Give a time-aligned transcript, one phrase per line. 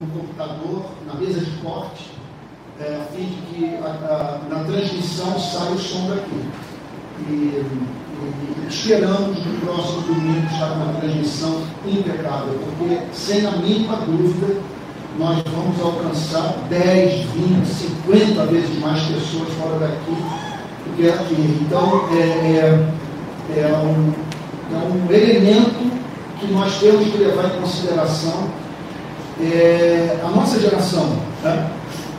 [0.00, 2.10] no computador, na mesa de corte,
[2.80, 6.40] é, a fim de que a, a, na transmissão saia o som daqui.
[7.28, 14.58] E, e, esperamos no próximo domingo estar uma transmissão impecável, porque sem a mínima dúvida
[15.18, 21.58] nós vamos alcançar 10, 20, 50 vezes mais pessoas fora daqui do que aqui.
[21.60, 22.22] Então é,
[23.52, 24.14] é, é, um,
[24.72, 25.90] é um elemento
[26.38, 28.48] que nós temos que levar em consideração
[29.42, 31.08] é, a nossa geração,
[31.42, 31.70] né,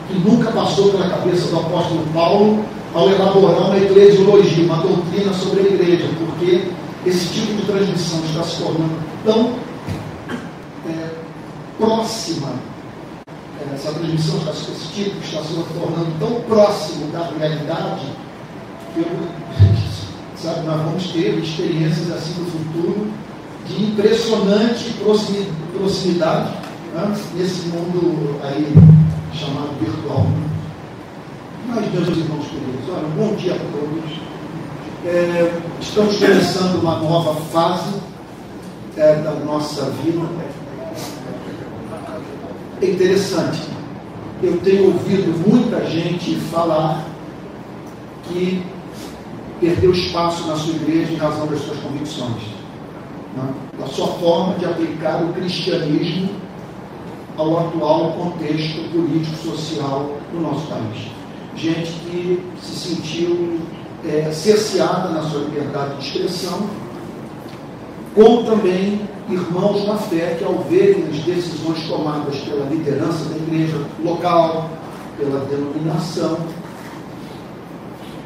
[0.08, 2.64] que nunca passou pela cabeça do apóstolo Paulo
[2.94, 6.68] ao elaborar uma eclesiologia, uma doutrina sobre a igreja, porque
[7.06, 9.54] esse tipo de transmissão está se tornando tão
[10.88, 11.10] é,
[11.78, 12.50] próxima,
[13.60, 18.06] é, essa transmissão, esse tipo está se tornando tão próximo da realidade,
[18.94, 19.06] que eu,
[20.36, 23.06] sabe, nós vamos ter experiências assim no futuro
[23.66, 24.94] de impressionante
[25.72, 26.52] proximidade
[27.34, 28.74] nesse mundo aí
[29.32, 30.26] chamado virtual.
[31.68, 34.20] Mas, meus irmãos queridos, olha, bom dia a todos.
[35.06, 37.94] É, estamos começando uma nova fase
[38.96, 40.20] é, da nossa vida.
[42.82, 43.62] É interessante.
[44.42, 47.04] Eu tenho ouvido muita gente falar
[48.24, 48.62] que
[49.60, 52.42] perdeu espaço na sua igreja em razão das suas convicções,
[53.36, 53.54] né?
[53.78, 56.42] da sua forma de aplicar o cristianismo
[57.36, 61.10] ao atual contexto político-social do nosso país.
[61.56, 63.60] Gente que se sentiu
[64.04, 66.66] é, cerceada na sua liberdade de expressão,
[68.14, 73.78] como também irmãos na fé que, ao verem as decisões tomadas pela liderança da igreja
[74.04, 74.68] local,
[75.18, 76.38] pela denominação,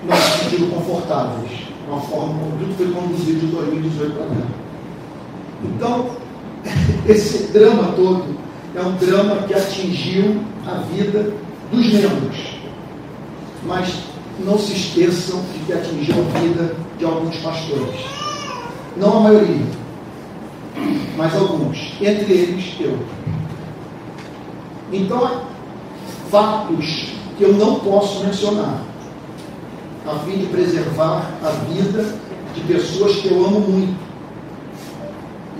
[0.04, 4.46] não se sentiram confortáveis com a forma como tudo foi conduzido de 2018 para cá.
[5.64, 6.10] Então,
[7.08, 8.45] esse drama todo
[8.76, 11.32] é um drama que atingiu a vida
[11.72, 12.36] dos membros.
[13.64, 13.94] Mas
[14.44, 18.00] não se esqueçam de que atingiu a vida de alguns pastores.
[18.98, 19.66] Não a maioria,
[21.16, 21.94] mas alguns.
[22.00, 22.98] Entre eles, eu.
[24.92, 25.42] Então,
[26.30, 27.06] fatos
[27.38, 28.82] que eu não posso mencionar,
[30.06, 32.14] a fim de preservar a vida
[32.54, 34.06] de pessoas que eu amo muito.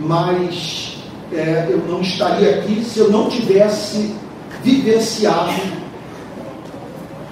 [0.01, 0.96] Mas
[1.33, 4.15] é, eu não estaria aqui se eu não tivesse
[4.63, 5.53] vivenciado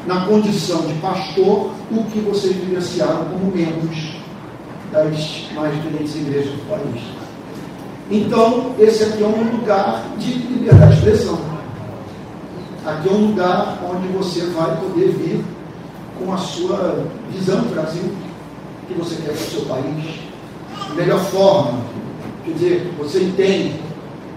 [0.06, 4.14] na condição de pastor o que vocês vivenciaram como membros
[4.92, 7.02] das mais diferentes igrejas do país.
[8.10, 11.38] Então, esse aqui é um lugar de liberdade de expressão.
[12.84, 15.42] Aqui é um lugar onde você vai poder vir
[16.18, 18.12] com a sua visão do Brasil,
[18.86, 20.20] que você quer para o seu país,
[20.90, 21.80] a melhor forma.
[22.44, 23.83] Quer dizer, você entende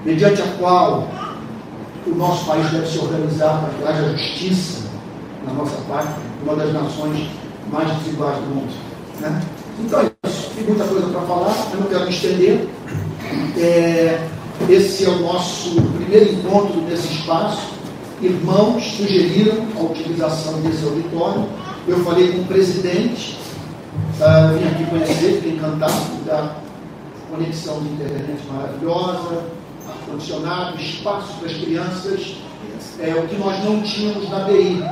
[0.07, 1.05] mediante a qual
[2.07, 4.87] o nosso país deve se organizar para que haja justiça
[5.45, 6.13] na nossa parte,
[6.43, 7.27] uma das nações
[7.69, 8.73] mais desiguais do mundo.
[9.19, 9.41] Né?
[9.81, 10.49] Então é isso.
[10.55, 12.69] Tem muita coisa para falar, eu não quero me estender.
[13.57, 14.27] É,
[14.69, 17.73] esse é o nosso primeiro encontro nesse espaço.
[18.21, 21.45] Irmãos sugeriram a utilização desse auditório.
[21.85, 23.37] Eu falei com o presidente,
[24.19, 26.55] uh, vim aqui conhecer, fiquei encantado da
[27.29, 29.56] conexão de internet maravilhosa,
[29.89, 32.35] ar-condicionado, espaço para as crianças,
[32.99, 34.83] é o que nós não tínhamos na BI.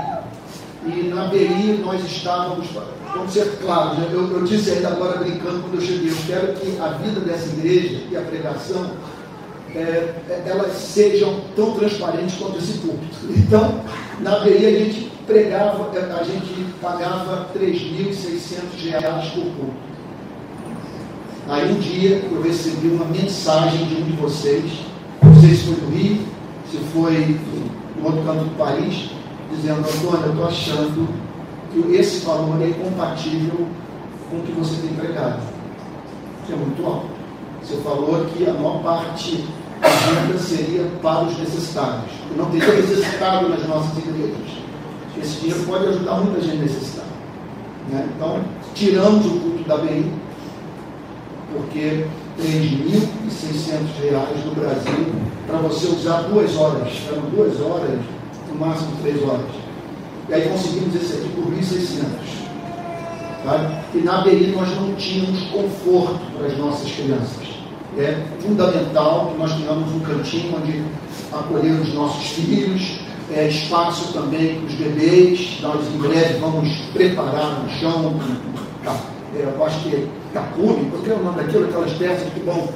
[0.85, 2.67] E na BI nós estávamos,
[3.13, 6.79] vamos ser claros, eu, eu disse ainda agora brincando quando eu cheguei, eu quero que
[6.79, 8.91] a vida dessa igreja e a pregação
[9.73, 13.15] é, é elas sejam tão transparentes quanto esse púlpito.
[13.35, 13.81] Então,
[14.19, 19.94] na BI a gente pregava, é, a gente pagava 3.600 reais por púlpito.
[21.47, 24.63] Aí um dia eu recebi uma mensagem de um de vocês,
[25.21, 26.21] não sei se foi do Rio,
[26.71, 27.39] se foi
[27.97, 29.11] no outro canto do país,
[29.51, 31.07] dizendo, Antônio, eu estou achando
[31.71, 33.67] que esse valor é incompatível
[34.29, 35.39] com o que você tem pregado.
[36.47, 37.07] Que é muito alto.
[37.61, 39.45] Você falou que a maior parte
[39.81, 42.11] da renda seria para os necessitados.
[42.31, 44.65] E não teria necessitado nas nossas igrejas.
[45.21, 47.07] Esse dinheiro pode ajudar muita gente necessitada.
[47.89, 48.09] Né?
[48.15, 48.41] Então,
[48.73, 50.11] tiramos o culto da BI
[51.55, 52.05] porque
[52.37, 53.09] R$
[54.01, 55.15] reais no Brasil
[55.47, 56.91] para você usar duas horas.
[57.09, 57.99] Eram duas horas,
[58.49, 59.45] no máximo três horas.
[60.27, 62.45] E aí conseguimos esse aqui por 1.600.
[63.43, 63.83] Tá?
[63.93, 67.45] E na BI nós não tínhamos conforto para as nossas crianças.
[67.97, 70.83] É fundamental que nós tenhamos um cantinho onde
[71.31, 72.99] acolher os nossos filhos,
[73.31, 75.59] é, espaço também para os bebês.
[75.61, 78.19] Nós em breve vamos preparar no chão,
[78.83, 82.69] é, eu acho que capune, qual é o nome daquilo, aquelas peças que vão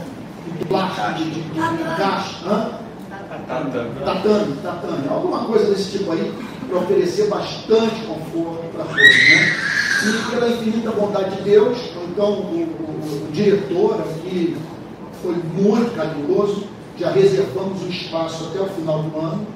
[0.57, 3.71] de plástico, de, de, de encaixe, tatame,
[4.03, 6.33] tatame, tatame, alguma coisa desse tipo aí,
[6.67, 8.99] para oferecer bastante conforto para todos.
[8.99, 9.69] Né?
[10.01, 11.77] E pela infinita bondade de Deus,
[12.07, 14.55] então o, o, o diretor aqui
[15.21, 16.63] foi muito carinhoso,
[16.97, 19.47] já reservamos um espaço até o final do ano,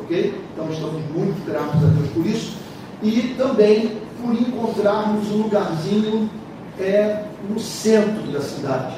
[0.00, 0.34] ok?
[0.52, 2.56] Então estamos muito gratos a Deus por isso.
[3.02, 6.30] E também por encontrarmos um lugarzinho
[6.78, 8.96] é, no centro da cidade.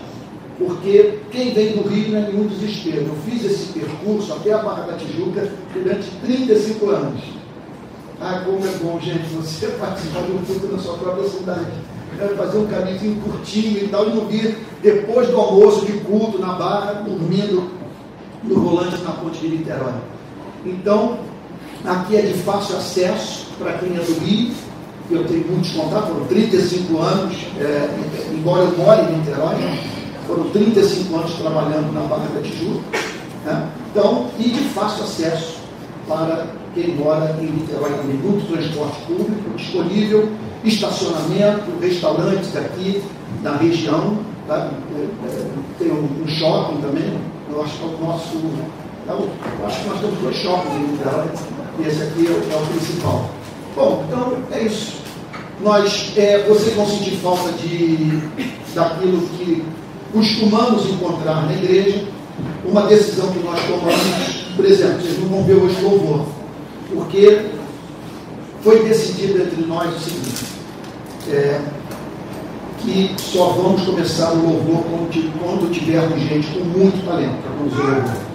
[0.58, 3.06] Porque quem vem do Rio não é nenhum desespero.
[3.06, 7.20] Eu fiz esse percurso até a Barra da Tijuca durante 35 anos.
[8.20, 11.66] Ah, como é bom, gente, você participar de um culto na sua própria cidade.
[12.36, 14.28] Fazer um caminho curtinho e tal, e não
[14.80, 17.72] depois do almoço de culto na Barra, dormindo
[18.44, 19.94] no volante na ponte de Niterói.
[20.64, 21.18] Então,
[21.84, 24.54] aqui é de fácil acesso para quem é do Rio.
[25.10, 27.88] Eu tenho muitos contatos, foram 35 anos, é,
[28.32, 29.56] embora eu more em Niterói,
[30.26, 32.80] foram 35 anos trabalhando na Barra da Tijuca.
[33.44, 33.68] Né?
[33.90, 35.58] Então, e de fácil acesso
[36.08, 38.16] para quem mora em Niterói também.
[38.16, 40.28] Muito transporte público disponível,
[40.64, 43.02] estacionamento, restaurantes aqui
[43.42, 44.18] na região.
[44.48, 44.70] Tá?
[44.96, 47.18] É, é, tem um shopping também.
[47.50, 48.36] Eu acho que é o nosso.
[49.06, 51.26] É eu acho que nós temos dois shoppings em Niterói.
[51.78, 53.30] E esse aqui é o, é o principal.
[53.74, 54.94] Bom, então é isso.
[55.60, 58.20] Nós, é, vocês vão sentir falta de,
[58.74, 59.64] daquilo que
[60.12, 62.04] costumamos encontrar na igreja,
[62.64, 66.26] uma decisão que nós tomamos, por exemplo, vocês não vão ver hoje louvor,
[66.92, 67.46] porque
[68.62, 70.44] foi decidido entre nós o seguinte,
[71.30, 71.60] é,
[72.80, 77.94] que só vamos começar o louvor quando tivermos gente com muito talento para conduzir o
[77.94, 78.33] louvor.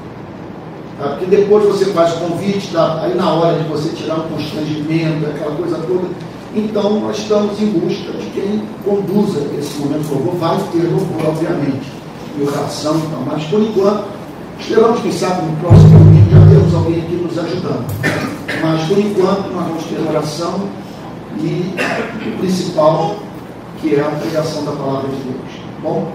[0.99, 1.09] Tá?
[1.09, 3.01] Porque depois você faz o convite, tá?
[3.01, 6.07] aí na hora de você tirar um constrangimento, aquela coisa toda,
[6.55, 10.35] então, nós estamos em busca de quem conduza esse momento de louvor.
[10.35, 11.91] Vai ter louvor, obviamente,
[12.37, 14.05] e oração e tal, mas por enquanto,
[14.59, 17.85] esperamos que sabe no próximo domingo já temos alguém aqui nos ajudando.
[18.63, 20.61] Mas por enquanto, nós vamos ter oração
[21.37, 21.75] e
[22.27, 23.15] o principal,
[23.79, 25.61] que é a pregação da palavra de Deus.
[25.83, 26.11] Bom,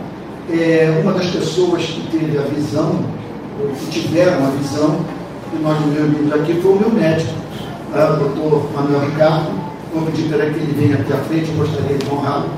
[0.51, 3.05] é, uma das pessoas que teve a visão,
[3.79, 5.01] que tiveram a visão,
[5.51, 7.33] que nós nos reunimos aqui, foi o meu médico,
[7.93, 9.65] o doutor Manuel Ricardo
[9.95, 12.51] Vou pedir para que ele venha aqui à frente, gostaria de honrá-lo,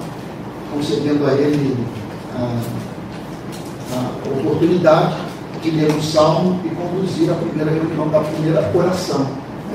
[0.72, 1.76] concedendo a ele
[2.34, 2.58] a,
[3.94, 5.16] a, oportunidade
[5.62, 9.26] de ler um salmo e conduzir a primeira reunião da primeira oração.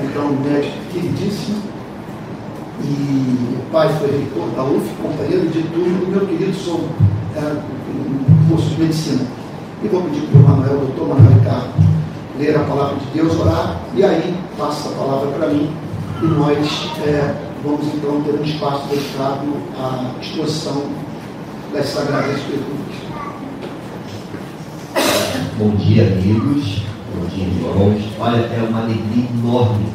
[0.02, 1.62] Então, o médico queridíssimo,
[2.82, 6.80] e o pai foi reitor da UF, companheiro de turno meu querido sou
[7.36, 9.24] é, um curso de medicina.
[9.82, 11.72] E vou pedir para o Manuel, doutor Manuel Ricardo,
[12.38, 15.70] ler a palavra de Deus, orar, e aí passa a palavra para mim,
[16.22, 17.34] e nós é,
[17.64, 19.46] vamos então ter um espaço dedicado
[19.78, 20.84] à exposição
[21.72, 22.92] das Sagradas Escrituras.
[25.58, 26.82] Bom dia, amigos.
[27.14, 28.02] Bom dia, irmãos.
[28.20, 29.86] Olha, é uma alegria enorme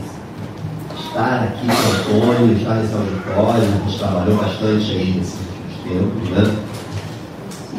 [1.17, 3.63] estar aqui com o Antônio, estar nesse auditório.
[3.63, 6.55] A gente trabalhou bastante aí nesses últimos tempos, né?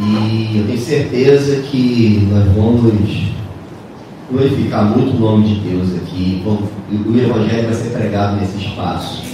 [0.00, 3.29] E eu tenho certeza que nós vamos
[4.31, 6.43] glorificar muito o nome de Deus aqui.
[6.47, 9.29] O Evangelho vai ser pregado nesse espaço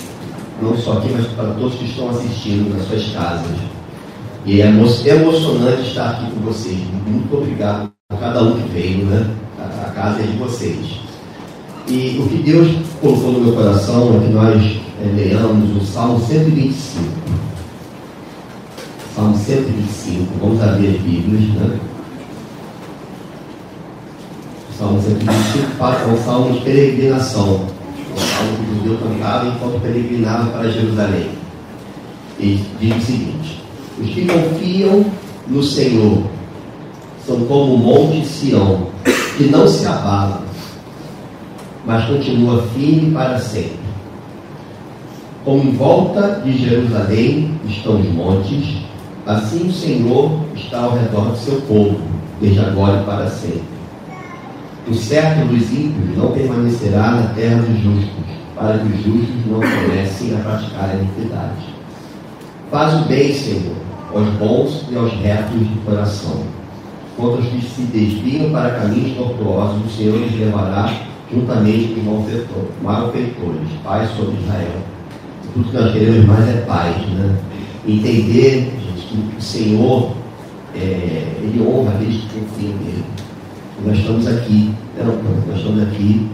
[0.63, 3.57] não só aqui, mas para todos que estão assistindo nas suas casas.
[4.47, 6.79] E é emocionante estar aqui com vocês.
[7.07, 9.27] Muito obrigado a cada um que veio, né?
[9.59, 11.01] A casa é de vocês.
[11.89, 12.69] E o que Deus
[13.01, 17.05] colocou no meu coração é que nós é, leamos o Salmo 125.
[19.15, 20.33] Salmo 125.
[20.41, 21.79] Vamos abrir as Bíblias, né?
[24.71, 27.75] O Salmo 125 é um salmo de peregrinação
[28.45, 31.31] algo que o judeu cantava enquanto peregrinava para Jerusalém.
[32.39, 33.63] E diz o seguinte:
[34.01, 35.07] Os que confiam
[35.47, 36.25] no Senhor
[37.27, 38.89] são como o monte Sião,
[39.37, 40.43] que não se abala,
[41.87, 43.85] mas continua firme para sempre.
[45.45, 48.79] Como em volta de Jerusalém estão os montes,
[49.27, 52.01] assim o Senhor está ao redor do seu povo,
[52.41, 53.75] desde agora e para sempre.
[54.87, 59.61] O certo dos ímpios não permanecerá na terra dos justos, para que os justos não
[59.61, 61.75] comecem a praticar a iniquidade.
[62.71, 63.77] Faz o bem, Senhor,
[64.15, 66.43] aos bons e aos retos de coração.
[67.17, 70.93] Contra os que se desviam para caminhos tortuosos, o Senhor os levará
[71.33, 74.83] juntamente com malfeitores, paz sobre Israel.
[75.53, 77.37] Tudo que nós queremos mais é paz, né?
[77.87, 78.73] Entender,
[79.23, 80.13] que o Senhor,
[80.75, 83.05] é, Ele honra aqueles que confiam nele.
[83.85, 85.17] Nós estamos aqui, não,
[85.49, 86.29] nós estamos aqui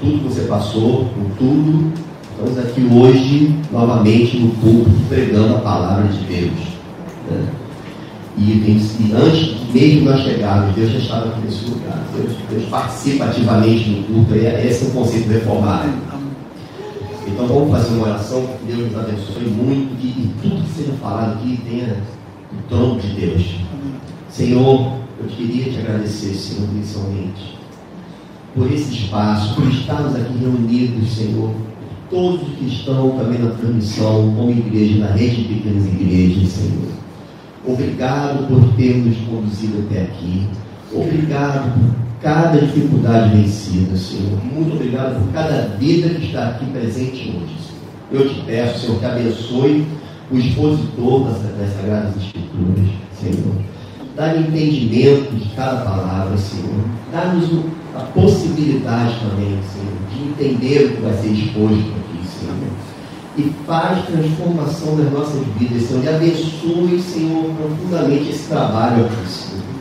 [0.00, 1.92] tudo que você passou, por tudo.
[2.32, 6.52] Estamos aqui hoje, novamente, no púlpito, pregando a palavra de Deus.
[7.30, 7.46] Né?
[8.36, 8.80] E,
[9.14, 12.04] antes mesmo nós chegarmos, Deus já estava aqui nesse lugar.
[12.14, 14.34] Deus, Deus participa ativamente no culto.
[14.34, 15.92] E esse é o conceito reformado.
[17.26, 20.92] Então vamos fazer uma oração que Deus nos abençoe muito e, e tudo que seja
[21.00, 21.96] falado aqui tenha
[22.52, 23.56] o trono de Deus.
[24.28, 27.58] Senhor, eu queria te agradecer, Senhor, inicialmente,
[28.54, 31.50] por esse espaço, por estarmos aqui reunidos, Senhor,
[32.10, 36.88] todos que estão também na transmissão, como igreja, na rede de pequenas igrejas, Senhor.
[37.66, 40.46] Obrigado por ter nos conduzido até aqui.
[40.92, 44.42] Obrigado por cada dificuldade vencida, Senhor.
[44.42, 47.84] Muito obrigado por cada vida que está aqui presente hoje, Senhor.
[48.10, 49.86] Eu te peço, Senhor, que abençoe
[50.30, 52.88] o expositor das, das Sagradas Escrituras,
[53.20, 53.54] Senhor.
[54.16, 56.80] Dá-lhe entendimento de cada palavra, Senhor.
[57.12, 62.54] Dá-nos a possibilidade também, Senhor, de entender o que vai ser exposto aqui, Senhor.
[63.36, 66.02] E faz transformação nas nossas vidas, Senhor.
[66.02, 69.73] E abençoe, Senhor, profundamente esse trabalho aqui, Senhor.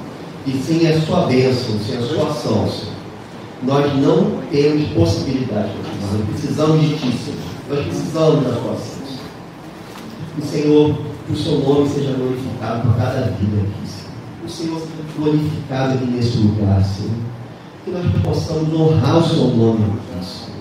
[0.46, 2.94] E sem a sua bênção, sem a sua ação, Senhor,
[3.64, 7.40] nós não temos possibilidade de Nós precisamos de Ti, Senhor.
[7.70, 9.04] Nós precisamos da Sua ação.
[10.38, 10.96] E, Senhor,
[11.26, 14.12] que o Seu nome seja glorificado por cada vida aqui, Senhor.
[14.42, 17.34] Que o Senhor seja glorificado aqui nesse lugar, Senhor
[17.84, 19.84] que nós possamos honrar o seu nome
[20.22, 20.54] Senhor.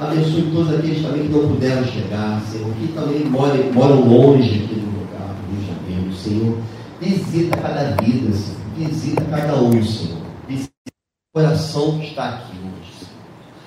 [0.00, 4.74] Abençoe todos aqueles também que não puderam chegar, Senhor, que também moram, moram longe aqui
[4.74, 6.58] do lugar do Rio de Janeiro, Senhor.
[7.00, 8.59] Visita cada vida, Senhor.
[8.80, 10.22] Visita cada um, Senhor.
[10.48, 13.12] Visita o coração que está aqui hoje, Senhor.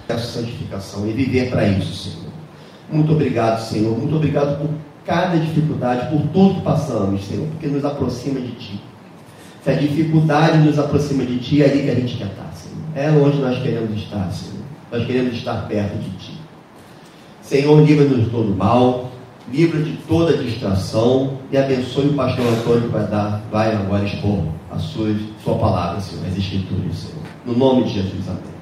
[0.09, 2.33] Essa santificação e viver para isso, Senhor.
[2.91, 3.95] Muito obrigado, Senhor.
[3.95, 4.71] Muito obrigado por
[5.05, 8.81] cada dificuldade, por tudo que passamos, Senhor, porque nos aproxima de Ti.
[9.63, 12.83] Se a dificuldade nos aproxima de Ti, é ali que a gente quer estar, Senhor.
[12.95, 14.63] É onde nós queremos estar, Senhor.
[14.91, 16.39] Nós queremos estar perto de Ti.
[17.43, 19.11] Senhor, livra-nos de todo mal,
[19.51, 24.62] livra de toda distração e abençoe o pastor Antônio que vai, dar, vai agora expor
[24.73, 27.23] a sua, sua palavra, Senhor, as Escrituras, Senhor.
[27.45, 28.53] No nome de Jesus, amém.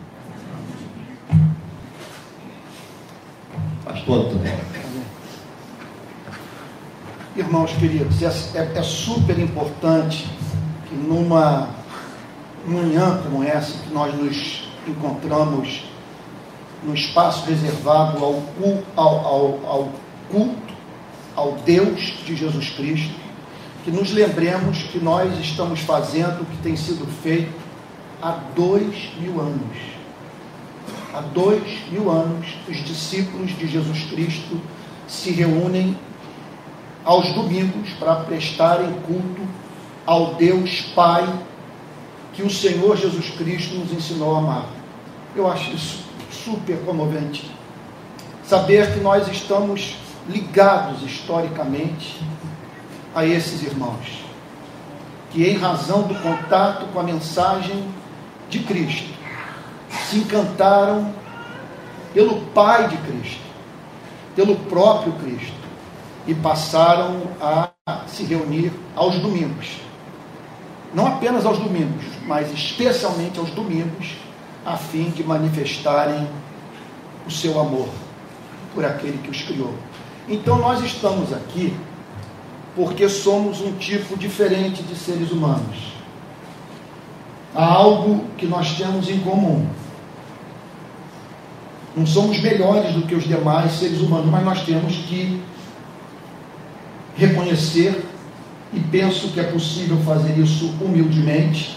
[3.86, 4.72] Pastor Antônio.
[7.36, 10.28] Irmãos queridos, é, é, é super importante
[10.90, 11.70] que numa
[12.68, 15.86] manhã como essa, que nós nos encontramos
[16.84, 18.44] no espaço reservado ao,
[18.98, 19.90] ao, ao, ao
[20.30, 20.74] culto,
[21.36, 23.21] ao Deus de Jesus Cristo,
[23.84, 27.54] que nos lembremos que nós estamos fazendo o que tem sido feito
[28.22, 29.78] há dois mil anos.
[31.14, 34.62] Há dois mil anos, os discípulos de Jesus Cristo
[35.08, 35.98] se reúnem
[37.04, 39.42] aos domingos para prestarem culto
[40.06, 41.28] ao Deus Pai
[42.34, 44.66] que o Senhor Jesus Cristo nos ensinou a amar.
[45.36, 47.50] Eu acho isso super comovente.
[48.46, 49.96] Saber que nós estamos
[50.30, 52.22] ligados historicamente
[53.16, 54.24] a esses irmãos,
[55.32, 57.86] que em razão do contato com a mensagem
[58.50, 59.10] de Cristo,
[60.10, 61.14] se encantaram
[62.14, 63.42] pelo Pai de Cristo,
[64.36, 65.62] pelo próprio Cristo,
[66.28, 67.70] e passaram a
[68.08, 69.82] se reunir aos domingos
[70.94, 74.18] não apenas aos domingos, mas especialmente aos domingos,
[74.66, 76.28] a fim de manifestarem
[77.26, 77.88] o seu amor
[78.76, 79.74] por aquele que os criou.
[80.28, 81.74] Então nós estamos aqui
[82.76, 85.94] porque somos um tipo diferente de seres humanos.
[87.54, 89.68] Há algo que nós temos em comum.
[91.96, 95.42] Não somos melhores do que os demais seres humanos, mas nós temos que
[97.18, 98.06] reconhecer
[98.74, 101.76] e penso que é possível fazer isso humildemente,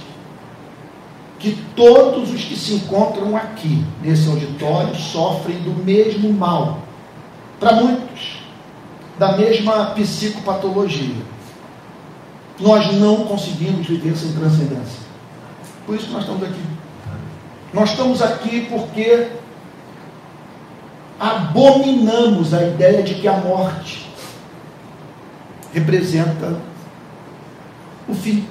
[1.40, 6.82] que todos os que se encontram aqui nesse auditório sofrem do mesmo mal,
[7.58, 8.43] para muitos,
[9.18, 11.23] da mesma psicopatologia.
[12.59, 15.04] Nós não conseguimos viver sem transcendência.
[15.87, 16.62] Por isso que nós estamos aqui.
[17.73, 19.28] Nós estamos aqui porque
[21.18, 24.09] abominamos a ideia de que a morte
[25.73, 26.56] representa
[28.09, 28.47] o fim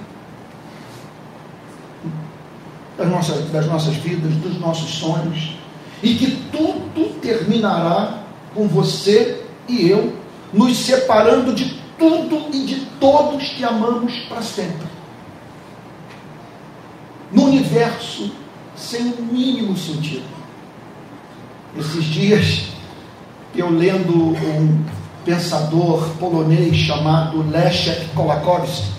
[2.97, 5.57] das nossas, das nossas vidas, dos nossos sonhos,
[6.01, 10.13] e que tudo terminará com você e eu
[10.53, 14.87] nos separando de tudo e de todos que amamos para sempre.
[17.31, 18.31] No universo
[18.75, 20.25] sem o mínimo sentido.
[21.77, 22.67] Esses dias,
[23.55, 24.85] eu lendo um
[25.25, 28.91] pensador polonês chamado Leszek Kolakowski,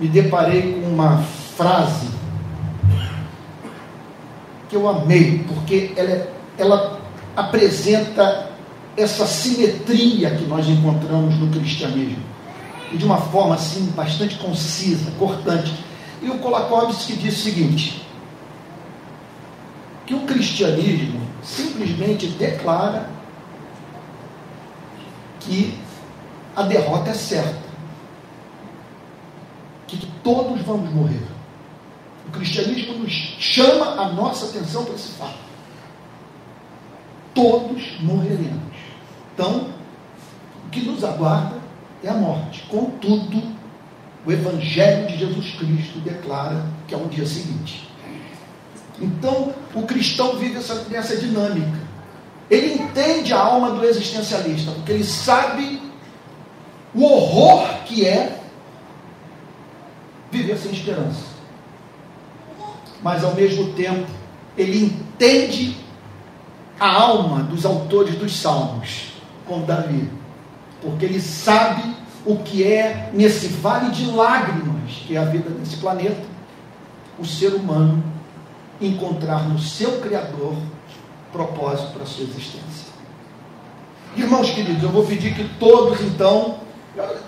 [0.00, 1.18] me deparei com uma
[1.56, 2.08] frase
[4.68, 7.00] que eu amei, porque ela, ela
[7.36, 8.51] apresenta
[8.96, 12.32] essa simetria que nós encontramos no cristianismo.
[12.92, 15.72] e de uma forma assim bastante concisa, cortante.
[16.20, 18.06] E o Kolakowski diz o seguinte:
[20.06, 23.08] que o cristianismo simplesmente declara
[25.40, 25.74] que
[26.54, 27.62] a derrota é certa,
[29.86, 31.26] que todos vamos morrer.
[32.28, 35.38] O cristianismo nos chama a nossa atenção para esse fato.
[37.34, 38.71] Todos morreremos.
[39.34, 39.70] Então,
[40.66, 41.56] o que nos aguarda
[42.02, 42.62] é a morte.
[42.68, 43.42] Contudo,
[44.24, 47.88] o Evangelho de Jesus Cristo declara que é um dia seguinte.
[49.00, 51.80] Então, o cristão vive essa, nessa dinâmica.
[52.50, 55.80] Ele entende a alma do existencialista, porque ele sabe
[56.94, 58.38] o horror que é
[60.30, 61.32] viver sem esperança.
[63.02, 64.06] Mas, ao mesmo tempo,
[64.56, 65.76] ele entende
[66.78, 69.11] a alma dos autores dos salmos,
[69.52, 70.08] como Davi,
[70.80, 71.94] porque ele sabe
[72.24, 76.22] o que é nesse vale de lágrimas, que é a vida desse planeta,
[77.18, 78.02] o ser humano
[78.80, 80.56] encontrar no seu Criador
[81.30, 82.92] propósito para a sua existência.
[84.16, 86.58] Irmãos queridos, eu vou pedir que todos, então,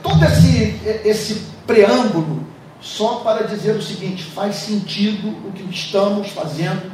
[0.03, 2.45] todo esse, esse preâmbulo,
[2.81, 6.91] só para dizer o seguinte: faz sentido o que estamos fazendo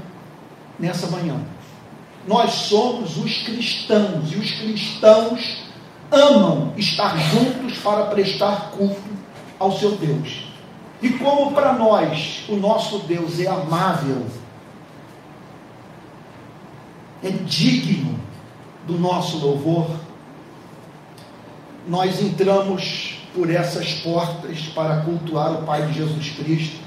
[0.78, 1.40] nessa manhã.
[2.26, 5.62] Nós somos os cristãos, e os cristãos
[6.10, 9.00] amam estar juntos para prestar culto
[9.58, 10.44] ao seu Deus.
[11.00, 14.26] E como para nós o nosso Deus é amável,
[17.22, 18.18] é digno
[18.86, 19.90] do nosso louvor,
[21.86, 26.80] nós entramos por essas portas para cultuar o Pai de Jesus Cristo,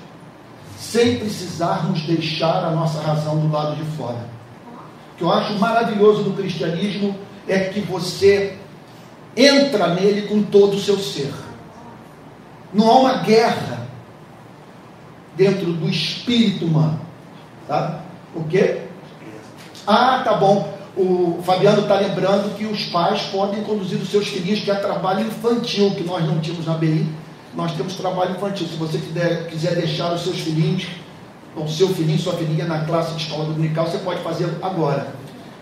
[0.77, 4.32] sem precisarmos deixar a nossa razão do lado de fora.
[5.23, 7.15] Que eu acho maravilhoso no cristianismo
[7.47, 8.57] é que você
[9.37, 11.33] entra nele com todo o seu ser.
[12.73, 13.87] Não há uma guerra
[15.33, 16.99] dentro do espírito humano.
[17.65, 18.01] Sabe?
[18.35, 18.81] O quê?
[19.87, 20.77] Ah, tá bom.
[20.97, 25.21] O Fabiano está lembrando que os pais podem conduzir os seus filhos, que é trabalho
[25.21, 27.07] infantil, que nós não tínhamos na BI.
[27.55, 28.67] Nós temos trabalho infantil.
[28.67, 30.85] Se você quiser, quiser deixar os seus filhinhos,
[31.55, 35.07] ou seu filhinho, sua filhinha na classe de escola dominical, você pode fazer agora.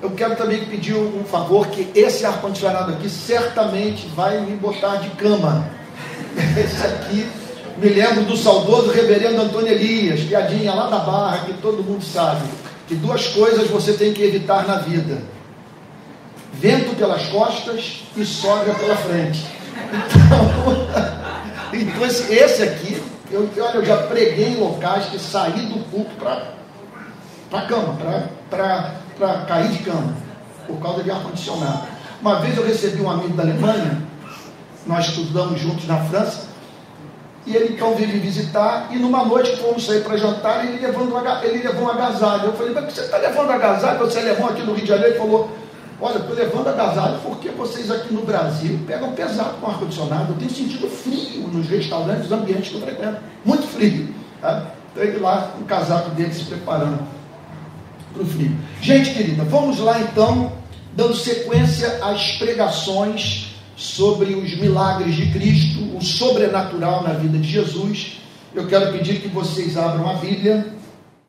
[0.02, 5.10] Eu quero também pedir um favor, que esse ar-condicionado aqui certamente vai me botar de
[5.12, 5.70] cama.
[6.58, 7.30] Esse aqui,
[7.78, 12.42] me lembro do saudoso reverendo Antônio Elias, piadinha lá da barra, que todo mundo sabe
[12.92, 15.22] que duas coisas você tem que evitar na vida:
[16.52, 19.46] vento pelas costas e sogra pela frente.
[21.74, 23.02] Então, então esse, aqui,
[23.32, 26.12] eu, olha, eu já preguei em locais que saí do culto
[27.50, 27.98] para cama,
[28.50, 30.14] para cair de cama,
[30.68, 31.84] por causa de ar-condicionado.
[32.22, 34.02] Uma vez eu recebi um amigo da Alemanha,
[34.86, 36.52] nós estudamos juntos na França,
[37.46, 41.16] e ele então veio me visitar, e numa noite fomos sair para jantar, ele, levando
[41.44, 42.46] ele levou um agasalho.
[42.46, 43.98] Eu falei, mas você está levando agasalho?
[44.00, 45.14] Você levou aqui no Rio de Janeiro?
[45.14, 45.50] Ele falou,
[46.02, 50.34] olha, estou levando agasalho porque vocês aqui no Brasil pegam pesado com ar-condicionado.
[50.34, 53.18] Eu tenho sentido frio nos restaurantes, nos ambientes que eu frequento.
[53.46, 54.14] Muito frio.
[54.42, 54.72] Tá?
[54.92, 57.00] Então ele lá, com o casaco dele se preparando
[58.14, 58.56] para o frio.
[58.82, 60.52] Gente querida, vamos lá então,
[60.96, 68.18] dando sequência às pregações sobre os milagres de Cristo, o sobrenatural na vida de Jesus.
[68.54, 70.68] Eu quero pedir que vocês abram a Bíblia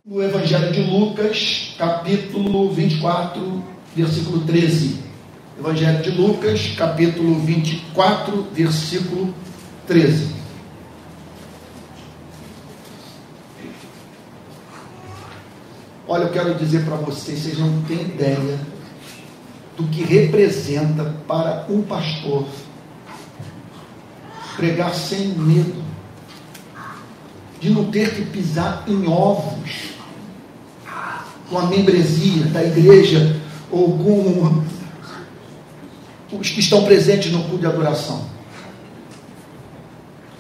[0.05, 3.63] no Evangelho de Lucas, capítulo 24,
[3.95, 5.03] versículo 13.
[5.59, 9.35] Evangelho de Lucas, capítulo 24, versículo
[9.87, 10.33] 13.
[16.09, 18.59] Olha, eu quero dizer para vocês, vocês não têm ideia
[19.77, 22.47] do que representa para um pastor
[24.57, 25.83] pregar sem medo,
[27.61, 29.93] de não ter que pisar em ovos
[31.49, 33.42] com a membresia da igreja
[33.73, 34.63] ou com
[36.39, 38.31] os que estão presentes no culto de adoração.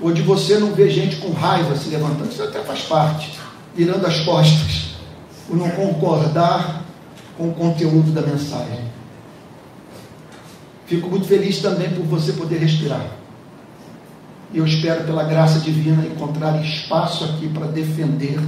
[0.00, 3.38] Ou de você não ver gente com raiva se levantando, isso até faz parte,
[3.74, 4.96] virando as costas,
[5.48, 6.84] por não concordar
[7.38, 8.92] com o conteúdo da mensagem.
[10.86, 13.06] Fico muito feliz também por você poder respirar.
[14.52, 18.38] E eu espero, pela graça divina, encontrar espaço aqui para defender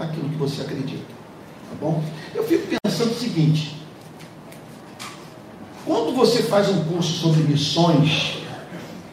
[0.00, 1.04] aquilo que você acredita.
[1.70, 2.02] Tá bom?
[2.34, 3.81] Eu fico pensando o seguinte:
[5.84, 8.38] quando você faz um curso sobre missões,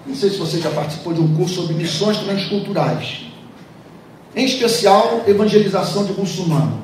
[0.05, 3.25] não sei se você já participou de um curso sobre missões transculturais,
[4.36, 6.79] em especial evangelização de muçulmano.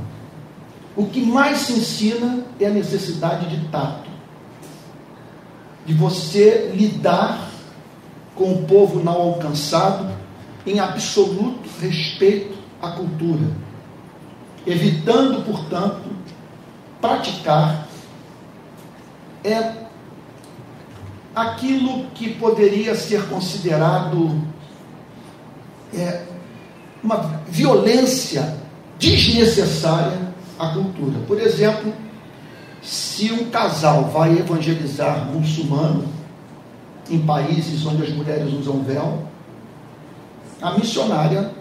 [0.95, 4.05] O que mais se ensina é a necessidade de tato
[5.85, 7.51] de você lidar
[8.35, 10.09] com o povo não alcançado,
[10.65, 13.47] em absoluto respeito à cultura,
[14.65, 16.09] evitando, portanto,
[16.99, 17.84] praticar
[19.45, 19.85] é
[21.35, 24.41] aquilo que poderia ser considerado
[25.93, 26.23] é,
[27.03, 28.57] uma violência
[28.97, 31.19] desnecessária à cultura.
[31.27, 31.93] Por exemplo,
[32.81, 36.07] se um casal vai evangelizar muçulmano
[37.09, 39.27] em países onde as mulheres usam véu,
[40.61, 41.51] a missionária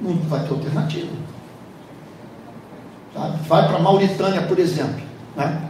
[0.00, 1.12] não vai ter alternativa.
[3.48, 5.02] Vai para a Mauritânia, por exemplo,
[5.34, 5.68] né?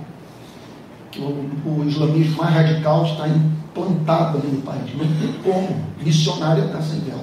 [1.19, 4.95] Que o, o, islamismo mais radical está implantado ali no país.
[4.95, 5.85] Não tem como.
[6.01, 7.21] Missionária está sem véu.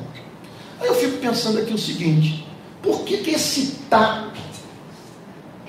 [0.81, 2.45] Aí eu fico pensando aqui o seguinte:
[2.81, 4.35] por que, que esse tato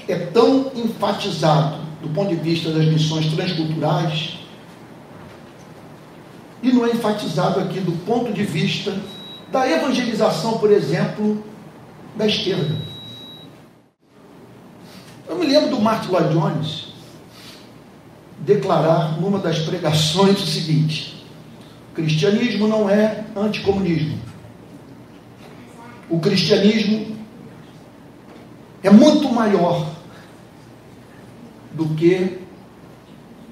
[0.09, 4.39] é tão enfatizado do ponto de vista das missões transculturais
[6.63, 8.97] e não é enfatizado aqui do ponto de vista
[9.51, 11.45] da evangelização, por exemplo,
[12.17, 12.75] da esquerda?
[15.29, 16.96] Eu me lembro do Martin Lloyd Jones
[18.41, 21.27] declarar numa das pregações o seguinte:
[21.93, 24.19] o cristianismo não é anticomunismo.
[26.09, 27.17] O cristianismo
[28.83, 29.91] é muito maior
[31.73, 32.39] do que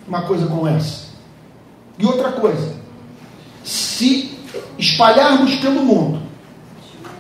[0.07, 1.05] uma coisa como essa.
[1.99, 2.77] E outra coisa,
[3.63, 4.39] se
[4.79, 6.23] espalharmos pelo mundo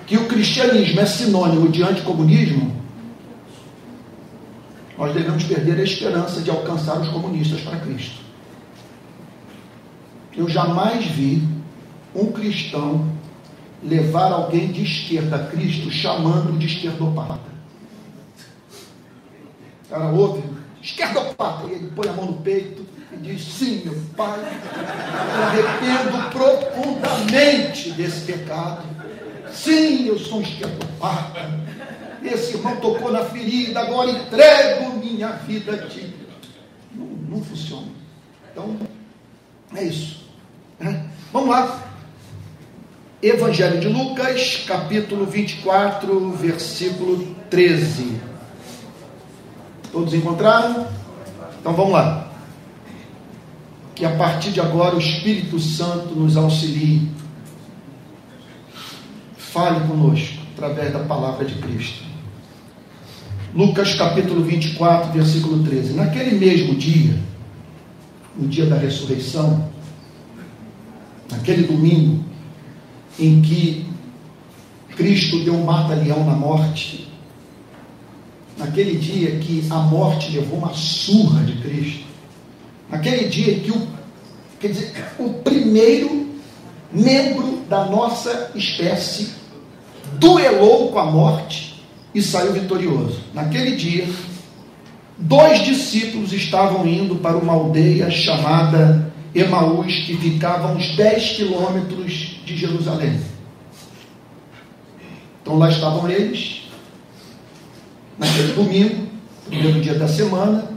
[0.06, 2.73] que o cristianismo é sinônimo de anticomunismo,
[4.96, 8.20] nós devemos perder a esperança de alcançar os comunistas para Cristo.
[10.36, 11.46] Eu jamais vi
[12.14, 13.12] um cristão
[13.82, 17.54] levar alguém de esquerda a Cristo chamando de esquerdopata.
[19.84, 20.42] O cara ouve,
[20.80, 26.30] esquerdopata, e ele põe a mão no peito e diz: Sim, meu pai, eu arrependo
[26.30, 28.84] profundamente desse pecado.
[29.52, 31.63] Sim, eu sou um esquerdopata
[32.24, 36.14] esse irmão tocou na ferida, agora entrego minha vida a ti.
[36.94, 37.88] Não, não funciona.
[38.50, 38.76] Então,
[39.74, 40.24] é isso.
[40.78, 41.06] Né?
[41.32, 41.82] Vamos lá.
[43.22, 48.20] Evangelho de Lucas, capítulo 24, versículo 13.
[49.90, 50.86] Todos encontraram?
[51.60, 52.28] Então vamos lá.
[53.94, 57.08] Que a partir de agora o Espírito Santo nos auxilie.
[59.36, 62.04] Fale conosco através da palavra de Cristo.
[63.54, 65.92] Lucas capítulo 24, versículo 13.
[65.92, 67.16] Naquele mesmo dia,
[68.36, 69.70] no dia da ressurreição,
[71.30, 72.24] naquele domingo
[73.16, 73.86] em que
[74.96, 77.08] Cristo deu um mata-leão na morte,
[78.58, 82.06] naquele dia que a morte levou uma surra de Cristo,
[82.90, 83.86] naquele dia que o,
[84.58, 86.28] quer dizer, o primeiro
[86.92, 89.32] membro da nossa espécie
[90.18, 91.73] duelou com a morte
[92.14, 93.20] e saiu vitorioso.
[93.34, 94.08] Naquele dia,
[95.18, 102.56] dois discípulos estavam indo para uma aldeia chamada Emaús, que ficava uns 10 quilômetros de
[102.56, 103.20] Jerusalém.
[105.42, 106.62] Então lá estavam eles,
[108.16, 109.08] naquele domingo,
[109.46, 110.70] primeiro dia da semana,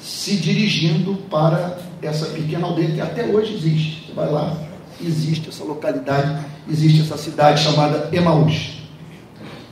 [0.00, 4.06] se dirigindo para essa pequena aldeia que até hoje existe.
[4.06, 4.56] Você vai lá,
[5.00, 8.81] existe essa localidade, existe essa cidade chamada Emaús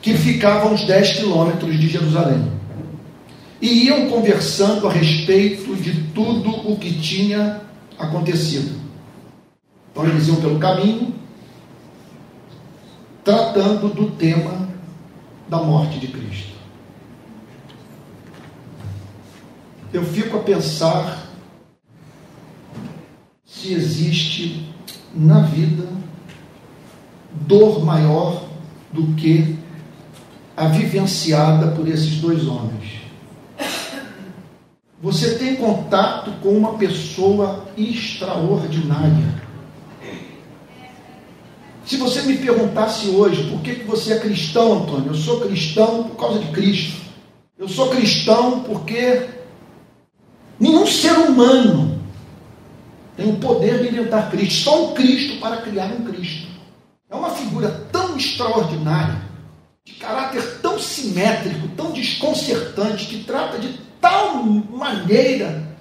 [0.01, 2.51] que ficava a uns 10 quilômetros de Jerusalém.
[3.61, 7.61] E iam conversando a respeito de tudo o que tinha
[7.99, 8.81] acontecido.
[9.91, 11.15] Então eles iam pelo caminho,
[13.23, 14.69] tratando do tema
[15.49, 16.51] da morte de Cristo.
[19.93, 21.29] Eu fico a pensar
[23.45, 24.73] se existe
[25.15, 25.87] na vida
[27.33, 28.45] dor maior
[28.93, 29.60] do que
[30.61, 33.01] a vivenciada por esses dois homens.
[35.01, 39.41] Você tem contato com uma pessoa extraordinária.
[41.87, 46.05] Se você me perguntasse hoje por que, que você é cristão, Antônio, eu sou cristão
[46.05, 47.01] por causa de Cristo.
[47.59, 49.29] Eu sou cristão porque
[50.59, 51.99] nenhum ser humano
[53.17, 54.65] tem o poder de inventar Cristo.
[54.65, 56.49] Só um Cristo para criar um Cristo.
[57.09, 59.30] É uma figura tão extraordinária
[59.91, 65.77] de caráter tão simétrico, tão desconcertante, que trata de tal maneira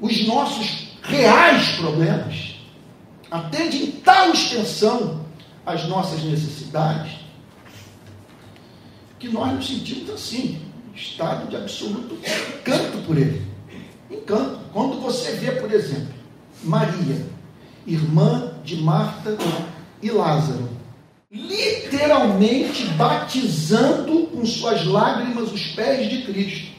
[0.00, 2.56] os nossos reais problemas,
[3.30, 5.24] atende em tal extensão
[5.64, 7.12] as nossas necessidades,
[9.18, 10.60] que nós nos sentimos assim,
[10.94, 12.18] estado de absoluto
[12.58, 13.46] encanto por ele.
[14.10, 14.60] Encanto.
[14.72, 16.14] Quando você vê, por exemplo,
[16.62, 17.26] Maria,
[17.86, 19.36] irmã de Marta
[20.02, 20.68] e Lázaro,
[21.30, 26.72] literalmente batizando com suas lágrimas os pés de Cristo.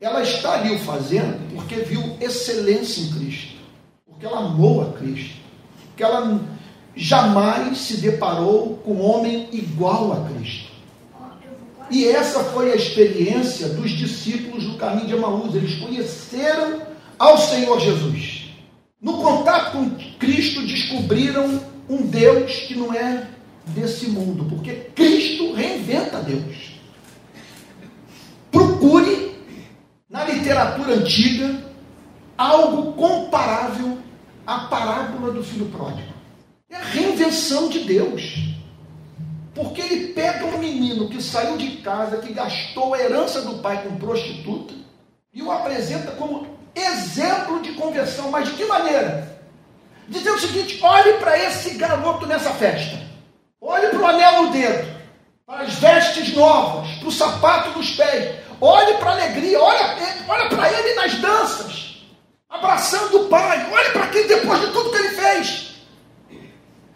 [0.00, 3.54] Ela está ali o fazendo porque viu excelência em Cristo,
[4.06, 5.36] porque ela amou a Cristo,
[5.86, 6.40] porque ela
[6.94, 10.74] jamais se deparou com homem igual a Cristo.
[11.90, 15.54] E essa foi a experiência dos discípulos no caminho de Emaús.
[15.54, 16.82] Eles conheceram
[17.18, 18.50] ao Senhor Jesus.
[19.00, 23.28] No contato com Cristo, descobriram um Deus que não é
[23.68, 26.74] desse mundo, porque Cristo reinventa Deus.
[28.50, 29.36] Procure
[30.08, 31.64] na literatura antiga
[32.36, 33.98] algo comparável
[34.46, 36.12] à parábola do filho pródigo.
[36.70, 38.54] É a reinvenção de Deus.
[39.54, 43.84] Porque ele pega um menino que saiu de casa, que gastou a herança do pai
[43.84, 44.74] com prostituta,
[45.32, 48.30] e o apresenta como exemplo de conversão.
[48.30, 49.40] Mas de que maneira?
[50.08, 52.98] Dizendo o seguinte: olhe para esse garoto nessa festa.
[53.66, 54.94] Olhe para o anel no dedo,
[55.46, 58.38] para as vestes novas, para o sapato dos pés.
[58.60, 59.96] Olhe para a alegria, olha,
[60.28, 62.04] olha para ele nas danças,
[62.50, 63.66] abraçando o pai.
[63.72, 65.76] Olhe para aquele depois de tudo que ele fez.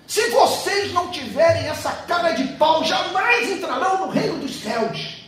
[0.07, 5.25] Se vocês não tiverem essa cara de pau, jamais entrarão no reino dos céus.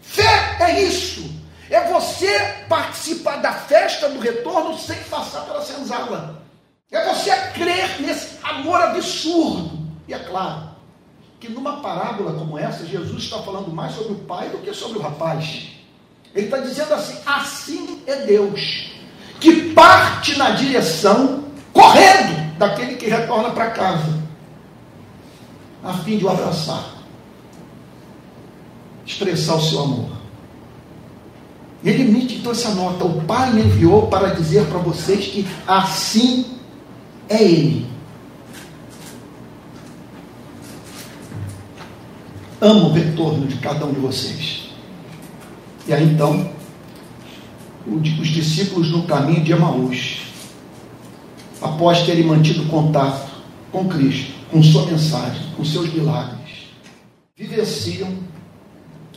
[0.00, 1.30] Fé é isso.
[1.68, 6.42] É você participar da festa do retorno sem passar pela senzala.
[6.90, 9.81] É você crer nesse amor absurdo.
[10.08, 10.70] E é claro
[11.38, 14.98] que numa parábola como essa, Jesus está falando mais sobre o pai do que sobre
[14.98, 15.68] o rapaz.
[16.34, 18.92] Ele está dizendo assim: assim é Deus,
[19.40, 24.22] que parte na direção correndo daquele que retorna para casa,
[25.82, 26.84] a fim de o abraçar,
[29.04, 30.10] expressar o seu amor.
[31.84, 36.58] Ele emite então essa nota: o Pai me enviou para dizer para vocês que assim
[37.28, 37.91] é Ele.
[42.62, 44.68] Amo o retorno de cada um de vocês.
[45.84, 46.48] E aí então,
[47.84, 50.20] os discípulos no caminho de Emaús
[51.60, 53.32] após terem mantido contato
[53.72, 56.68] com Cristo, com sua mensagem, com seus milagres,
[57.34, 58.16] vivenciam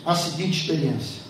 [0.03, 1.21] a seguinte experiência: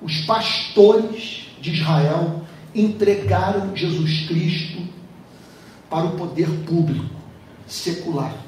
[0.00, 4.80] os pastores de Israel entregaram Jesus Cristo
[5.90, 7.16] para o poder público,
[7.66, 8.45] secular.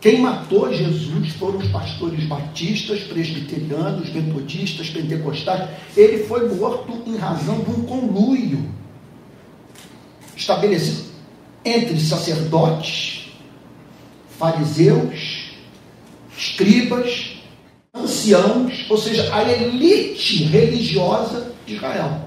[0.00, 5.68] Quem matou Jesus foram os pastores batistas, presbiterianos, metodistas, pentecostais.
[5.94, 8.66] Ele foi morto em razão de um conluio
[10.34, 11.10] estabelecido
[11.62, 13.30] entre sacerdotes,
[14.38, 15.50] fariseus,
[16.34, 17.42] escribas,
[17.92, 22.26] anciãos, ou seja, a elite religiosa de Israel.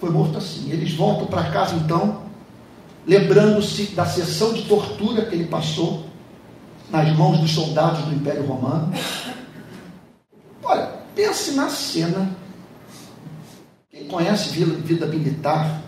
[0.00, 0.68] Foi morto assim.
[0.72, 2.22] Eles voltam para casa então,
[3.06, 6.05] lembrando-se da sessão de tortura que ele passou
[6.90, 8.92] nas mãos dos soldados do Império Romano.
[10.62, 12.30] Olha, pense na cena.
[13.90, 15.82] Quem conhece vida, vida militar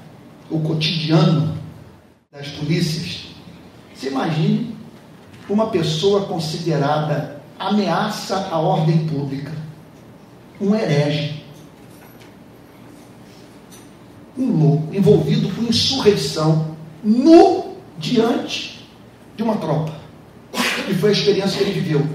[0.51, 1.57] o cotidiano
[2.33, 3.27] das polícias,
[3.95, 4.75] você imagine
[5.49, 9.53] uma pessoa considerada ameaça à ordem pública,
[10.61, 11.45] um herege,
[14.37, 18.89] um louco, envolvido com insurreição, nu diante
[19.37, 19.98] de uma tropa.
[20.89, 22.07] E foi a experiência que ele viveu.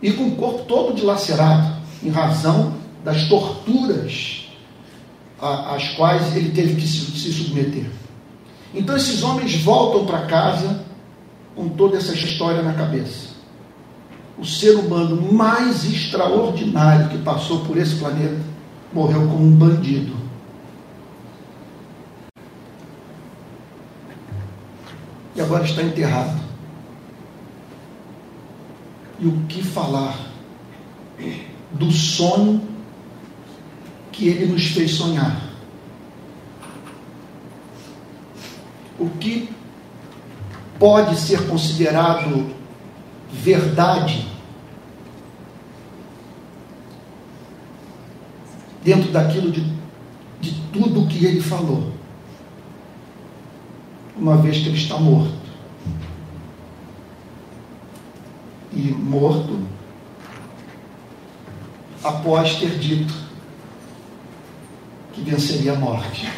[0.00, 4.48] E com o corpo todo dilacerado, em razão das torturas
[5.40, 7.86] às quais ele teve que se, submeter.
[8.74, 10.84] Então esses homens voltam para casa
[11.54, 13.28] com toda essa história na cabeça.
[14.36, 18.38] O ser humano mais extraordinário que passou por esse planeta
[18.92, 20.16] morreu como um bandido.
[25.34, 26.47] E agora está enterrado.
[29.18, 30.28] E o que falar
[31.72, 32.66] do sonho
[34.12, 35.48] que ele nos fez sonhar.
[38.98, 39.48] O que
[40.78, 42.54] pode ser considerado
[43.30, 44.26] verdade
[48.82, 49.60] dentro daquilo de,
[50.40, 51.92] de tudo que ele falou,
[54.16, 55.37] uma vez que ele está morto.
[58.72, 59.58] E morto
[62.04, 63.14] após ter dito
[65.12, 66.28] que venceria a morte.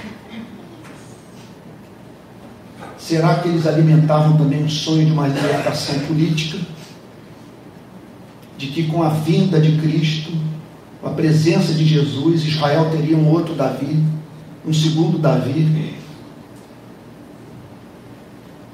[2.97, 6.59] Será que eles alimentavam também um sonho de uma libertação política?
[8.57, 10.33] De que com a vinda de Cristo,
[11.01, 14.03] com a presença de Jesus, Israel teria um outro Davi,
[14.64, 15.99] um segundo Davi?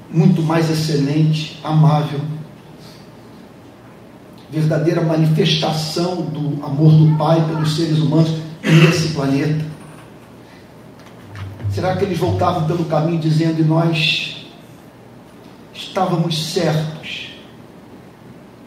[0.09, 2.19] muito mais excelente, amável,
[4.49, 8.31] verdadeira manifestação do amor do Pai pelos seres humanos
[8.63, 9.65] nesse planeta?
[11.71, 14.47] Será que eles voltavam pelo caminho dizendo: e nós
[15.73, 17.29] estávamos certos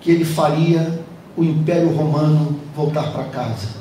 [0.01, 1.01] que ele faria
[1.37, 3.81] o Império Romano voltar para casa?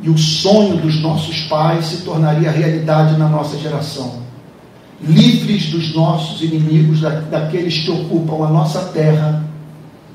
[0.00, 4.22] E o sonho dos nossos pais se tornaria realidade na nossa geração.
[5.00, 9.45] Livres dos nossos inimigos, daqueles que ocupam a nossa terra,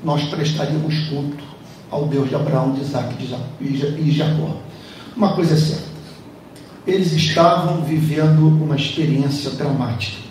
[0.04, 1.44] nós prestaríamos culto
[1.90, 3.14] ao Deus de Abraão, de Isaac
[3.60, 4.56] e Jacó.
[5.16, 5.92] Uma coisa é certa:
[6.86, 10.22] eles estavam vivendo uma experiência dramática.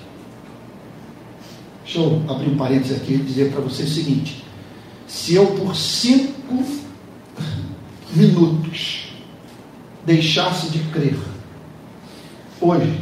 [1.84, 4.44] Deixa eu abrir um parênteses aqui e dizer para você o seguinte:
[5.08, 6.66] se eu por cinco
[8.14, 9.14] minutos
[10.06, 11.18] deixasse de crer,
[12.60, 13.02] hoje,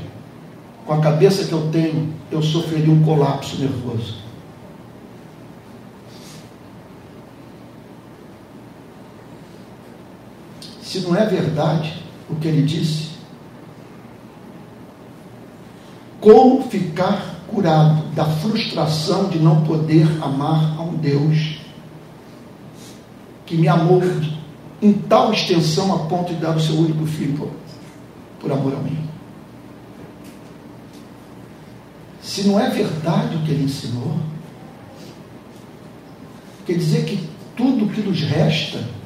[0.86, 4.29] com a cabeça que eu tenho, eu sofreria um colapso nervoso.
[10.90, 13.10] Se não é verdade o que ele disse,
[16.20, 21.60] como ficar curado da frustração de não poder amar a um Deus
[23.46, 24.02] que me amou
[24.82, 27.52] em tal extensão a ponto de dar o seu único filho por,
[28.40, 28.98] por amor a mim?
[32.20, 34.18] Se não é verdade o que ele ensinou,
[36.66, 38.98] quer dizer que tudo que nos resta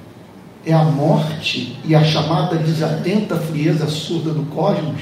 [0.66, 5.02] é a morte e a chamada desatenta frieza surda do cosmos.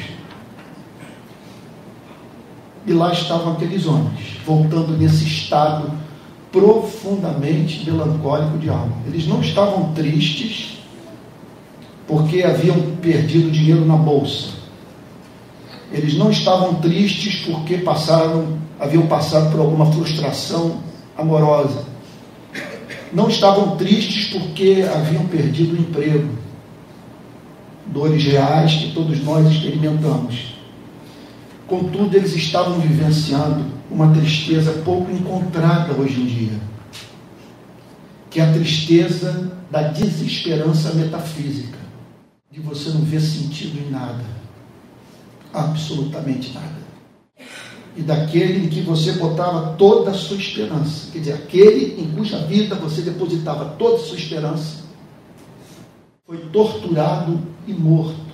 [2.85, 5.91] E lá estavam aqueles homens, voltando nesse estado
[6.51, 8.97] profundamente melancólico de alma.
[9.05, 10.79] Eles não estavam tristes
[12.07, 14.49] porque haviam perdido dinheiro na bolsa.
[15.91, 20.77] Eles não estavam tristes porque passaram, haviam passado por alguma frustração
[21.15, 21.90] amorosa
[23.13, 26.29] não estavam tristes porque haviam perdido o emprego.
[27.85, 30.55] Dores reais que todos nós experimentamos.
[31.67, 36.59] Contudo, eles estavam vivenciando uma tristeza pouco encontrada hoje em dia,
[38.29, 41.77] que é a tristeza da desesperança metafísica,
[42.49, 44.23] de você não ver sentido em nada,
[45.53, 46.81] absolutamente nada
[47.95, 51.11] e daquele em que você botava toda a sua esperança.
[51.11, 54.83] Quer dizer, aquele em cuja vida você depositava toda a sua esperança,
[56.25, 58.31] foi torturado e morto.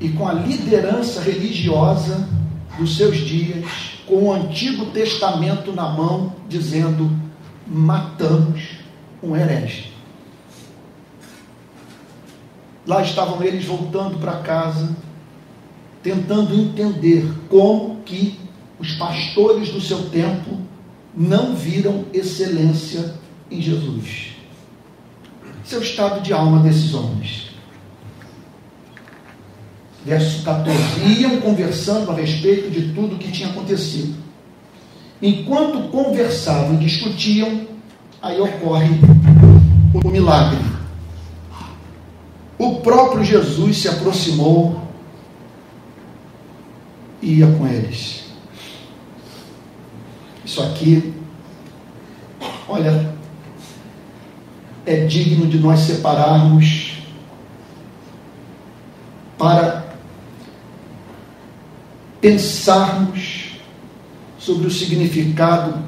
[0.00, 2.28] E com a liderança religiosa
[2.78, 3.64] dos seus dias,
[4.06, 7.10] com o Antigo Testamento na mão, dizendo:
[7.66, 8.78] matamos
[9.22, 9.92] um herege.
[12.86, 14.96] Lá estavam eles voltando para casa,
[16.02, 18.38] tentando entender como que
[18.78, 20.58] os pastores do seu tempo
[21.14, 23.14] não viram excelência
[23.50, 24.36] em Jesus.
[25.64, 27.50] Seu estado de alma desses homens.
[30.04, 34.14] Verso 14: Iam conversando a respeito de tudo o que tinha acontecido.
[35.20, 37.66] Enquanto conversavam e discutiam,
[38.22, 38.90] aí ocorre
[39.92, 40.58] o milagre.
[42.56, 44.87] O próprio Jesus se aproximou
[47.22, 48.24] ia com eles.
[50.44, 51.12] Isso aqui,
[52.68, 53.14] olha,
[54.86, 56.98] é digno de nós separarmos
[59.36, 59.94] para
[62.20, 63.52] pensarmos
[64.38, 65.82] sobre o significado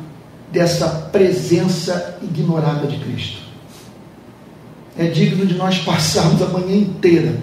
[0.53, 3.41] dessa presença ignorada de Cristo.
[4.99, 7.41] É digno de nós passarmos a manhã inteira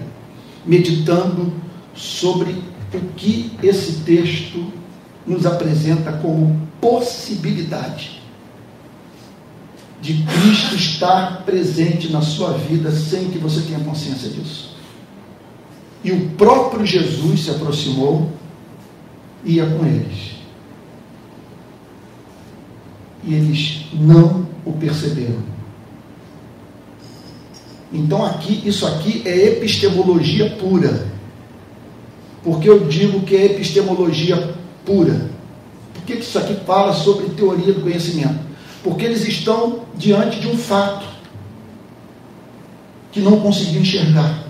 [0.64, 1.52] meditando
[1.94, 2.62] sobre
[2.94, 4.72] o que esse texto
[5.26, 8.18] nos apresenta como possibilidade
[10.00, 14.76] de Cristo estar presente na sua vida sem que você tenha consciência disso.
[16.02, 18.30] E o próprio Jesus se aproximou
[19.44, 20.36] e ia com eles.
[23.24, 25.42] E eles não o perceberam.
[27.92, 31.08] Então aqui, isso aqui é epistemologia pura.
[32.42, 35.30] Porque eu digo que é epistemologia pura.
[35.94, 38.38] Por que isso aqui fala sobre teoria do conhecimento?
[38.82, 41.06] Porque eles estão diante de um fato
[43.10, 44.44] que não conseguiam enxergar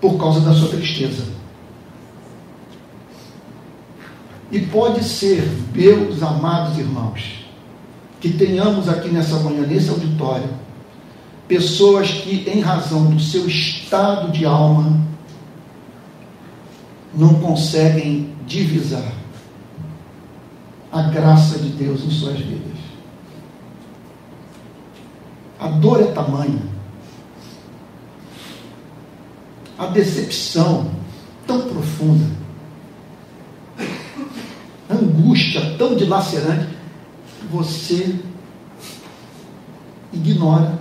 [0.00, 1.24] por causa da sua tristeza.
[4.50, 7.46] E pode ser, meus amados irmãos,
[8.20, 10.48] que tenhamos aqui nessa manhã, nesse auditório,
[11.48, 15.00] pessoas que, em razão do seu estado de alma,
[17.14, 19.12] não conseguem divisar
[20.90, 22.78] a graça de Deus em suas vidas.
[25.58, 26.62] A dor é tamanha.
[29.78, 30.90] A decepção
[31.46, 32.26] tão profunda.
[34.90, 36.76] A angústia tão dilacerante
[37.40, 38.18] que você
[40.12, 40.78] ignora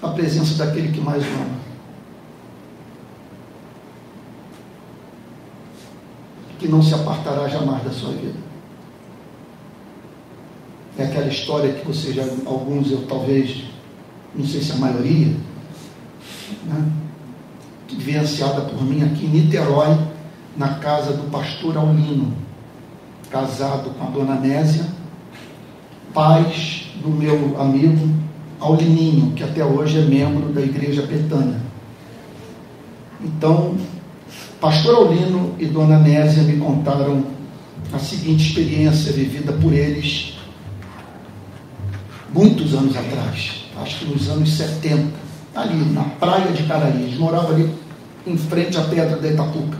[0.00, 1.57] a presença daquele que mais ama.
[6.58, 8.38] Que não se apartará jamais da sua vida.
[10.98, 13.64] É aquela história que você já, alguns eu talvez,
[14.34, 15.28] não sei se a maioria,
[16.64, 16.92] né,
[17.88, 19.96] vivenciada por mim aqui em Niterói,
[20.56, 22.32] na casa do pastor Aulino,
[23.30, 24.86] casado com a dona Nésia,
[26.12, 28.08] pais do meu amigo
[28.58, 31.60] Aulininho, que até hoje é membro da Igreja Petânia.
[33.20, 33.76] Então,
[34.60, 37.24] pastor Aulino e dona Nésia me contaram
[37.92, 40.36] a seguinte experiência vivida por eles
[42.32, 45.12] muitos anos atrás, acho que nos anos 70,
[45.54, 47.04] ali na praia de Caraí.
[47.04, 47.72] Eles moravam ali
[48.26, 49.78] em frente à pedra da Itapuca.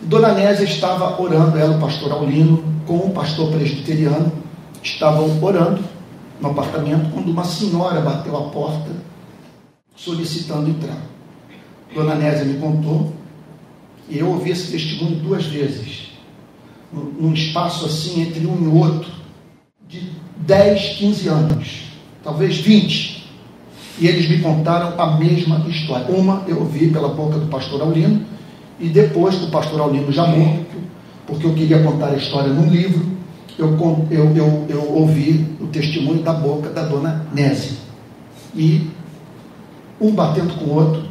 [0.00, 4.32] Dona Nésia estava orando, ela, o pastor Aulino, com o pastor presbiteriano,
[4.82, 5.84] estavam orando
[6.40, 8.90] no apartamento quando uma senhora bateu a porta
[9.94, 10.98] solicitando entrar.
[11.94, 13.12] Dona Nésia me contou
[14.08, 16.08] e eu ouvi esse testemunho duas vezes,
[16.92, 19.10] num espaço assim entre um e outro,
[19.88, 21.82] de 10, 15 anos,
[22.22, 23.22] talvez 20.
[23.98, 26.06] E eles me contaram a mesma história.
[26.08, 28.24] Uma eu ouvi pela boca do pastor Aulino,
[28.80, 30.76] e depois do pastor Aulino já morto,
[31.26, 33.12] porque eu queria contar a história num livro,
[33.58, 33.76] eu,
[34.10, 37.76] eu, eu, eu ouvi o testemunho da boca da dona Nésia.
[38.54, 38.90] E
[40.00, 41.04] um batendo com o outro.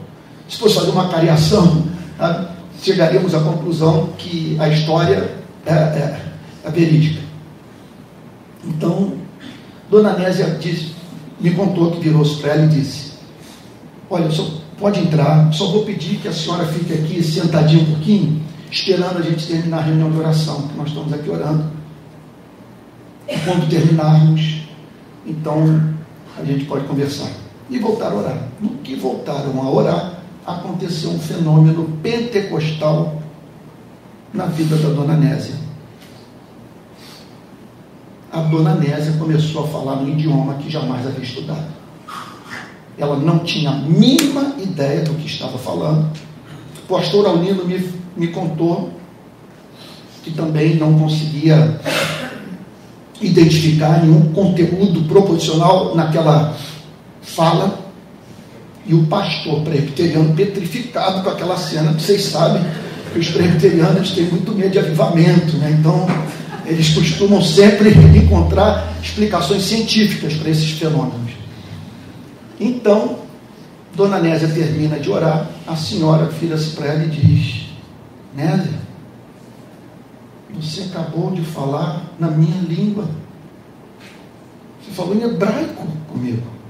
[0.50, 1.84] Se fosse fazer uma cariação,
[2.18, 2.51] tá?
[2.82, 6.22] Chegaríamos à conclusão que a história é, é,
[6.66, 7.22] é verídica.
[8.66, 9.14] Então,
[9.90, 10.94] Dona Nésia disse,
[11.40, 13.14] me contou que virou-se para ela e disse:
[14.10, 18.42] Olha, só pode entrar, só vou pedir que a senhora fique aqui sentadinha um pouquinho,
[18.72, 21.66] esperando a gente terminar a reunião de oração, que nós estamos aqui orando.
[23.46, 24.68] Quando terminarmos,
[25.26, 25.94] então
[26.38, 27.30] a gente pode conversar.
[27.70, 28.38] E voltar a orar.
[28.60, 30.21] No que voltaram a orar,
[30.54, 33.22] aconteceu um fenômeno pentecostal
[34.34, 35.56] na vida da dona Nésia.
[38.32, 41.68] A dona Nésia começou a falar no idioma que jamais havia estudado.
[42.98, 46.10] Ela não tinha a mínima ideia do que estava falando.
[46.84, 48.92] O pastor Aulino me, me contou
[50.24, 51.80] que também não conseguia
[53.20, 56.56] identificar nenhum conteúdo proporcional naquela
[57.22, 57.81] fala.
[58.86, 62.62] E o pastor presbiteriano petrificado com aquela cena, vocês sabem
[63.14, 65.76] que os presbiterianos têm muito medo de avivamento, né?
[65.80, 66.08] Então,
[66.66, 71.32] eles costumam sempre encontrar explicações científicas para esses fenômenos.
[72.60, 73.20] Então,
[73.96, 77.66] Dona Nésia termina de orar, a senhora vira-se para ela e diz:
[78.36, 78.80] Nésia,
[80.54, 83.06] você acabou de falar na minha língua.
[84.82, 86.61] Você falou em hebraico comigo.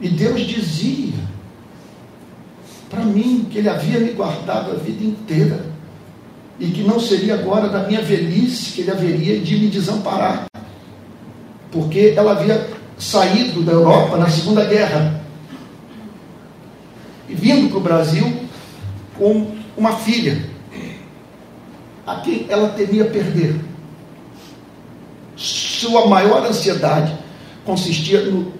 [0.00, 1.14] E Deus dizia
[2.90, 5.64] para mim que Ele havia me guardado a vida inteira.
[6.58, 10.46] E que não seria agora da minha velhice que Ele haveria de me desamparar.
[11.70, 15.22] Porque ela havia saído da Europa na Segunda Guerra
[17.28, 18.46] e vindo para o Brasil
[19.18, 20.46] com uma filha
[22.06, 23.60] a quem ela temia perder.
[25.34, 27.14] Sua maior ansiedade
[27.64, 28.52] consistia no,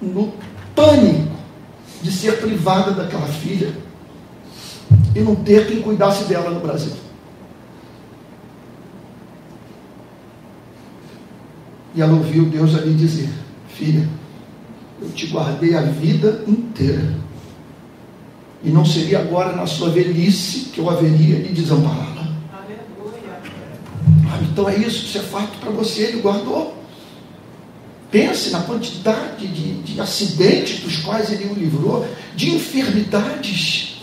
[0.00, 0.32] no
[0.74, 1.36] pânico
[2.02, 3.72] de ser privada daquela filha
[5.14, 6.92] e não ter quem cuidasse dela no Brasil.
[11.94, 13.28] E ela ouviu Deus ali dizer:
[13.68, 14.08] Filha,
[15.02, 17.16] eu te guardei a vida inteira.
[18.62, 22.28] E não seria agora na sua velhice que eu haveria de desampará-la.
[24.42, 26.77] Então é isso, isso é fato para você, ele guardou.
[28.10, 33.98] Pense na quantidade de, de acidentes dos quais ele o livrou, de enfermidades.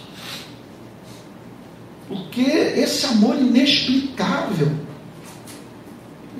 [2.07, 4.71] Porque esse amor inexplicável,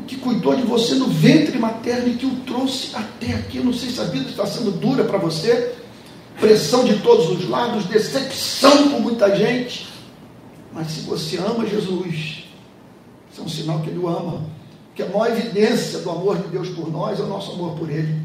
[0.06, 3.58] que cuidou de você no ventre materno e que o trouxe até aqui.
[3.58, 5.76] Eu não sei se a vida está sendo dura para você,
[6.40, 9.88] pressão de todos os lados, decepção com muita gente.
[10.72, 12.44] Mas se você ama Jesus,
[13.32, 14.46] isso é um sinal que Ele o ama.
[14.96, 17.90] Que a maior evidência do amor de Deus por nós é o nosso amor por
[17.90, 18.22] Ele.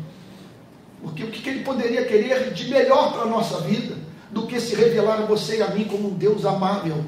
[1.02, 3.96] Porque o que Ele poderia querer de melhor para a nossa vida
[4.30, 7.04] do que se revelar a você e a mim como um Deus amável,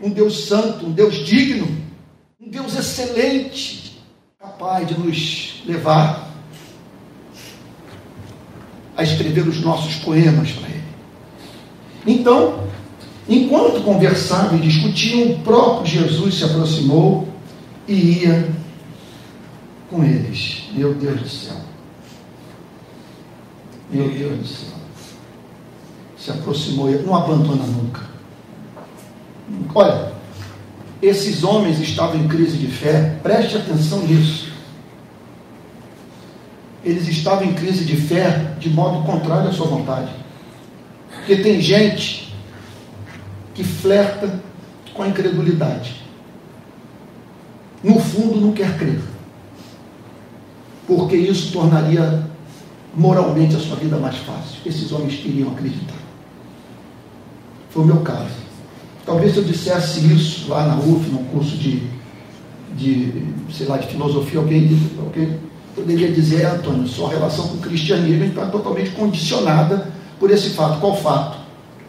[0.00, 1.66] um Deus santo, um Deus digno,
[2.40, 4.00] um Deus excelente,
[4.38, 6.28] capaz de nos levar
[8.96, 10.84] a escrever os nossos poemas para Ele.
[12.06, 12.64] Então,
[13.28, 17.28] enquanto conversavam e discutiam, o próprio Jesus se aproximou
[17.86, 18.48] e ia
[19.88, 20.64] com eles.
[20.72, 21.56] Meu Deus do céu.
[23.90, 24.78] Meu Deus do céu.
[26.16, 28.02] Se aproximou, não abandona nunca.
[29.74, 30.12] Olha,
[31.00, 34.48] esses homens estavam em crise de fé, preste atenção nisso.
[36.84, 40.12] Eles estavam em crise de fé de modo contrário à sua vontade.
[41.10, 42.34] Porque tem gente
[43.54, 44.40] que flerta
[44.94, 46.02] com a incredulidade.
[47.82, 49.00] No fundo, não quer crer.
[50.88, 52.26] Porque isso tornaria
[52.94, 54.58] moralmente a sua vida mais fácil.
[54.64, 55.94] Esses homens queriam acreditar.
[57.68, 58.48] Foi o meu caso.
[59.04, 61.82] Talvez se eu dissesse isso lá na UF, num curso de,
[62.74, 63.22] de
[63.52, 65.38] sei lá, de filosofia, alguém, alguém
[65.74, 70.80] poderia dizer, Antônio, sua relação com o cristianismo está totalmente condicionada por esse fato.
[70.80, 71.38] Qual fato?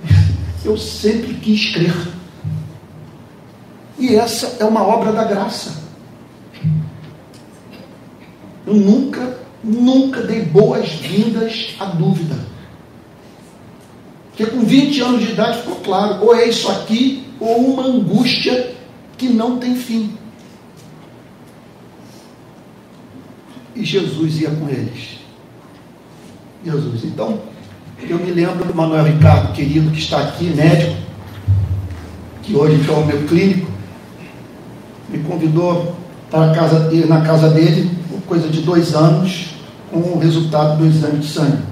[0.64, 1.96] Eu sempre quis crer.
[3.98, 5.89] E essa é uma obra da graça.
[8.66, 12.36] Eu nunca, nunca dei boas-vindas à dúvida.
[14.30, 18.74] Porque com 20 anos de idade ficou claro, ou é isso aqui, ou uma angústia
[19.18, 20.18] que não tem fim.
[23.76, 25.20] E Jesus ia com eles.
[26.66, 27.04] Jesus.
[27.06, 27.40] Então,
[28.08, 30.96] eu me lembro do Manuel Ricardo, querido, que está aqui, médico,
[32.44, 33.70] que hoje é o meu clínico,
[35.10, 35.96] me convidou
[36.30, 37.90] para casa, ir na casa dele,
[38.30, 39.56] coisa de dois anos,
[39.92, 41.64] com o resultado do exame de sangue.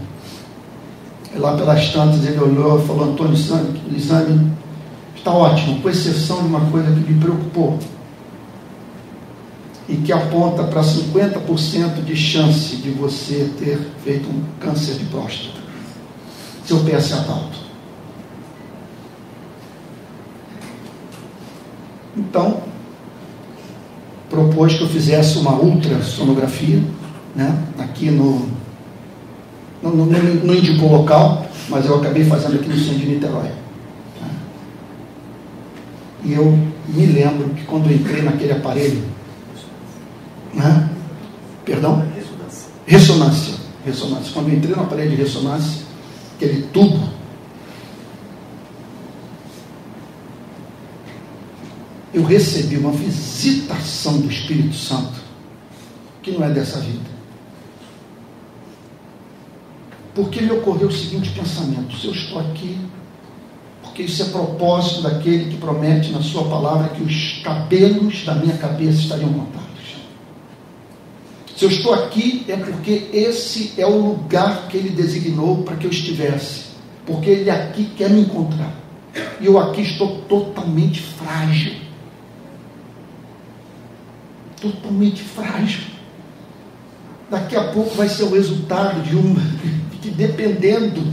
[1.33, 4.51] E lá pelas tantas ele olhou e falou, Antônio, o exame
[5.15, 7.77] está ótimo, com exceção de uma coisa que me preocupou.
[9.87, 15.59] E que aponta para 50% de chance de você ter feito um câncer de próstata.
[16.65, 17.57] Seu PS é alto.
[22.17, 22.63] Então,
[24.29, 26.81] propôs que eu fizesse uma ultrassonografia,
[27.35, 28.47] né, aqui no,
[29.81, 33.51] não, não, não indicou local, mas eu acabei fazendo aqui no centro de Niterói.
[34.21, 34.29] Né.
[36.25, 36.57] E eu
[36.87, 39.03] me lembro que quando eu entrei naquele aparelho,
[40.53, 40.89] né,
[41.63, 42.03] perdão?
[42.85, 43.55] Ressonância.
[43.85, 44.31] Ressonância.
[44.33, 45.83] Quando eu entrei no aparelho de ressonância,
[46.35, 47.16] aquele tubo
[52.17, 55.13] eu recebi uma visitação do Espírito Santo,
[56.23, 57.17] que não é dessa vida.
[60.15, 62.75] Porque me ocorreu o seguinte pensamento: se eu estou aqui,
[63.83, 68.57] porque isso é propósito daquele que promete na Sua palavra que os cabelos da minha
[68.57, 69.67] cabeça estariam contados.
[71.55, 75.85] Se eu estou aqui, é porque esse é o lugar que Ele designou para que
[75.85, 76.65] eu estivesse.
[77.05, 78.73] Porque Ele aqui quer me encontrar.
[79.39, 81.86] E eu aqui estou totalmente frágil
[84.61, 85.81] totalmente frágil.
[87.29, 89.41] Daqui a pouco vai ser o resultado de uma
[90.01, 91.03] que, dependendo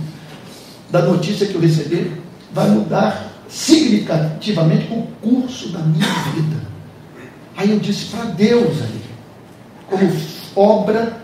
[0.91, 2.13] da notícia que eu receber,
[2.53, 6.63] vai mudar significativamente o curso da minha vida.
[7.57, 9.03] Aí eu disse para Deus ali,
[9.89, 10.13] como
[10.57, 11.21] obra,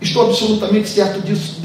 [0.00, 1.60] estou absolutamente certo disso,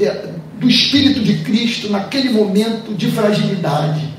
[0.58, 4.15] do Espírito de Cristo naquele momento de fragilidade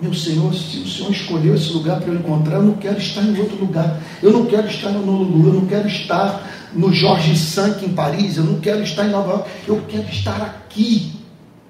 [0.00, 3.22] meu Senhor, se o Senhor escolheu esse lugar para eu encontrar, eu não quero estar
[3.22, 4.00] em outro lugar.
[4.22, 8.36] Eu não quero estar no Lulu, eu não quero estar no Jorge Sank em Paris,
[8.36, 11.12] eu não quero estar em Nova York, eu quero estar aqui.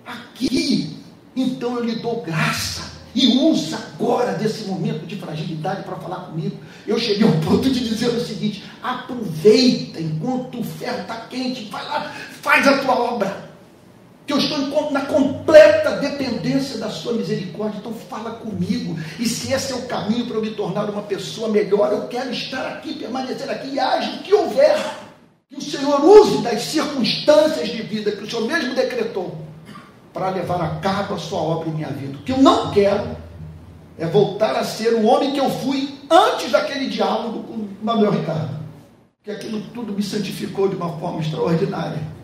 [0.04, 0.96] Aqui.
[1.36, 2.96] Então eu lhe dou graça.
[3.14, 6.56] E usa agora desse momento de fragilidade para falar comigo.
[6.86, 11.84] Eu cheguei ao ponto de dizer o seguinte: aproveita enquanto o ferro está quente, vai
[11.84, 12.12] lá,
[12.42, 13.46] faz a tua obra
[14.26, 17.78] que eu estou na completa dependência da sua misericórdia.
[17.78, 18.98] Então fala comigo.
[19.20, 22.32] E se esse é o caminho para eu me tornar uma pessoa melhor, eu quero
[22.32, 24.76] estar aqui, permanecer aqui e age o que houver.
[25.48, 29.38] Que o Senhor use das circunstâncias de vida que o Senhor mesmo decretou
[30.12, 32.16] para levar a cabo a sua obra em minha vida.
[32.16, 33.16] O que eu não quero
[33.96, 38.56] é voltar a ser o homem que eu fui antes daquele diálogo com Manuel Ricardo.
[39.22, 42.15] Que aquilo tudo me santificou de uma forma extraordinária.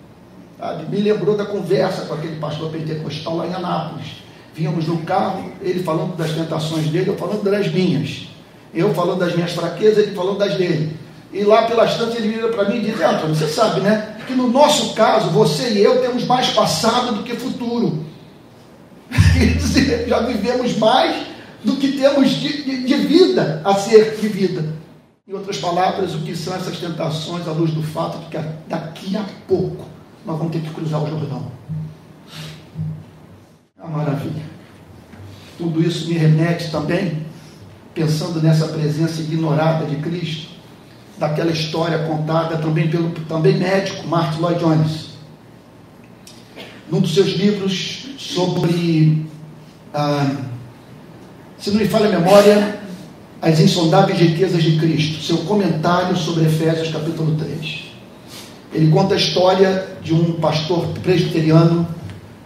[0.63, 0.85] Sabe?
[0.89, 4.23] Me lembrou da conversa com aquele pastor pentecostal lá em Anápolis.
[4.55, 8.29] Vínhamos no carro, ele falando das tentações dele, eu falando das minhas.
[8.73, 10.97] Eu falando das minhas fraquezas, ele falando das dele.
[11.33, 14.17] E lá pelas tantas ele vira para mim e diz: Antônio, você sabe, né?
[14.25, 18.05] Que no nosso caso, você e eu temos mais passado do que futuro.
[20.07, 21.27] Já vivemos mais
[21.65, 24.65] do que temos de, de, de vida a ser vivida.
[25.27, 28.39] Em outras palavras, o que são essas tentações à luz do fato de que
[28.69, 29.91] daqui a pouco
[30.25, 31.51] nós vamos ter que cruzar o Jordão.
[33.79, 34.43] É uma maravilha.
[35.59, 37.27] Tudo isso me remete também,
[37.95, 40.49] pensando nessa presença ignorada de Cristo,
[41.18, 45.12] daquela história contada também pelo também médico Martin Lloyd Jones.
[46.91, 49.27] Num dos seus livros sobre,
[49.93, 50.37] ah,
[51.59, 52.81] se não me falha a memória,
[53.41, 57.91] as insondáveis riquezas de Cristo, seu comentário sobre Efésios capítulo 3.
[58.73, 61.87] Ele conta a história de um pastor presbiteriano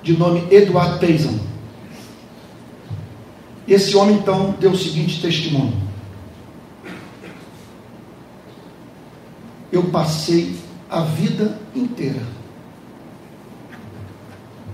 [0.03, 1.39] de nome Edward Payson.
[3.66, 5.74] Esse homem então deu o seguinte testemunho:
[9.72, 10.57] Eu passei
[10.91, 12.37] a vida inteira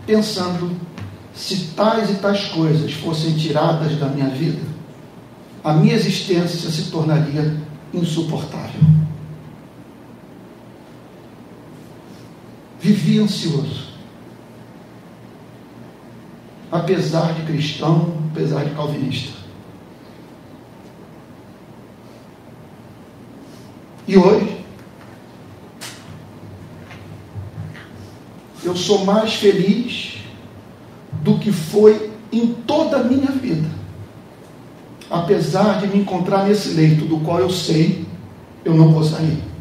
[0.06, 0.76] pensando
[1.34, 4.60] se tais e tais coisas fossem tiradas da minha vida,
[5.64, 7.56] a minha existência se tornaria
[7.94, 8.80] insuportável.
[12.82, 13.92] Vivi ansioso.
[16.70, 19.38] Apesar de cristão, apesar de calvinista.
[24.08, 24.64] E hoje,
[28.64, 30.16] eu sou mais feliz
[31.22, 33.70] do que foi em toda a minha vida.
[35.08, 38.04] Apesar de me encontrar nesse leito do qual eu sei,
[38.64, 39.51] eu não vou sair.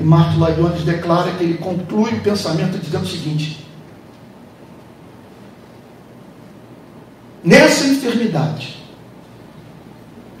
[0.00, 3.66] E Martin Lloyd declara que ele conclui o pensamento dizendo o seguinte:
[7.44, 8.78] Nessa enfermidade,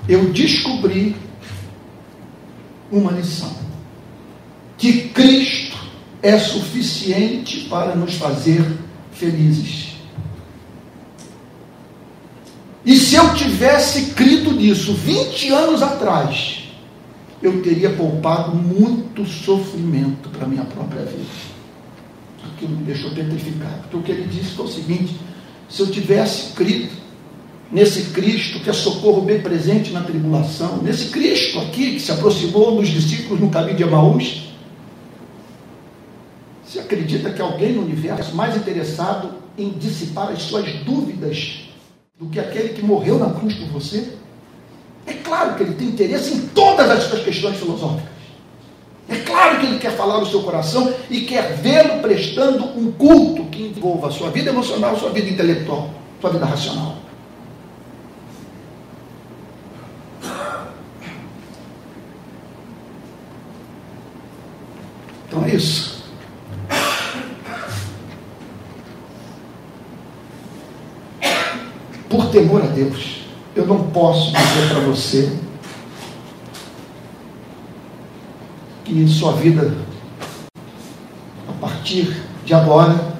[0.08, 1.14] eu descobri
[2.90, 3.54] uma lição:
[4.78, 5.76] que Cristo
[6.22, 8.64] é suficiente para nos fazer
[9.12, 9.90] felizes.
[12.82, 16.59] E se eu tivesse crido nisso 20 anos atrás,
[17.42, 21.24] eu teria poupado muito sofrimento para a minha própria vida.
[22.44, 23.82] Aquilo me deixou petrificado.
[23.90, 25.16] Porque o que ele disse foi o seguinte:
[25.68, 26.90] se eu tivesse crido
[27.70, 32.76] nesse Cristo que é socorro bem presente na tribulação, nesse Cristo aqui que se aproximou
[32.76, 34.48] dos discípulos no caminho de Emaús,
[36.64, 41.64] você acredita que alguém no universo mais interessado em dissipar as suas dúvidas
[42.18, 44.19] do que aquele que morreu na cruz por você?
[45.06, 48.10] É claro que ele tem interesse em todas as suas questões filosóficas.
[49.08, 53.44] É claro que ele quer falar no seu coração e quer vê-lo prestando um culto
[53.46, 55.90] que envolva a sua vida emocional, sua vida intelectual,
[56.20, 56.96] sua vida racional.
[65.26, 66.04] Então é isso.
[72.08, 73.19] Por temor a Deus,
[73.60, 75.38] eu não posso dizer para você
[78.84, 79.76] que sua vida,
[81.46, 83.18] a partir de agora,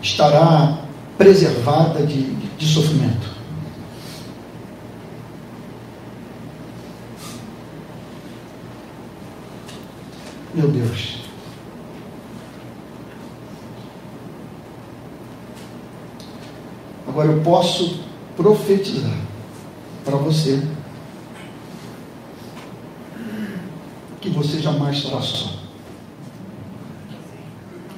[0.00, 0.78] estará
[1.18, 3.30] preservada de, de sofrimento.
[10.54, 11.19] Meu Deus.
[17.10, 17.98] Agora eu posso
[18.36, 19.18] profetizar
[20.04, 20.62] para você
[24.20, 25.50] que você jamais estará só.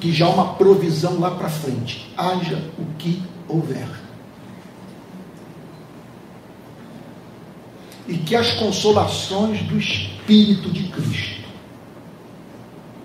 [0.01, 3.87] Que já há uma provisão lá para frente, haja o que houver.
[8.09, 11.43] E que as consolações do Espírito de Cristo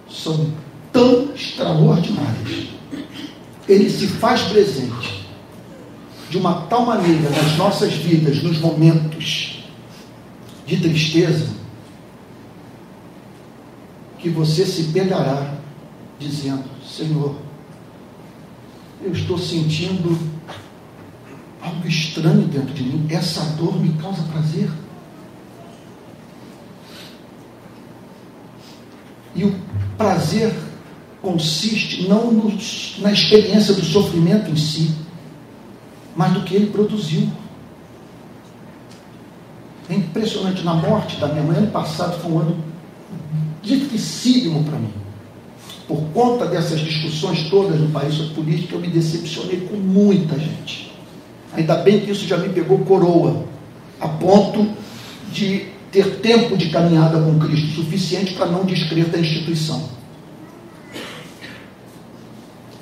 [0.09, 0.53] são
[0.93, 2.69] tão extraordinárias.
[3.67, 5.16] Ele se faz presente
[6.29, 9.63] de uma tal maneira nas nossas vidas, nos momentos
[10.65, 11.49] de tristeza,
[14.19, 15.55] que você se pegará
[16.19, 17.35] dizendo: Senhor,
[19.01, 20.17] eu estou sentindo
[21.61, 24.69] algo estranho dentro de mim, essa dor me causa prazer.
[29.35, 29.55] E o
[29.97, 30.53] prazer
[31.21, 32.31] consiste não
[32.99, 34.95] na experiência do sofrimento em si,
[36.17, 37.29] mas do que ele produziu.
[39.87, 40.63] É impressionante.
[40.63, 42.57] Na morte da minha mãe, ano passado foi um ano
[43.61, 44.91] dificílimo para mim.
[45.87, 50.91] Por conta dessas discussões todas no país sobre política, eu me decepcionei com muita gente.
[51.53, 53.45] Ainda bem que isso já me pegou coroa,
[54.01, 54.67] a ponto
[55.31, 59.96] de ter tempo de caminhada com Cristo suficiente para não descrer da instituição.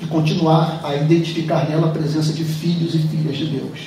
[0.06, 3.80] De continuar a identificar nela a presença de filhos e filhas de Deus.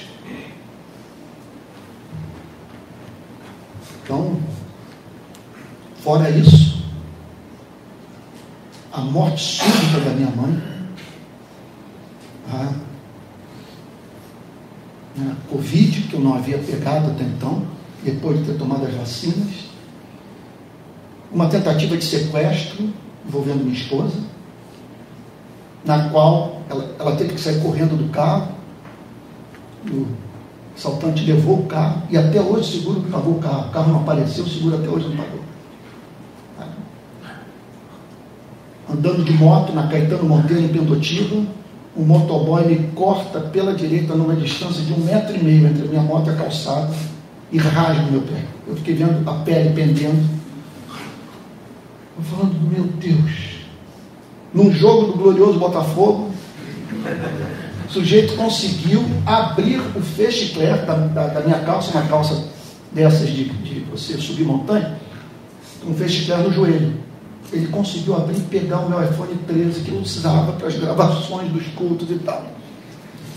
[4.02, 4.36] Então,
[6.02, 6.82] fora isso,
[8.92, 10.60] a morte súbita da minha mãe,
[12.50, 12.72] a,
[15.20, 17.64] a Covid, que eu não havia pegado até então,
[18.02, 19.68] depois de ter tomado as vacinas,
[21.30, 22.92] uma tentativa de sequestro
[23.24, 24.16] envolvendo minha esposa,
[25.84, 28.48] na qual ela, ela teve que sair correndo do carro,
[29.90, 30.06] o
[30.76, 34.00] assaltante levou o carro, e até hoje o seguro pagou o carro, o carro não
[34.00, 35.38] apareceu, o seguro até hoje não pagou.
[38.90, 41.44] Andando de moto na Caetano Monteiro em Pendotiba,
[41.96, 45.90] um motoboy me corta pela direita numa distância de um metro e meio entre a
[45.90, 46.94] minha moto e a calçada
[47.50, 48.44] e rasga o meu pé.
[48.66, 50.28] Eu fiquei vendo a pele pendendo.
[52.16, 53.47] Eu falando, meu Deus.
[54.52, 56.30] Num jogo do glorioso Botafogo,
[57.88, 62.44] o sujeito conseguiu abrir o fechicler da, da, da, minha calça, uma calça
[62.92, 64.98] dessas de, de você subir montanha,
[65.86, 66.94] um fechicler no joelho.
[67.52, 71.50] Ele conseguiu abrir e pegar o meu iPhone 13 que eu usava para as gravações
[71.50, 72.46] dos cultos e tal.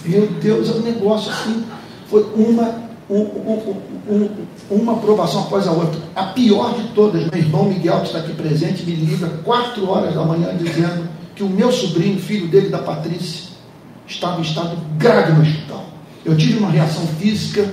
[0.04, 1.64] Meu Deus, é um negócio assim.
[2.10, 3.76] Foi uma um,
[4.10, 4.30] um,
[4.70, 6.00] uma aprovação após a outra.
[6.16, 10.16] A pior de todas, meu irmão Miguel, que está aqui presente, me liga quatro horas
[10.16, 13.52] da manhã dizendo que o meu sobrinho, filho dele, da Patrícia,
[14.08, 15.86] estava em estado grave no hospital.
[16.24, 17.70] Eu tive uma reação física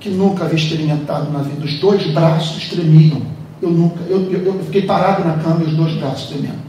[0.00, 1.64] que nunca havia experimentado na vida.
[1.64, 3.22] Os dois braços tremiam.
[3.62, 6.66] Eu nunca, eu, eu, eu fiquei parado na cama e os dois braços tremendo.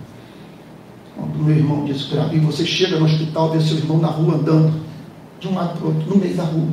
[1.15, 4.73] Quando meu irmão disse, e você chega no hospital, vê seu irmão na rua andando,
[5.39, 6.67] de um lado para o outro, no meio da rua.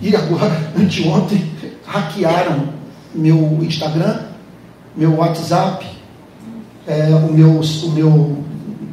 [0.00, 1.50] E agora, anteontem,
[1.86, 2.74] hackearam
[3.14, 4.22] meu Instagram,
[4.96, 5.86] meu WhatsApp,
[6.86, 8.44] é, o, meu, o meu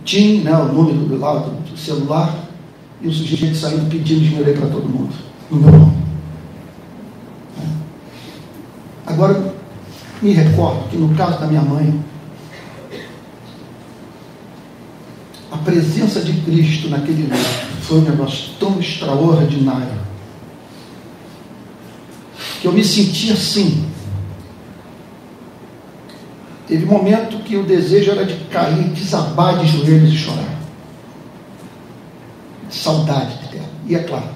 [0.05, 2.35] TIM, né, o número do, lá, do celular,
[3.01, 5.13] e o sujeito saindo pedindo dinheiro para todo mundo,
[5.49, 5.93] no meu nome.
[7.59, 9.11] É.
[9.11, 9.53] Agora,
[10.21, 11.99] me recordo que no caso da minha mãe,
[15.51, 17.39] a presença de Cristo naquele lugar
[17.81, 20.10] foi um negócio tão extraordinário
[22.61, 23.89] que eu me senti assim.
[26.67, 30.59] Teve momento que o desejo era de cair, desabar de joelhos e chorar.
[32.69, 33.67] Saudade dela.
[33.87, 34.29] E é claro,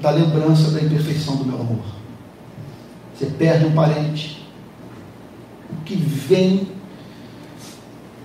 [0.00, 1.82] da lembrança da imperfeição do meu amor.
[3.16, 4.46] Você perde um parente,
[5.70, 6.68] o que vem.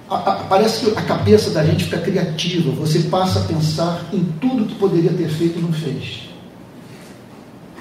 [0.10, 4.24] A, a, parece que a cabeça da gente fica criativa, você passa a pensar em
[4.40, 6.27] tudo que poderia ter feito e não fez.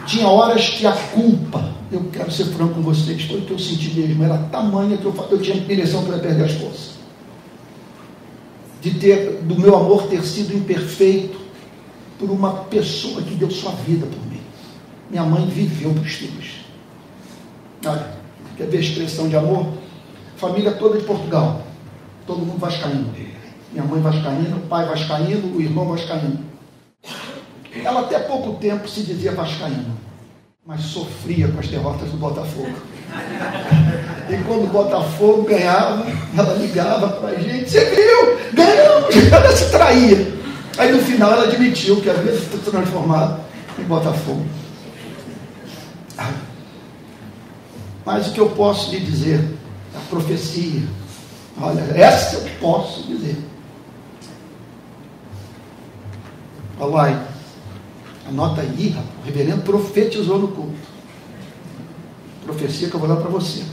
[0.06, 3.58] Tinha horas que a culpa, eu quero ser franco com vocês, foi o que eu
[3.58, 6.96] senti mesmo, era tamanha que eu, eu tinha direção para perder as forças.
[8.80, 11.38] De ter, do meu amor ter sido imperfeito
[12.18, 14.40] por uma pessoa que deu sua vida por mim.
[15.10, 16.66] Minha mãe viveu para os filhos.
[17.84, 18.10] Olha,
[18.56, 19.66] quer ver a expressão de amor?
[20.36, 21.62] Família toda de Portugal.
[22.26, 23.12] Todo mundo vascaíno.
[23.72, 26.38] Minha mãe vascaína, o pai vascaíno, o irmão vascaíno.
[27.84, 29.94] Ela até pouco tempo se dizia vascaína,
[30.66, 32.74] mas sofria com as derrotas do Botafogo.
[34.28, 36.06] E quando o Botafogo ganhava,
[36.36, 38.38] ela ligava para a gente, você viu?
[38.52, 39.32] Ganhamos!
[39.32, 40.36] Ela se traía.
[40.78, 43.40] Aí no final ela admitiu que havia se transformado
[43.78, 44.44] em Botafogo.
[48.04, 49.44] Mas o que eu posso lhe dizer,
[49.94, 50.82] a profecia,
[51.60, 53.36] olha, essa eu posso dizer.
[56.78, 57.24] Olha lá,
[58.28, 59.10] Anota aí, rapaz.
[59.22, 60.96] O reverendo profetizou no culto.
[62.44, 63.64] Profecia que eu vou dar para você.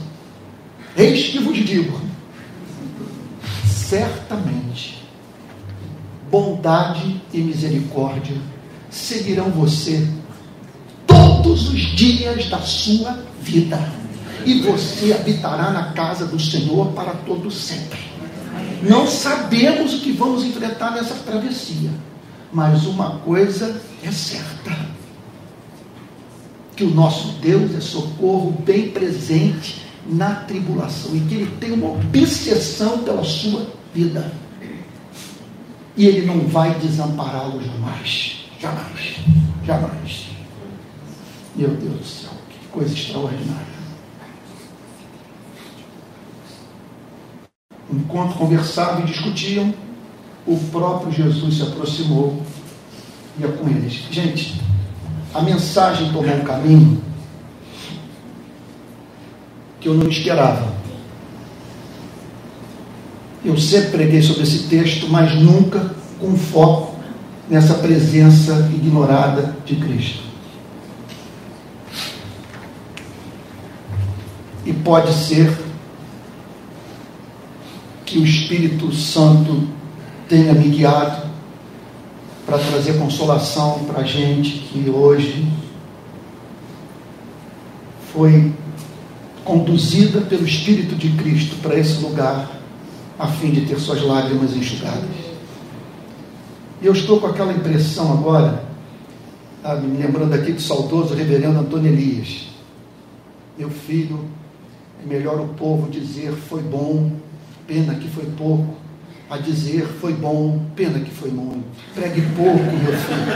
[0.96, 2.00] Eis que vos digo:
[3.66, 5.06] certamente,
[6.30, 8.36] bondade e misericórdia
[8.90, 10.08] seguirão você
[11.06, 13.78] todos os dias da sua vida,
[14.44, 18.00] e você habitará na casa do Senhor para todo sempre.
[18.82, 21.90] Não sabemos o que vamos enfrentar nessa travessia
[22.54, 24.76] mas uma coisa é certa:
[26.76, 31.90] que o nosso Deus é socorro bem presente na tribulação e que Ele tem uma
[31.92, 34.32] obsessão pela sua vida.
[35.96, 38.44] E Ele não vai desampará-lo jamais.
[38.60, 39.16] Jamais.
[39.64, 40.26] Jamais.
[41.54, 43.74] Meu Deus do céu, que coisa extraordinária.
[47.94, 49.72] enquanto conversavam e discutiam,
[50.46, 52.42] o próprio Jesus se aproximou
[53.38, 54.04] ia com eles.
[54.10, 54.60] Gente,
[55.32, 57.02] a mensagem tomou um caminho
[59.80, 60.72] que eu não esperava.
[63.44, 66.94] Eu sempre preguei sobre esse texto, mas nunca com foco
[67.48, 70.22] nessa presença ignorada de Cristo.
[74.64, 75.54] E pode ser
[78.06, 79.68] que o Espírito Santo
[80.26, 81.33] tenha me guiado
[82.46, 85.50] para trazer consolação para a gente que hoje
[88.12, 88.52] foi
[89.44, 92.50] conduzida pelo Espírito de Cristo para esse lugar,
[93.18, 95.24] a fim de ter suas lágrimas enxugadas.
[96.80, 98.64] E eu estou com aquela impressão agora,
[99.82, 102.48] me lembrando aqui do saudoso reverendo Antônio Elias.
[103.58, 104.24] Meu filho,
[105.02, 107.12] é melhor o povo dizer foi bom,
[107.66, 108.83] pena que foi pouco,
[109.34, 111.64] a dizer foi bom, pena que foi muito.
[111.92, 113.26] Pregue pouco, meu filho,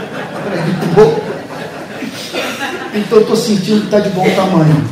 [0.45, 1.21] pregue pouco.
[2.95, 4.89] Então estou sentindo que está de bom tamanho.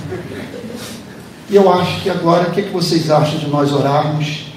[1.49, 4.47] E eu acho que agora, o que, é que vocês acham de nós orarmos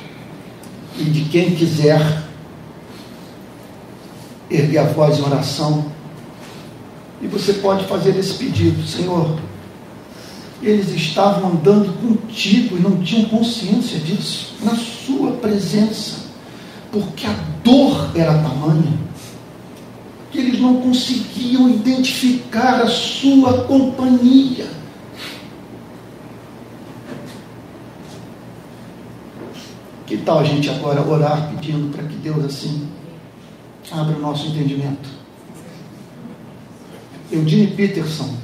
[0.98, 2.24] e de quem quiser
[4.51, 5.86] erguer a voz em oração?
[7.22, 9.38] E você pode fazer esse pedido, Senhor.
[10.61, 16.30] Eles estavam andando contigo e não tinham consciência disso, na sua presença,
[16.91, 17.32] porque a
[17.62, 18.99] dor era tamanha
[20.30, 24.66] que eles não conseguiam identificar a sua companhia.
[30.07, 32.88] Que tal a gente agora orar pedindo para que Deus assim
[33.91, 35.09] abra o nosso entendimento?
[37.30, 38.34] Eugene Peterson,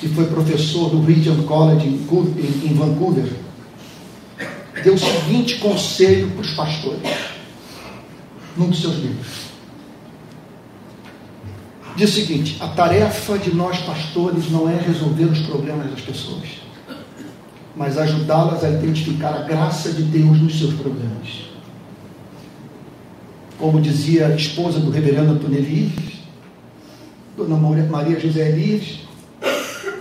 [0.00, 3.28] que foi professor do Regent College em Vancouver,
[4.82, 7.10] deu o seguinte conselho para os pastores,
[8.56, 9.48] num dos seus livros.
[11.96, 16.68] Diz o seguinte: a tarefa de nós pastores não é resolver os problemas das pessoas
[17.78, 21.48] mas ajudá-las a identificar a graça de Deus nos seus problemas.
[23.56, 25.92] Como dizia a esposa do reverendo Antônio Elias,
[27.36, 28.98] Dona Maria José Elias,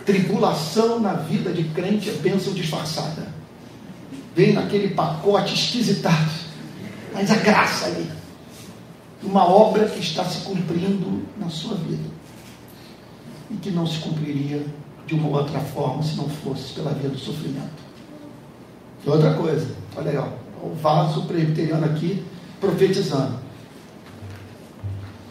[0.06, 3.37] tribulação na vida de crente é bênção disfarçada.
[4.38, 6.30] Vem naquele pacote esquisitado,
[7.12, 8.08] mas a graça ali.
[9.24, 12.08] Uma obra que está se cumprindo na sua vida
[13.50, 14.64] e que não se cumpriria
[15.08, 17.82] de uma outra forma se não fosse pela via do sofrimento.
[19.04, 20.28] E outra coisa, olha aí, ó,
[20.64, 22.24] o vaso presbiteriano aqui
[22.62, 23.40] profetizando.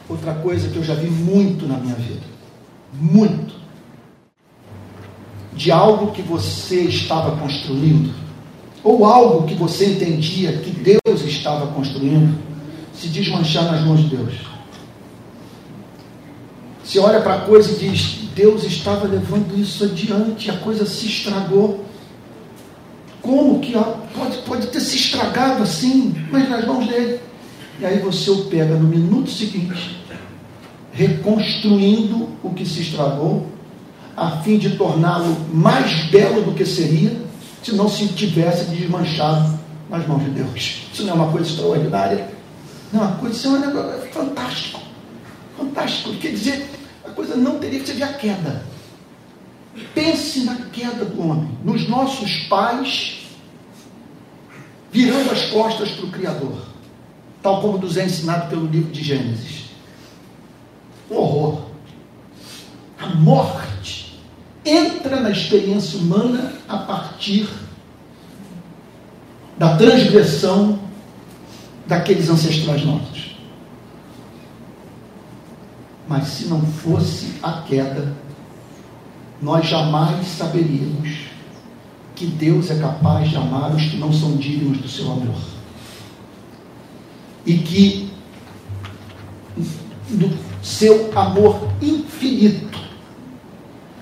[0.08, 2.26] Outra coisa que eu já vi muito na minha vida,
[2.92, 3.54] muito,
[5.52, 8.25] de algo que você estava construindo,
[8.86, 12.38] ou algo que você entendia que Deus estava construindo,
[12.94, 14.34] se desmanchar nas mãos de Deus.
[16.84, 21.06] Você olha para a coisa e diz: Deus estava levando isso adiante, a coisa se
[21.06, 21.84] estragou.
[23.20, 27.18] Como que pode, pode ter se estragado assim, mas nas mãos dele?
[27.80, 30.00] E aí você o pega no minuto seguinte,
[30.92, 33.48] reconstruindo o que se estragou,
[34.16, 37.25] a fim de torná-lo mais belo do que seria,
[37.66, 39.58] se não se tivesse desmanchado
[39.90, 40.86] nas mãos de Deus.
[40.92, 42.30] Isso não é uma coisa extraordinária?
[42.92, 44.80] Não, uma coisa, isso é um negócio fantástico.
[45.58, 46.14] Fantástico.
[46.14, 46.70] Quer dizer,
[47.16, 48.62] coisa não teria que ser a queda.
[49.92, 53.26] Pense na queda do homem, nos nossos pais
[54.92, 56.66] virando as costas para o Criador,
[57.42, 59.70] tal como nos é ensinado pelo livro de Gênesis.
[61.10, 61.62] Um horror.
[62.98, 63.65] A morte
[64.66, 67.48] entra na experiência humana a partir
[69.56, 70.80] da transgressão
[71.86, 73.36] daqueles ancestrais nossos.
[76.08, 78.12] Mas se não fosse a queda,
[79.40, 81.26] nós jamais saberíamos
[82.14, 85.36] que Deus é capaz de amar os que não são dignos do seu amor.
[87.44, 88.10] E que
[90.10, 92.75] no seu amor infinito,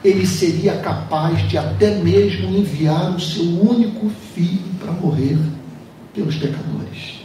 [0.04, 5.38] ele seria capaz de até mesmo enviar o seu único filho para morrer
[6.12, 7.22] pelos pecadores.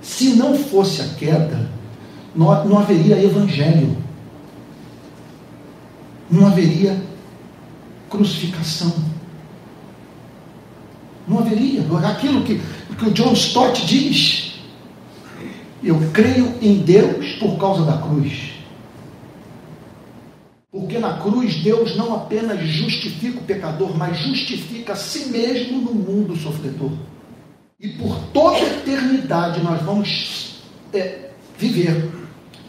[0.00, 1.70] Se não fosse a queda,
[2.34, 3.96] não, não haveria evangelho,
[6.30, 6.98] não haveria
[8.08, 8.94] crucificação.
[11.28, 11.82] Não haveria.
[12.06, 12.60] Aquilo que,
[12.98, 14.54] que o John Stott diz.
[15.82, 18.53] Eu creio em Deus por causa da cruz.
[20.74, 25.94] Porque na cruz Deus não apenas justifica o pecador, mas justifica a si mesmo no
[25.94, 26.90] mundo sofredor.
[27.78, 30.56] E por toda eternidade nós vamos
[30.92, 32.10] é, viver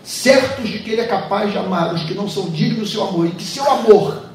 [0.04, 3.08] certos de que Ele é capaz de amar os que não são dignos do seu
[3.08, 4.30] amor e que seu amor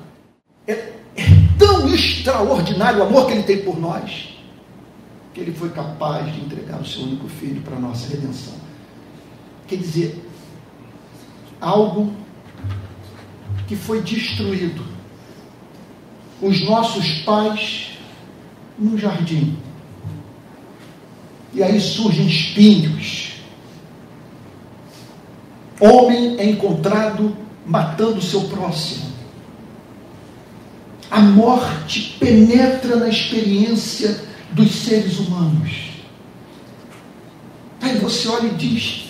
[0.67, 4.31] é, é tão extraordinário o amor que Ele tem por nós
[5.33, 8.55] que Ele foi capaz de entregar o seu único filho para a nossa redenção.
[9.69, 10.29] Quer dizer,
[11.61, 12.13] algo
[13.71, 14.85] que foi destruído.
[16.43, 17.91] Os nossos pais
[18.77, 19.57] num jardim.
[21.55, 23.35] E aí surgem espinhos.
[25.79, 29.13] Homem é encontrado matando seu próximo.
[31.09, 35.71] A morte penetra na experiência dos seres humanos.
[37.81, 39.05] Aí você olha e diz: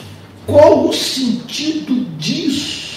[0.46, 2.89] qual o sentido disso?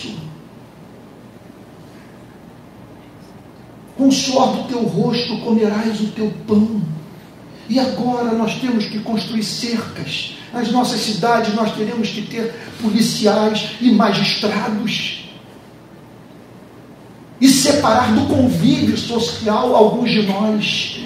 [4.04, 6.82] Com o suor do teu rosto comerás o teu pão.
[7.70, 10.36] E agora nós temos que construir cercas.
[10.52, 15.24] Nas nossas cidades nós teremos que ter policiais e magistrados.
[17.40, 21.00] E separar do convívio social alguns de nós.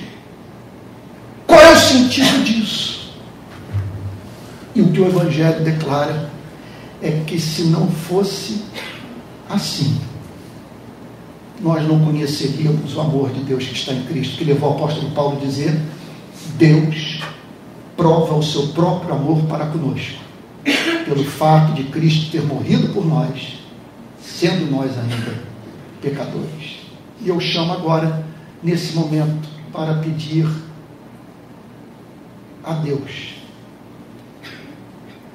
[1.45, 3.11] Qual é o sentido disso?
[4.73, 6.31] E o que o Evangelho declara
[7.03, 8.63] é que se não fosse
[9.47, 10.01] assim,
[11.59, 15.11] nós não conheceríamos o amor de Deus que está em Cristo, que levou o apóstolo
[15.11, 15.79] Paulo a dizer:
[16.57, 17.21] Deus
[17.95, 20.19] prova o seu próprio amor para conosco,
[21.05, 23.59] pelo fato de Cristo ter morrido por nós,
[24.21, 25.43] sendo nós ainda
[26.01, 26.77] pecadores.
[27.21, 28.23] E eu chamo agora,
[28.61, 30.47] nesse momento, para pedir
[32.63, 33.35] a Deus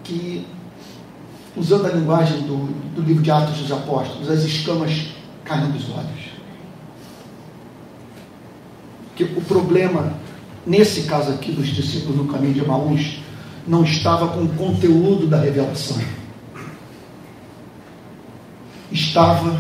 [0.05, 0.47] que
[1.57, 5.09] usando a linguagem do, do livro de Atos dos Apóstolos, as escamas
[5.53, 6.33] caem dos olhos.
[9.15, 10.15] Que o problema,
[10.67, 13.19] nesse caso aqui dos discípulos no caminho de Maús,
[13.67, 15.99] não estava com o conteúdo da revelação.
[18.91, 19.59] Estava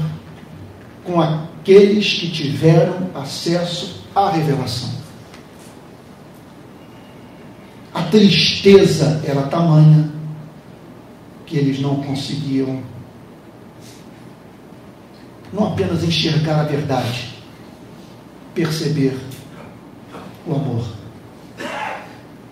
[1.04, 4.90] com aqueles que tiveram acesso à revelação.
[7.94, 10.10] A tristeza era tamanha
[11.44, 12.82] que eles não conseguiam
[15.52, 17.34] não apenas enxergar a verdade,
[18.54, 19.18] perceber
[20.46, 20.84] o amor.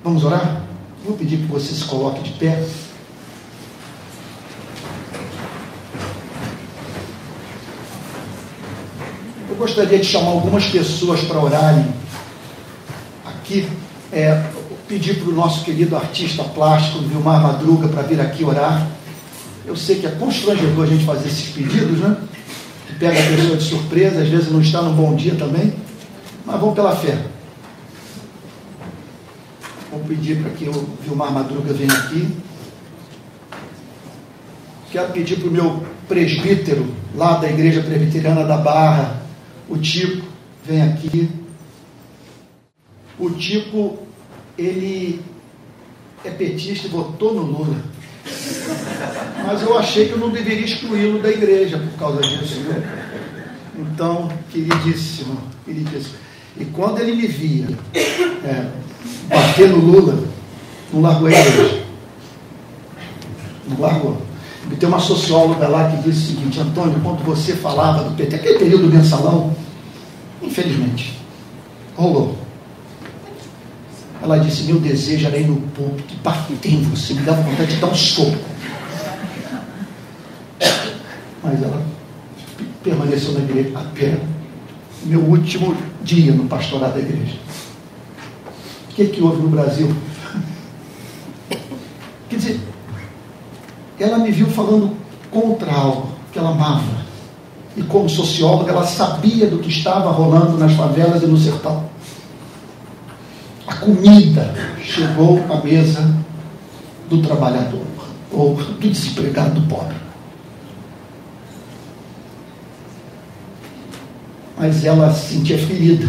[0.05, 0.63] Vamos orar?
[1.05, 2.63] Vou pedir que você se coloque de pé.
[9.49, 11.87] Eu gostaria de chamar algumas pessoas para orarem
[13.25, 13.69] aqui.
[14.13, 14.51] É,
[14.91, 18.89] pedir para o nosso querido artista plástico, Vilmar Madruga, para vir aqui orar.
[19.65, 22.17] Eu sei que é constrangedor a gente fazer esses pedidos, né?
[23.01, 25.73] Pega a pessoa de surpresa, às vezes não está num bom dia também.
[26.45, 27.19] Mas vamos pela fé.
[29.91, 32.29] Vou pedir para que o Vilmar Madruga venha aqui.
[34.93, 39.23] Quero pedir para o meu presbítero, lá da Igreja Presbiteriana da Barra,
[39.67, 40.27] o Tico,
[40.63, 41.31] vem aqui.
[43.19, 43.99] O Tico
[44.59, 45.23] ele
[46.23, 47.83] é petista e votou no Lula.
[49.47, 52.61] Mas eu achei que eu não deveria excluí-lo da igreja por causa disso.
[52.61, 52.83] Né?
[53.79, 56.15] Então, queridíssimo, queridíssimo.
[56.59, 57.69] E quando ele me via
[58.45, 58.67] é,
[59.29, 60.25] bater no Lula,
[60.93, 61.83] não largou a igreja.
[63.69, 64.21] Não largou.
[64.71, 68.37] E tem uma socióloga lá que disse o seguinte, Antônio, quando você falava do PT,
[68.37, 69.57] aquele período mensalão,
[70.43, 71.19] infelizmente,
[71.97, 72.39] rolou.
[74.23, 77.75] Ela disse: Meu desejo era ir no púlpito e bater em você, me dava vontade
[77.75, 78.37] de dar um soco.
[81.43, 81.83] Mas ela
[82.85, 84.19] permaneceu na igreja até
[85.05, 87.37] meu último dia no pastorado da igreja.
[88.91, 89.95] O que, é que houve no Brasil?
[92.29, 92.61] Quer dizer,
[93.99, 94.95] ela me viu falando
[95.31, 97.01] contra algo que ela amava.
[97.77, 101.90] E como socióloga, ela sabia do que estava rolando nas favelas e no sertão
[103.81, 106.15] comida chegou à mesa
[107.09, 107.87] do trabalhador
[108.31, 109.97] ou do desempregado do pobre.
[114.57, 116.07] Mas ela se sentia ferida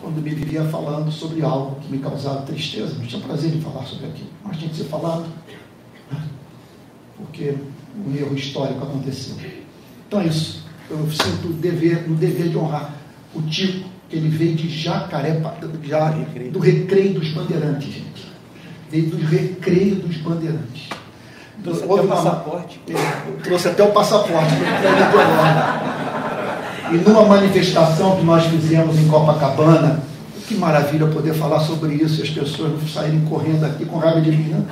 [0.00, 2.94] quando me vivia falando sobre algo que me causava tristeza.
[2.94, 5.26] Não tinha prazer em falar sobre aquilo, mas tinha que ser falado,
[6.10, 6.22] né?
[7.16, 7.56] porque
[8.06, 9.36] um erro histórico aconteceu.
[10.06, 10.64] Então é isso.
[10.88, 12.94] Eu sinto o dever, o dever de honrar
[13.34, 13.84] o que
[14.16, 15.40] ele veio de Jacaré,
[15.84, 16.14] já,
[16.50, 18.32] do recreio dos bandeirantes, gente.
[18.90, 20.88] Veio do recreio dos bandeirantes.
[21.62, 22.80] Trouxe até o passaporte.
[22.86, 22.98] Eu
[23.42, 24.54] trouxe até o passaporte.
[26.92, 30.00] e numa manifestação que nós fizemos em Copacabana,
[30.46, 34.20] que maravilha poder falar sobre isso e as pessoas não saírem correndo aqui com raiva
[34.20, 34.50] de mim.
[34.50, 34.62] Né?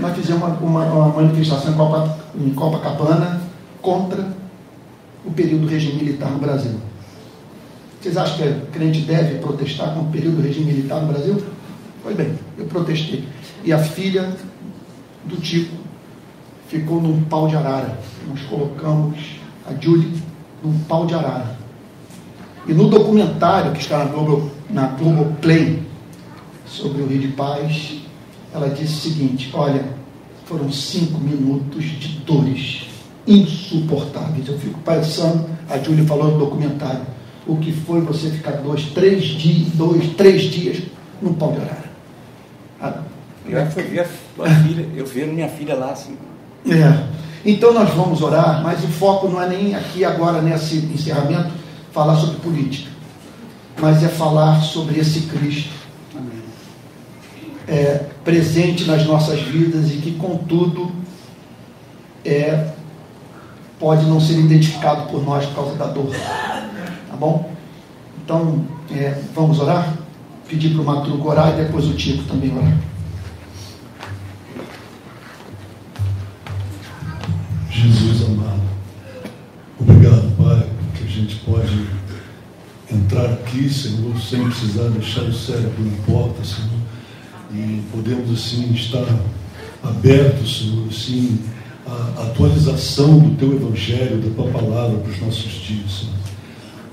[0.00, 3.40] Nós fizemos uma, uma, uma manifestação em, Copa, em Copacabana
[3.80, 4.26] contra
[5.24, 6.74] o período do regime militar no Brasil.
[8.06, 11.42] Vocês acham que crente deve protestar com o período do regime militar no Brasil?
[12.04, 13.24] Pois bem, eu protestei.
[13.64, 14.32] E a filha
[15.24, 15.74] do Tico
[16.68, 17.98] ficou num pau de arara.
[18.28, 19.18] Nós colocamos
[19.68, 20.22] a Julie
[20.62, 21.58] num pau de arara.
[22.68, 24.96] E no documentário que está na Globo, na
[26.64, 28.02] sobre o Rio de Paz,
[28.54, 29.84] ela disse o seguinte: olha,
[30.44, 32.86] foram cinco minutos de dores
[33.26, 34.46] insuportáveis.
[34.46, 37.15] Eu fico pensando, a Júlia falou no documentário,
[37.46, 40.82] o que foi você ficar dois, três dias, dois, três dias
[41.22, 41.90] no pau de arara.
[42.80, 43.02] Ah,
[43.46, 46.16] eu fui ver a filha, eu vi minha filha lá assim.
[46.68, 47.16] É.
[47.44, 51.52] Então nós vamos orar, mas o foco não é nem aqui agora nesse encerramento
[51.92, 52.90] falar sobre política,
[53.80, 55.76] mas é falar sobre esse Cristo
[57.68, 60.92] é, presente nas nossas vidas e que, contudo,
[62.24, 62.68] é,
[63.78, 66.10] pode não ser identificado por nós por causa da dor.
[67.16, 67.50] Tá bom?
[68.22, 69.96] Então, é, vamos orar?
[70.46, 72.76] Pedir para o Matruco orar e depois o Tico também orar.
[77.70, 78.60] Jesus amado,
[79.80, 81.86] obrigado, Pai, que a gente pode
[82.92, 86.80] entrar aqui, Senhor, sem precisar deixar o cérebro na porta, Senhor,
[87.50, 89.06] e podemos assim estar
[89.82, 91.40] abertos, Senhor, assim,
[91.86, 96.25] à atualização do Teu Evangelho, da Tua Palavra para os nossos dias, Senhor.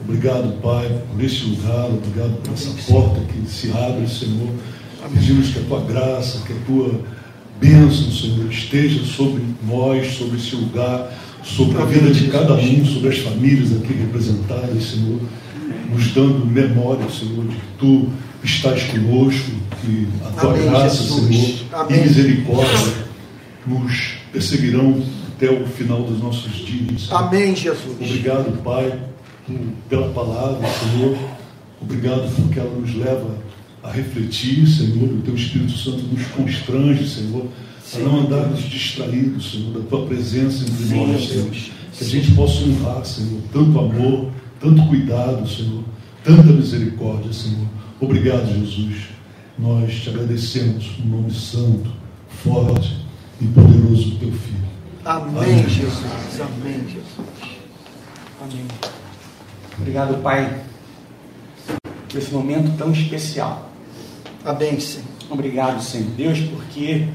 [0.07, 4.49] Obrigado, Pai, por esse lugar, obrigado por essa porta que se abre, Senhor.
[5.13, 7.01] Pedimos que a Tua graça, que a Tua
[7.59, 11.11] bênção, Senhor, esteja sobre nós, sobre esse lugar,
[11.43, 15.19] sobre a vida de cada um, sobre as famílias aqui representadas, Senhor,
[15.89, 18.09] nos dando memória, Senhor, de que Tu
[18.43, 19.51] estás conosco,
[19.81, 21.27] que a Tua Amém, graça, Jesus.
[21.27, 21.97] Senhor, Amém.
[21.97, 22.93] e misericórdia
[23.65, 25.01] nos perseguirão
[25.35, 27.07] até o final dos nossos dias.
[27.11, 27.95] Amém, Jesus.
[27.99, 28.99] Obrigado, Pai,
[29.89, 31.17] pela palavra, Senhor.
[31.81, 33.37] Obrigado porque ela nos leva
[33.83, 37.47] a refletir, Senhor, o Teu Espírito Santo nos constrange, Senhor,
[37.93, 41.49] a não andarmos distraídos, Senhor, da Tua presença entre Sim, nós, Senhor.
[41.51, 45.83] Que a gente possa honrar, Senhor, tanto amor, tanto cuidado, Senhor,
[46.23, 47.67] tanta misericórdia, Senhor.
[47.99, 49.07] Obrigado, Jesus.
[49.59, 51.91] Nós te agradecemos no nome santo,
[52.43, 53.05] forte
[53.39, 54.63] e poderoso do Teu Filho.
[55.05, 55.69] Amém, Amém.
[55.69, 56.39] Jesus.
[56.39, 57.59] Amém, Jesus.
[58.41, 59.02] Amém.
[59.79, 60.61] Obrigado, Pai,
[62.09, 63.69] por esse momento tão especial.
[64.45, 65.07] Amém, Senhor.
[65.29, 67.07] Obrigado, Senhor Deus, porque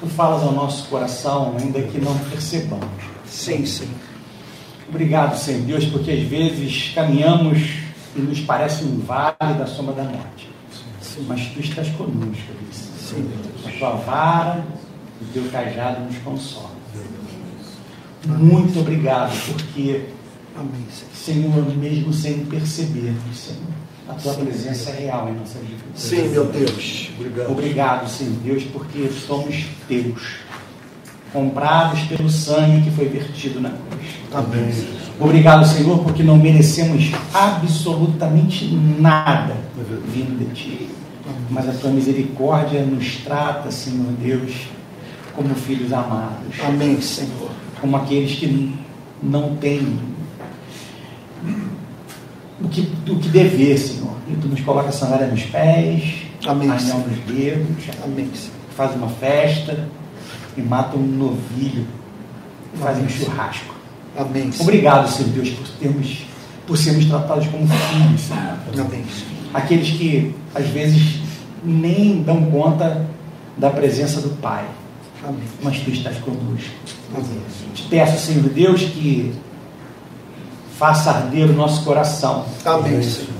[0.00, 2.86] tu falas ao nosso coração, ainda que não percebamos.
[3.26, 3.94] Sim, Senhor.
[4.88, 7.58] Obrigado, Senhor Deus, porque às vezes caminhamos
[8.14, 10.48] e nos parece um vale da sombra da morte.
[11.00, 11.24] Sim.
[11.26, 13.30] Mas tu estás conosco, Sim.
[13.64, 14.64] A tua vara,
[15.20, 16.76] o teu cajado nos consola.
[18.26, 20.06] Muito obrigado, porque,
[20.56, 23.60] Amém, Senhor, mesmo sem percebermos, Senhor,
[24.08, 25.82] a tua Sim, presença é real em nossa vida.
[25.94, 27.10] Sim, meu Deus.
[27.18, 27.50] Obrigado.
[27.50, 30.36] Obrigado, Senhor Deus, porque somos teus,
[31.32, 34.06] comprados pelo sangue que foi vertido na cruz.
[34.32, 34.70] Amém.
[35.18, 38.66] Obrigado, Senhor, porque não merecemos absolutamente
[38.98, 39.56] nada
[40.12, 40.88] vindo de ti.
[41.50, 44.52] Mas a tua misericórdia nos trata, Senhor Deus,
[45.34, 46.54] como filhos amados.
[46.64, 47.50] Amém, Senhor.
[47.80, 48.74] Como aqueles que
[49.22, 49.98] não têm
[52.60, 54.16] o que, o que dever, Senhor.
[54.28, 58.52] E tu nos coloca a sandália nos pés, Amém, anel nos dedos, Amém, Senhor.
[58.76, 59.88] faz uma festa
[60.56, 61.86] e mata um novilho,
[62.80, 63.74] faz um churrasco.
[64.16, 64.50] Amém.
[64.50, 64.62] Senhor.
[64.62, 66.26] Obrigado, Senhor Deus, por termos,
[66.66, 68.86] por sermos tratados como filhos, Senhor.
[68.86, 69.04] Amém.
[69.52, 71.20] Aqueles que às vezes
[71.64, 73.06] nem dão conta
[73.56, 74.64] da presença do Pai.
[75.22, 75.42] Amém.
[75.62, 76.70] Mas tu estás conosco.
[77.14, 77.40] Amém.
[77.74, 79.32] Te peço, Senhor Deus, que
[80.78, 82.44] faça arder o nosso coração.
[82.64, 83.30] Amém, Senhor.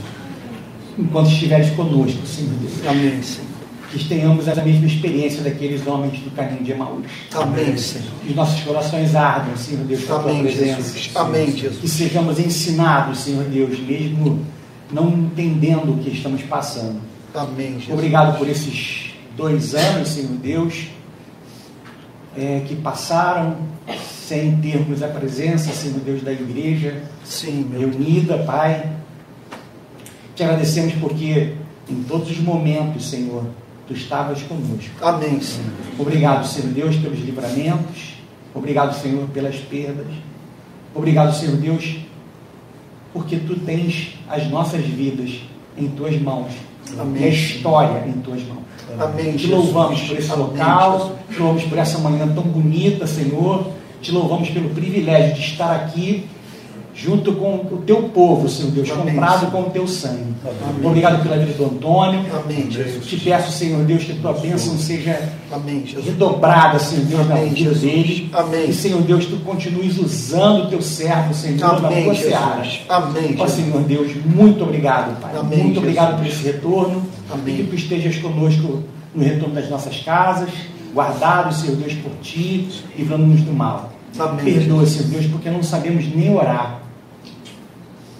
[0.98, 2.86] Enquanto estiveres conosco, Senhor Deus.
[2.86, 3.46] Amém, Senhor.
[3.90, 7.06] Que tenhamos a mesma experiência daqueles homens do caminho de Emaús.
[7.34, 8.08] Amém, Senhor.
[8.26, 10.82] Que nossos corações ardam, Senhor Deus, com a tua presença.
[10.82, 11.10] Jesus.
[11.14, 11.80] Amém, Jesus.
[11.80, 14.44] Que sejamos ensinados, Senhor Deus, mesmo
[14.90, 17.00] não entendendo o que estamos passando.
[17.34, 17.92] Amém, Jesus.
[17.92, 20.88] Obrigado por esses dois anos, Senhor Deus,
[22.36, 23.56] é, que passaram
[24.26, 28.90] sem termos a presença, Senhor Deus, da igreja Sim, reunida, Pai.
[30.34, 31.52] Te agradecemos porque
[31.88, 33.44] em todos os momentos, Senhor,
[33.86, 34.90] Tu estavas conosco.
[35.00, 35.70] Amém, Senhor.
[35.96, 38.14] Obrigado, Senhor Deus, pelos livramentos.
[38.52, 40.08] Obrigado, Senhor, pelas perdas.
[40.92, 41.98] Obrigado, Senhor Deus,
[43.12, 45.40] porque Tu tens as nossas vidas
[45.78, 46.52] em Tuas mãos.
[46.98, 47.22] Amém.
[47.22, 48.64] E a história em Tuas mãos.
[48.98, 49.36] Amém.
[49.36, 51.12] Te louvamos por esse Amém, local, Jesus.
[51.30, 53.75] te louvamos por essa manhã tão bonita, Senhor.
[54.00, 56.28] Te louvamos pelo privilégio de estar aqui
[56.96, 60.34] junto com o teu povo, Senhor Deus, Amém, comprado com o teu sangue.
[60.44, 60.86] Amém.
[60.86, 62.24] Obrigado pela vida do Antônio.
[62.34, 63.04] Amém, Jesus.
[63.04, 67.50] Te peço, Senhor Deus, que a tua bênção seja Amém, redobrada, Senhor Deus, na Amém,
[67.50, 67.80] vida Jesus.
[67.80, 68.30] dele.
[68.32, 68.70] Amém.
[68.70, 72.30] E, Senhor Deus, tu continues usando o teu servo, Senhor, na Amém, tua Jesus.
[72.30, 72.66] seara.
[72.88, 73.46] Amém, Ó.
[73.46, 75.36] Senhor Deus, muito obrigado, Pai.
[75.36, 76.40] Amém, muito obrigado Jesus.
[76.40, 77.02] por esse retorno.
[77.30, 77.54] Amém.
[77.54, 78.82] E que tu estejas conosco
[79.14, 80.48] no retorno das nossas casas,
[80.96, 83.92] guardados, Senhor Deus, por ti, livrando-nos do mal.
[84.18, 86.80] Amém, Perdoa, Senhor Deus, porque não sabemos nem orar.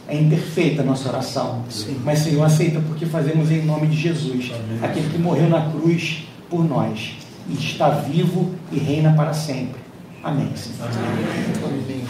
[0.06, 1.64] É imperfeita a nossa oração.
[1.70, 1.98] Sim.
[2.04, 6.62] Mas, Senhor, aceita porque fazemos em nome de Jesus, aquele que morreu na cruz por
[6.62, 7.16] nós
[7.48, 9.80] e está vivo e reina para sempre.
[10.22, 10.86] Amém, Senhor.
[10.86, 12.04] Amém.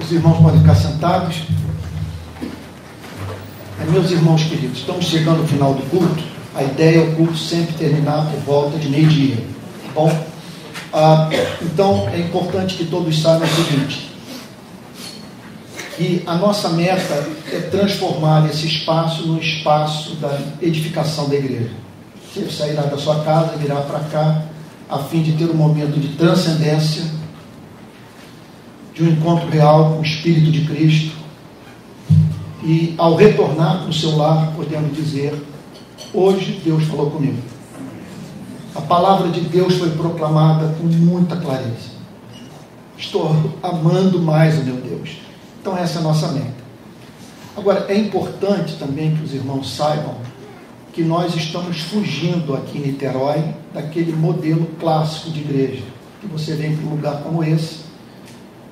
[0.00, 1.42] Os irmãos podem ficar sentados.
[3.80, 6.33] É, meus irmãos queridos, estamos chegando ao final do culto.
[6.54, 9.36] A ideia é o culto sempre terminar por volta de meio-dia.
[9.36, 10.24] Tá bom?
[10.92, 11.28] Ah,
[11.60, 14.10] então é importante que todos saibam o seguinte:
[15.96, 21.72] que a nossa meta é transformar esse espaço num espaço da edificação da igreja.
[22.32, 24.42] Você sairá da sua casa, virá para cá,
[24.88, 27.04] a fim de ter um momento de transcendência,
[28.94, 31.16] de um encontro real com o Espírito de Cristo.
[32.62, 35.34] E ao retornar para o seu lar, podemos dizer:
[36.14, 37.38] hoje Deus falou comigo.
[38.74, 41.94] A palavra de Deus foi proclamada com muita clareza.
[42.96, 45.18] Estou amando mais o meu Deus.
[45.60, 46.64] Então, essa é a nossa meta.
[47.56, 50.16] Agora, é importante também que os irmãos saibam
[50.92, 55.82] que nós estamos fugindo aqui em Niterói daquele modelo clássico de igreja.
[56.20, 57.80] Que você vem para um lugar como esse,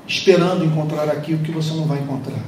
[0.06, 2.43] esperando encontrar aquilo que você não vai encontrar.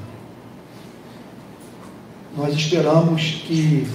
[2.36, 3.86] Nós esperamos que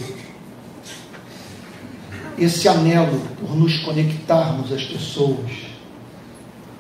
[2.39, 5.51] esse anelo por nos conectarmos às pessoas,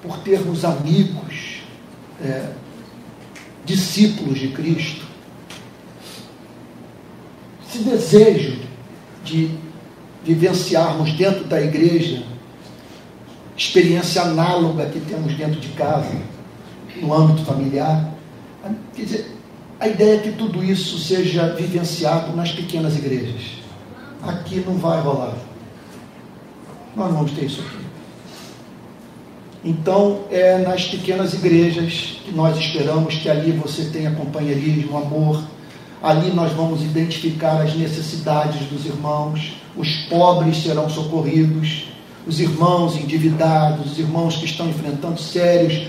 [0.01, 1.61] por termos amigos,
[2.21, 2.51] é,
[3.65, 5.05] discípulos de Cristo,
[7.67, 8.59] esse desejo
[9.23, 9.51] de
[10.23, 12.23] vivenciarmos dentro da igreja
[13.59, 16.15] experiência análoga que temos dentro de casa,
[17.01, 18.09] no âmbito familiar.
[18.95, 19.31] Quer dizer,
[19.79, 23.59] a ideia é que tudo isso seja vivenciado nas pequenas igrejas.
[24.23, 25.35] Aqui não vai rolar.
[26.99, 27.85] Nós vamos ter isso aqui.
[29.63, 35.41] Então, é nas pequenas igrejas que nós esperamos que ali você tenha companheirismo, amor.
[36.03, 39.53] Ali nós vamos identificar as necessidades dos irmãos.
[39.77, 41.85] Os pobres serão socorridos.
[42.27, 45.87] Os irmãos endividados, os irmãos que estão enfrentando sérios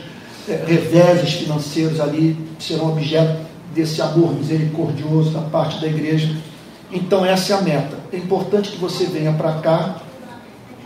[0.49, 3.37] eh, reveses financeiros ali serão objeto
[3.75, 6.33] desse amor misericordioso da parte da igreja.
[6.93, 7.99] Então, essa é a meta.
[8.13, 10.00] É importante que você venha para cá,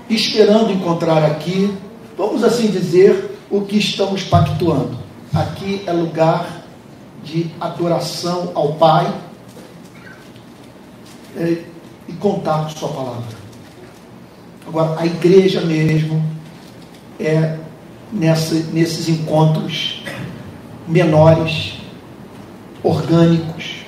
[0.08, 1.72] esperando encontrar aqui,
[2.16, 4.98] vamos assim dizer, o que estamos pactuando.
[5.32, 6.64] Aqui é lugar
[7.22, 9.12] de adoração ao Pai
[11.36, 11.62] é,
[12.08, 13.44] e contato com Sua palavra.
[14.66, 16.22] Agora, a igreja mesmo
[17.18, 17.58] é
[18.12, 20.02] nessa, nesses encontros
[20.86, 21.74] menores,
[22.82, 23.84] orgânicos,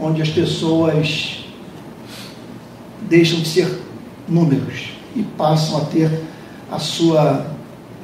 [0.00, 1.44] onde as pessoas
[3.08, 3.82] deixam de ser
[4.28, 6.22] números e passam a ter
[6.70, 7.46] a sua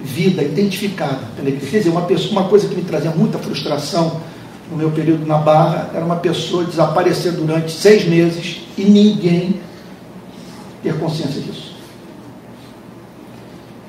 [0.02, 1.70] vida identificada pela igreja.
[1.70, 4.20] Quer dizer, uma, pessoa, uma coisa que me trazia muita frustração
[4.70, 9.60] no meu período na Barra era uma pessoa desaparecer durante seis meses e ninguém
[10.82, 11.72] ter consciência disso.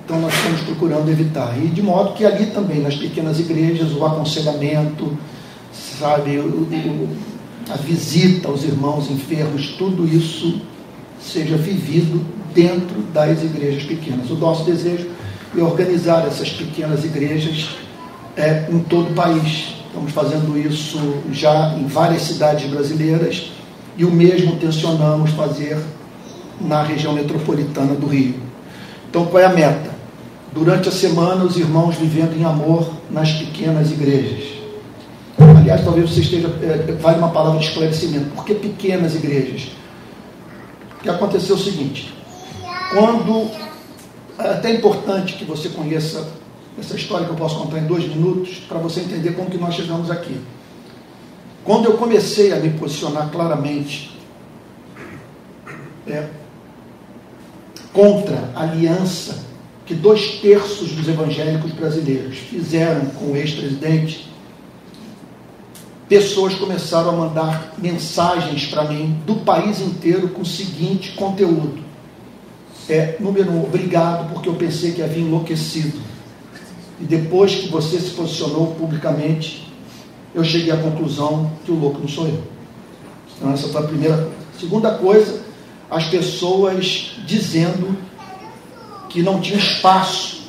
[0.06, 1.58] Então nós estamos procurando evitar.
[1.58, 5.18] E de modo que ali também, nas pequenas igrejas, o aconselhamento,
[5.98, 7.10] sabe, o, o,
[7.72, 10.62] a visita aos irmãos enfermos, tudo isso
[11.22, 12.22] seja vivido
[12.54, 14.30] dentro das igrejas pequenas.
[14.30, 15.10] O nosso desejo
[15.58, 17.70] é organizar essas pequenas igrejas
[18.36, 19.76] é, em todo o país.
[19.88, 20.98] Estamos fazendo isso
[21.32, 23.52] já em várias cidades brasileiras
[23.96, 25.78] e o mesmo tensionamos fazer
[26.60, 28.36] na região metropolitana do Rio.
[29.10, 29.92] Então, qual é a meta?
[30.52, 34.54] Durante a semana, os irmãos vivendo em amor nas pequenas igrejas.
[35.58, 36.48] Aliás, talvez você esteja.
[36.62, 38.30] É, vale uma palavra de esclarecimento.
[38.36, 39.72] Por que pequenas igrejas?
[41.00, 42.14] O que aconteceu o seguinte:
[42.94, 43.52] quando.
[44.40, 46.28] É até importante que você conheça
[46.80, 49.76] essa história que eu posso contar em dois minutos, para você entender como que nós
[49.76, 50.42] chegamos aqui.
[51.64, 54.20] Quando eu comecei a me posicionar claramente
[56.08, 56.28] é,
[57.94, 59.46] contra a aliança
[59.86, 64.30] que dois terços dos evangélicos brasileiros fizeram com o ex-presidente,
[66.10, 71.84] pessoas começaram a mandar mensagens para mim do país inteiro com o seguinte conteúdo.
[72.90, 76.00] É, número um, obrigado, porque eu pensei que havia enlouquecido.
[77.00, 79.72] E depois que você se posicionou publicamente,
[80.36, 82.44] eu cheguei à conclusão que o louco não sou eu.
[83.38, 84.34] Então, essa foi a primeira coisa.
[84.60, 85.42] Segunda coisa,
[85.90, 87.98] as pessoas dizendo
[89.10, 90.44] que não tinha espaço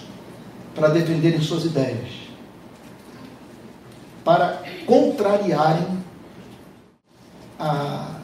[0.75, 2.09] para defenderem suas ideias,
[4.25, 5.99] para contrariarem
[7.59, 8.19] a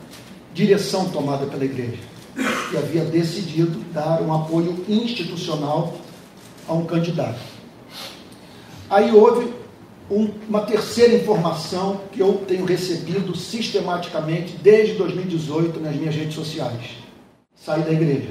[0.54, 5.94] direção tomada pela igreja, que havia decidido dar um apoio institucional
[6.68, 7.40] a um candidato.
[8.88, 9.52] Aí houve
[10.10, 16.96] um, uma terceira informação que eu tenho recebido sistematicamente desde 2018 nas minhas redes sociais.
[17.54, 18.30] Saí da igreja.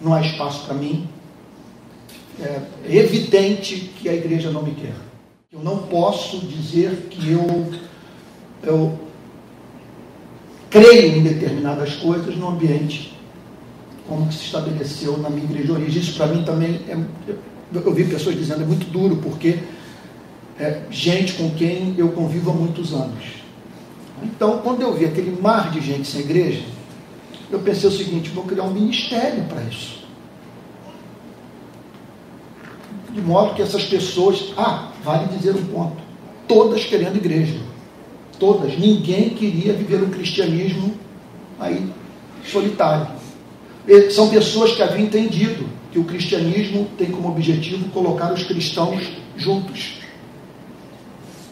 [0.00, 1.08] Não há espaço para mim.
[2.38, 4.94] É evidente que a igreja não me quer.
[5.52, 7.70] Eu não posso dizer que eu,
[8.62, 8.98] eu
[10.70, 13.18] creio em determinadas coisas no ambiente
[14.08, 16.02] como que se estabeleceu na minha igreja de origem.
[16.02, 16.96] Isso para mim também é.
[17.72, 19.58] Eu vi pessoas dizendo é muito duro, porque
[20.58, 23.40] é, gente com quem eu convivo há muitos anos.
[24.22, 26.64] Então, quando eu vi aquele mar de gente sem igreja,
[27.50, 30.00] eu pensei o seguinte: vou criar um ministério para isso.
[33.12, 34.52] De modo que essas pessoas.
[34.56, 35.96] Ah, vale dizer um ponto:
[36.48, 37.69] todas querendo igreja.
[38.40, 38.76] Todas.
[38.76, 40.94] Ninguém queria viver um cristianismo
[41.60, 41.86] aí
[42.50, 43.06] solitário.
[44.10, 49.02] São pessoas que haviam entendido que o cristianismo tem como objetivo colocar os cristãos
[49.36, 50.00] juntos.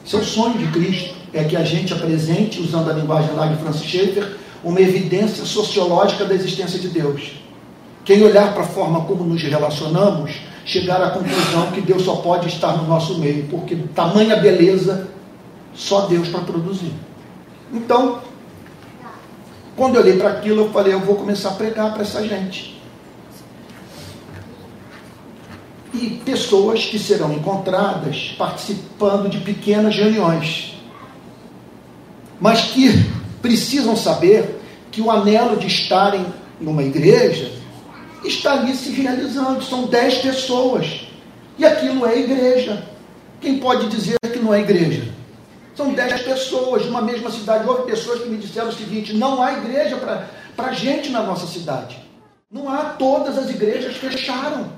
[0.05, 3.85] Seu sonho de Cristo é que a gente apresente, usando a linguagem lá de Francis
[3.85, 7.33] Schaeffer, uma evidência sociológica da existência de Deus.
[8.05, 10.33] Quem olhar para a forma como nos relacionamos,
[10.65, 15.09] chegar à conclusão que Deus só pode estar no nosso meio, porque tamanha beleza
[15.79, 16.93] só Deus para produzir.
[17.73, 18.21] Então,
[19.75, 22.79] quando eu olhei para aquilo, eu falei, eu vou começar a pregar para essa gente.
[25.95, 30.75] e pessoas que serão encontradas participando de pequenas reuniões,
[32.41, 32.91] mas que
[33.43, 34.61] precisam saber
[34.91, 36.25] que o anelo de estarem
[36.61, 37.53] numa igreja
[38.25, 39.63] está ali se realizando.
[39.65, 41.09] São dez pessoas
[41.59, 42.85] e aquilo é igreja.
[43.41, 45.18] Quem pode dizer que não é igreja?
[45.79, 47.65] São dez pessoas numa mesma cidade.
[47.65, 49.97] Houve pessoas que me disseram o seguinte: não há igreja
[50.57, 52.05] para gente na nossa cidade.
[52.51, 54.73] Não há, todas as igrejas fecharam.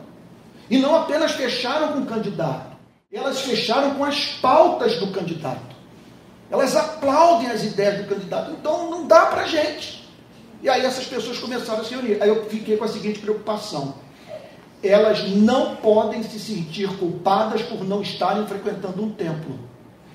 [0.68, 2.76] E não apenas fecharam com o candidato,
[3.10, 5.74] elas fecharam com as pautas do candidato.
[6.50, 8.50] Elas aplaudem as ideias do candidato.
[8.50, 10.06] Então não dá para gente.
[10.62, 12.22] E aí essas pessoas começaram a se unir.
[12.22, 13.94] Aí eu fiquei com a seguinte preocupação.
[14.82, 19.69] Elas não podem se sentir culpadas por não estarem frequentando um templo.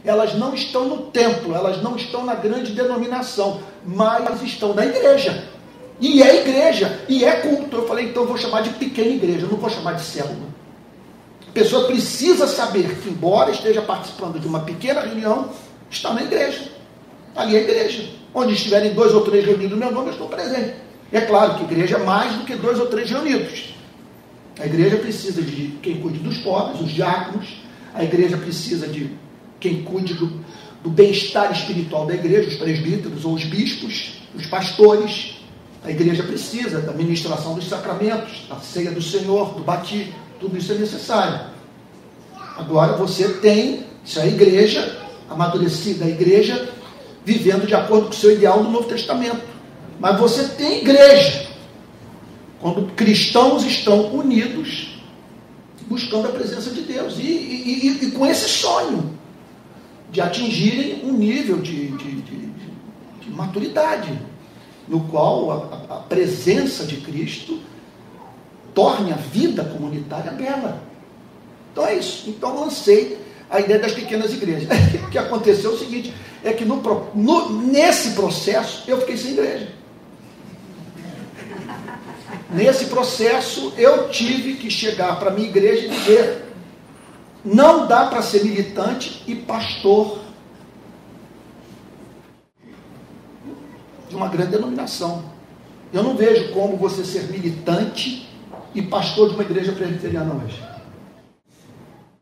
[0.06, 5.50] Elas não estão no templo, elas não estão na grande denominação, mas estão na igreja.
[6.00, 7.78] E é igreja, e é culto.
[7.78, 10.54] Eu falei, então eu vou chamar de pequena igreja, não vou chamar de célula.
[11.48, 15.50] A pessoa precisa saber que, embora esteja participando de uma pequena reunião,
[15.90, 16.70] está na igreja.
[17.36, 18.10] Ali é a igreja.
[18.34, 20.76] Onde estiverem dois ou três reunidos no meu nome, eu estou presente.
[21.12, 23.74] É claro que igreja é mais do que dois ou três reunidos.
[24.60, 27.48] A igreja precisa de quem cuide dos pobres, os diáconos.
[27.94, 29.12] A igreja precisa de
[29.66, 30.32] quem cuide do,
[30.84, 35.38] do bem-estar espiritual da igreja, os presbíteros ou os bispos, os pastores.
[35.84, 40.72] A igreja precisa da ministração dos sacramentos, da ceia do Senhor, do batismo, tudo isso
[40.72, 41.48] é necessário.
[42.56, 43.86] Agora você tem,
[44.16, 46.70] é a igreja, amadurecida, a igreja
[47.24, 49.42] vivendo de acordo com o seu ideal do Novo Testamento.
[50.00, 51.48] Mas você tem igreja,
[52.62, 55.00] quando cristãos estão unidos,
[55.88, 59.15] buscando a presença de Deus, e, e, e, e com esse sonho
[60.16, 62.50] de atingirem um nível de, de, de,
[63.20, 64.18] de maturidade
[64.88, 65.52] no qual
[65.90, 67.60] a, a presença de Cristo
[68.74, 70.82] torne a vida comunitária bela.
[71.70, 72.30] Então é isso.
[72.30, 73.20] Então lancei
[73.50, 74.70] a ideia das pequenas igrejas.
[75.06, 76.14] o que aconteceu é o seguinte:
[76.46, 76.82] é que no,
[77.14, 79.68] no, nesse processo eu fiquei sem igreja.
[82.52, 86.45] Nesse processo eu tive que chegar para minha igreja e dizer:
[87.46, 90.20] não dá para ser militante e pastor
[94.10, 95.24] de uma grande denominação.
[95.94, 98.28] Eu não vejo como você ser militante
[98.74, 100.62] e pastor de uma igreja presbiteriana hoje.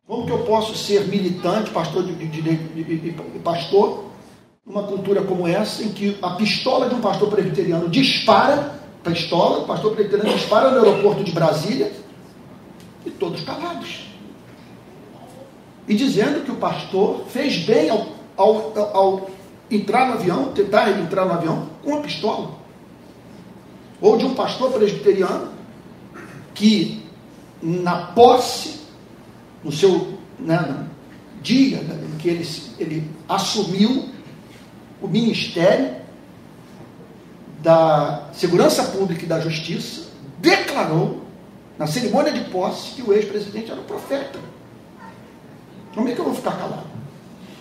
[0.06, 4.06] Como que eu posso ser militante, pastor de, pastor,
[4.66, 9.66] numa cultura como essa, em que a pistola de um pastor presbiteriano dispara pistola, o
[9.66, 11.92] pastor presbiteriano dispara no aeroporto de Brasília
[13.06, 14.13] e todos calados.
[15.88, 18.08] E dizendo que o pastor fez bem ao,
[18.38, 19.30] ao, ao
[19.70, 22.52] entrar no avião, tentar entrar no avião com a pistola.
[24.00, 25.50] Ou de um pastor presbiteriano
[26.54, 27.04] que,
[27.62, 28.82] na posse,
[29.64, 30.88] no seu né,
[31.42, 32.48] dia em que ele,
[32.80, 34.10] ele assumiu
[35.02, 35.96] o ministério
[37.62, 41.22] da Segurança Pública e da Justiça, declarou,
[41.78, 44.38] na cerimônia de posse, que o ex-presidente era um profeta.
[45.94, 46.88] Como é que eu vou ficar calado?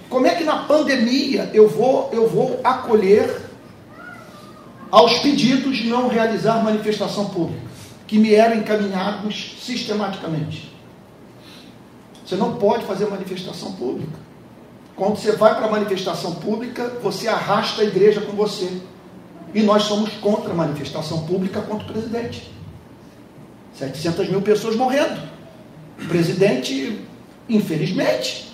[0.08, 3.42] Como é que na pandemia eu vou, eu vou acolher
[4.90, 7.62] aos pedidos de não realizar manifestação pública,
[8.06, 10.72] que me eram encaminhados sistematicamente?
[12.24, 14.18] Você não pode fazer manifestação pública.
[14.96, 18.80] Quando você vai para a manifestação pública, você arrasta a igreja com você.
[19.54, 22.50] E nós somos contra a manifestação pública contra o presidente.
[23.74, 25.20] 700 mil pessoas morrendo.
[26.02, 27.00] O presidente,
[27.48, 28.52] infelizmente,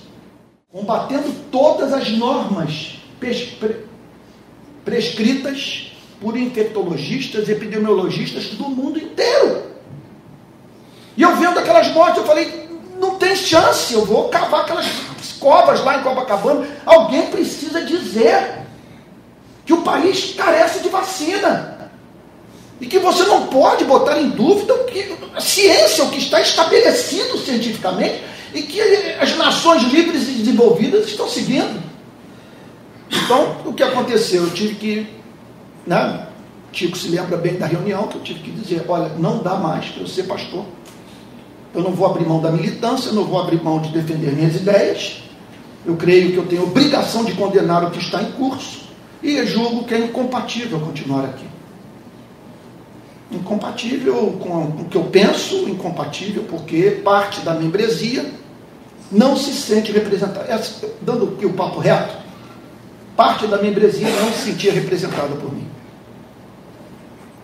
[0.70, 2.98] combatendo todas as normas
[4.84, 9.68] prescritas por infectologistas, epidemiologistas do mundo inteiro.
[11.16, 12.68] E eu vendo aquelas mortes, eu falei,
[13.00, 14.86] não tem chance, eu vou cavar aquelas
[15.38, 16.66] covas lá em Copacabana.
[16.84, 18.58] Alguém precisa dizer
[19.64, 21.90] que o país carece de vacina.
[22.80, 26.40] E que você não pode botar em dúvida o que, a ciência, o que está
[26.40, 28.22] estabelecido cientificamente,
[28.54, 28.80] e que
[29.20, 31.82] as nações livres e desenvolvidas estão seguindo.
[33.10, 34.44] Então, o que aconteceu?
[34.44, 35.06] Eu tive que,
[35.86, 36.26] né?
[36.70, 39.86] Tico se lembra bem da reunião que eu tive que dizer, olha, não dá mais
[39.86, 40.64] para eu ser pastor.
[41.74, 44.56] Eu não vou abrir mão da militância, eu não vou abrir mão de defender minhas
[44.56, 45.22] ideias.
[45.86, 48.80] Eu creio que eu tenho obrigação de condenar o que está em curso
[49.22, 51.46] e julgo que é incompatível continuar aqui.
[53.30, 58.32] Incompatível com o que eu penso, incompatível porque parte da membresia
[59.12, 60.46] não se sente representada.
[61.02, 62.16] Dando aqui o papo reto,
[63.16, 65.68] parte da membresia não se sentia representada por mim.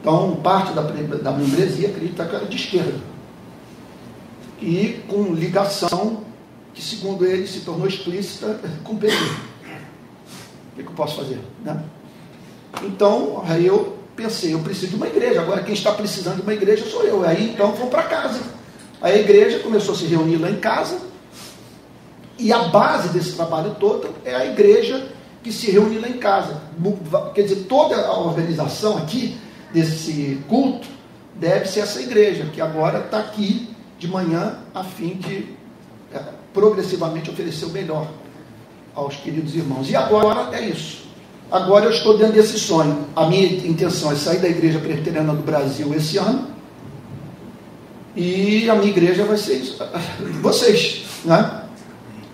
[0.00, 3.00] Então, parte da, da membresia acredita que era de esquerda.
[4.60, 6.24] E com ligação
[6.74, 9.14] que, segundo ele, se tornou explícita com o PT.
[9.14, 11.40] O que, que eu posso fazer?
[11.64, 11.82] Né?
[12.82, 15.40] Então, aí eu pensei, eu preciso de uma igreja.
[15.40, 17.24] Agora, quem está precisando de uma igreja sou eu.
[17.24, 18.40] Aí, então, vou para casa.
[19.00, 20.98] A igreja começou a se reunir lá em casa
[22.38, 25.06] e a base desse trabalho todo é a igreja
[25.42, 26.60] que se reúne lá em casa.
[27.34, 29.38] Quer dizer, toda a organização aqui,
[29.72, 30.88] desse culto,
[31.34, 33.68] deve ser essa igreja, que agora está aqui
[33.98, 35.54] de manhã a fim de
[36.12, 36.20] é,
[36.52, 38.08] progressivamente oferecer o melhor
[38.94, 39.90] aos queridos irmãos.
[39.90, 41.03] E agora é isso.
[41.54, 43.06] Agora eu estou dentro desse sonho.
[43.14, 46.48] A minha intenção é sair da igreja presbiteriana do Brasil esse ano.
[48.16, 49.80] E a minha igreja vai ser isso.
[50.42, 51.62] vocês, né?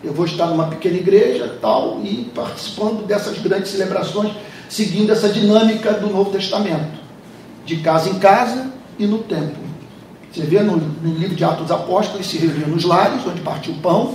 [0.03, 4.33] Eu vou estar numa pequena igreja tal e participando dessas grandes celebrações,
[4.71, 6.99] seguindo essa dinâmica do Novo Testamento,
[7.67, 9.63] de casa em casa e no templo.
[10.33, 13.75] Você vê no, no livro de Atos dos Apóstolos, se reuniam nos lares, onde partia
[13.75, 14.15] o pão,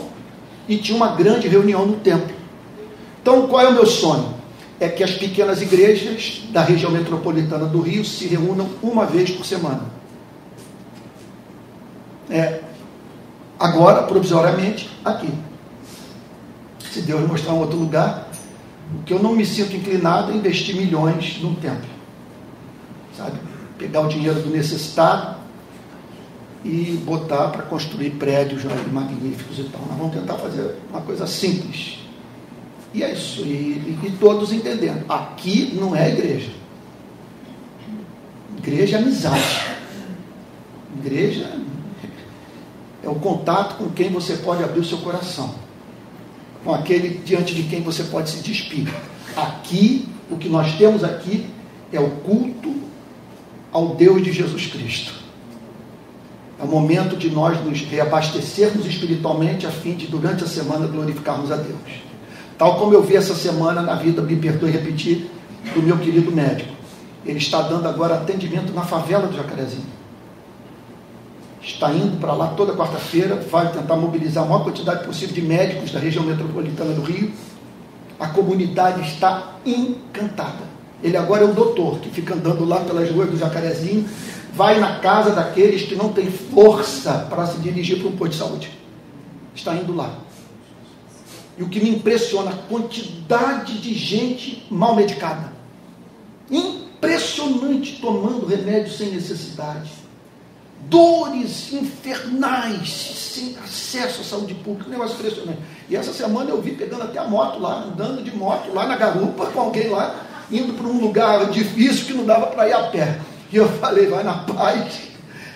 [0.68, 2.34] e tinha uma grande reunião no templo.
[3.22, 4.35] Então, qual é o meu sonho?
[4.80, 9.46] É que as pequenas igrejas da região metropolitana do Rio se reúnam uma vez por
[9.46, 9.84] semana.
[12.30, 12.62] É,
[13.60, 15.32] agora, provisoriamente, aqui
[16.96, 18.30] se Deus mostrar um outro lugar,
[19.06, 21.90] que eu não me sinto inclinado é investir milhões num templo.
[23.18, 23.38] Sabe?
[23.78, 25.36] Pegar o dinheiro do necessitado
[26.64, 29.82] e botar para construir prédios magníficos e tal.
[29.90, 32.00] Nós vamos tentar fazer uma coisa simples.
[32.96, 33.42] E é isso.
[33.42, 35.04] E, e, todos entendendo.
[35.10, 36.52] Aqui não é igreja.
[38.58, 39.66] Igreja é amizade.
[40.98, 41.52] Igreja
[43.04, 45.66] é o contato com quem você pode abrir o seu coração
[46.64, 48.92] com aquele diante de quem você pode se despir.
[49.38, 51.46] Aqui, o que nós temos aqui
[51.94, 52.74] é o culto
[53.72, 55.14] ao Deus de Jesus Cristo.
[56.60, 61.52] É o momento de nós nos reabastecermos espiritualmente a fim de, durante a semana, glorificarmos
[61.52, 62.02] a Deus.
[62.58, 65.30] Tal como eu vi essa semana na vida, me perdoe repetir,
[65.74, 66.74] do meu querido médico.
[67.26, 69.96] Ele está dando agora atendimento na favela do Jacarezinho
[71.66, 75.92] está indo para lá toda quarta-feira, vai tentar mobilizar a maior quantidade possível de médicos
[75.92, 77.32] da região metropolitana do Rio.
[78.20, 80.76] A comunidade está encantada.
[81.04, 84.08] Ele agora é o doutor que fica andando lá pelas ruas do Jacarezinho,
[84.54, 88.38] vai na casa daqueles que não têm força para se dirigir para um posto de
[88.38, 88.72] saúde.
[89.54, 90.14] Está indo lá.
[91.58, 95.54] E o que me impressiona, a quantidade de gente mal medicada.
[96.52, 99.92] Impressionante tomando remédio sem necessidade.
[100.90, 105.60] Dores infernais, sem acesso à saúde pública, um negócio impressionante.
[105.90, 108.96] E essa semana eu vi pegando até a moto lá, andando de moto lá na
[108.96, 112.84] garupa com alguém lá, indo para um lugar difícil que não dava para ir a
[112.84, 113.20] pé.
[113.52, 115.02] E eu falei, vai na paz,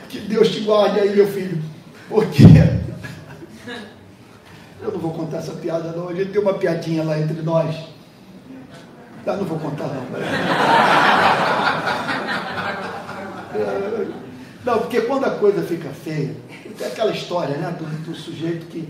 [0.08, 1.62] que Deus te guarde aí, meu filho.
[2.08, 2.44] Porque
[4.82, 7.76] eu não vou contar essa piada não, a gente tem uma piadinha lá entre nós.
[9.26, 10.06] Tá, não vou contar não.
[13.52, 14.08] É,
[14.64, 16.36] não, porque quando a coisa fica feia,
[16.78, 18.88] tem aquela história né, do, do sujeito que.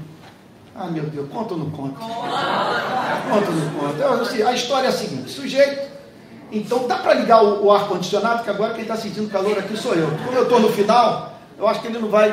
[0.75, 1.99] Ah, meu Deus, conta ou não conta?
[1.99, 3.93] Conta ou não conta?
[3.95, 5.89] Então, assim, a história é a seguinte: sujeito.
[6.51, 9.93] Então dá para ligar o, o ar-condicionado, que agora quem está sentindo calor aqui sou
[9.93, 10.09] eu.
[10.25, 12.29] Como eu estou no final, eu acho que ele não vai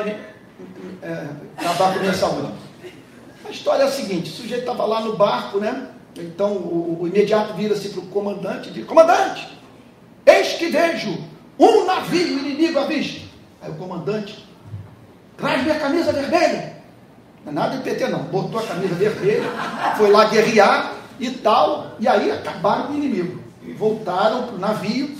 [1.01, 1.27] é,
[1.57, 2.51] acabar com a minha saúde.
[3.47, 5.87] A história é a seguinte: o sujeito estava lá no barco, né?
[6.17, 9.47] Então o, o imediato vira-se para o comandante e diz: Comandante,
[10.25, 11.17] eis que vejo
[11.57, 13.21] um navio inimigo à vista.
[13.61, 14.45] Aí o comandante
[15.37, 16.77] traz minha camisa vermelha.
[17.45, 18.23] Não é nada de PT, não.
[18.23, 19.49] Botou a camisa vermelha,
[19.95, 23.39] foi lá guerrear e tal, e aí acabaram com o inimigo.
[23.63, 25.15] E voltaram para o navio.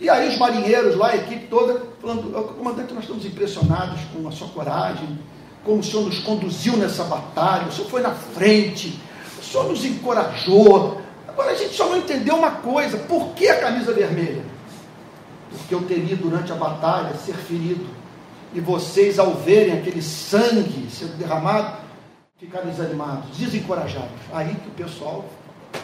[0.00, 4.32] E aí os marinheiros lá, a equipe toda, falando, comandante, nós estamos impressionados com a
[4.32, 5.18] sua coragem,
[5.64, 9.00] como o Senhor nos conduziu nessa batalha, o Senhor foi na frente,
[9.40, 11.00] o Senhor nos encorajou.
[11.26, 14.44] Agora a gente só não entendeu uma coisa: por que a camisa vermelha?
[15.50, 17.86] Porque eu teria durante a batalha ser ferido,
[18.52, 21.78] e vocês, ao verem aquele sangue sendo derramado,
[22.38, 24.10] ficaram desanimados, desencorajados.
[24.32, 25.24] Aí que o pessoal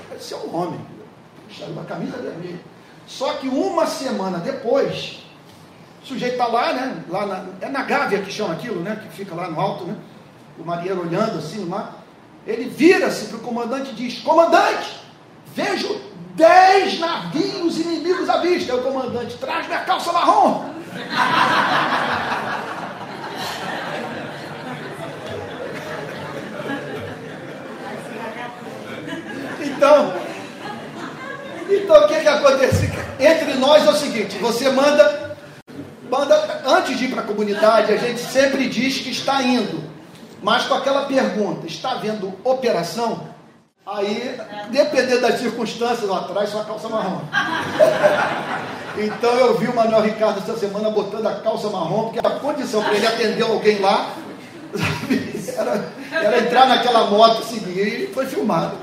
[0.08, 0.80] parecia um homem,
[1.48, 2.60] deixaram uma camisa vermelha.
[3.06, 5.20] Só que uma semana depois,
[6.02, 7.04] o sujeito está lá, né?
[7.08, 9.00] Lá na, é na Gávea que chama aquilo, né?
[9.02, 9.94] Que fica lá no alto, né?
[10.58, 12.02] O marinheiro olhando assim mar.
[12.46, 15.00] Ele vira-se para o comandante e diz: Comandante,
[15.54, 16.00] vejo
[16.34, 18.72] dez navios inimigos à vista.
[18.72, 20.70] É o comandante, traz minha calça marrom.
[29.80, 30.12] Então,
[31.70, 32.90] então o que, que acontece?
[33.18, 35.19] Entre nós é o seguinte: você manda
[36.66, 39.82] Antes de ir para a comunidade, a gente sempre diz que está indo,
[40.42, 43.28] mas com aquela pergunta: está havendo operação?
[43.86, 44.38] Aí,
[44.70, 47.20] dependendo das circunstâncias lá atrás, sua calça marrom.
[48.98, 52.82] então eu vi o Manuel Ricardo essa semana botando a calça marrom, porque a condição
[52.82, 54.12] para ele atender alguém lá
[55.56, 58.76] era, era entrar naquela moto, seguir, e foi filmado.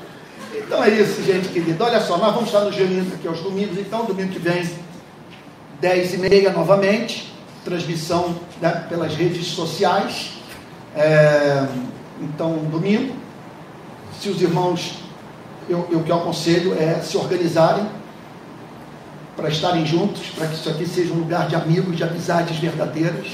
[0.53, 1.85] Então é isso, gente querida.
[1.85, 4.67] Olha só, nós vamos estar nos reunindo aqui aos domingos, então domingo que vem
[5.79, 7.31] 10 e meia novamente,
[7.63, 10.33] transmissão né, pelas redes sociais.
[10.95, 11.67] É,
[12.21, 13.15] então, domingo,
[14.19, 14.95] se os irmãos,
[15.69, 17.85] eu, eu que aconselho é se organizarem
[19.35, 23.27] para estarem juntos, para que isso aqui seja um lugar de amigos, de amizades verdadeiras.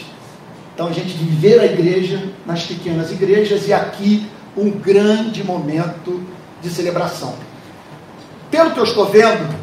[0.74, 6.22] Então, a gente viver a igreja nas pequenas igrejas e aqui um grande momento
[6.62, 7.36] de celebração.
[8.52, 9.63] Pelo que eu estou vendo,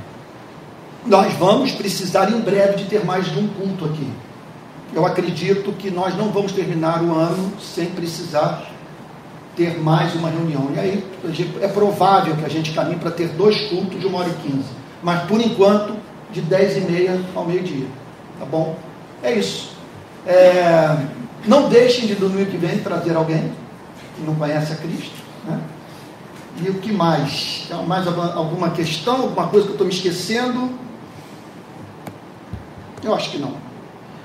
[1.10, 4.08] nós vamos precisar em breve de ter mais de um culto aqui.
[4.94, 8.70] Eu acredito que nós não vamos terminar o ano sem precisar
[9.56, 10.70] ter mais uma reunião.
[10.72, 11.04] E aí
[11.60, 14.68] é provável que a gente caminhe para ter dois cultos de uma hora e quinze.
[15.02, 15.96] Mas por enquanto,
[16.30, 17.86] de dez e meia ao meio-dia.
[18.38, 18.78] Tá bom?
[19.20, 19.72] É isso.
[20.24, 20.96] É,
[21.44, 23.50] não deixem de domingo que vem trazer alguém
[24.14, 25.16] que não conhece a Cristo.
[25.44, 25.60] Né?
[26.62, 27.68] E o que mais?
[27.88, 30.80] Mais alguma questão, alguma coisa que eu estou me esquecendo?
[33.02, 33.55] Eu acho que não.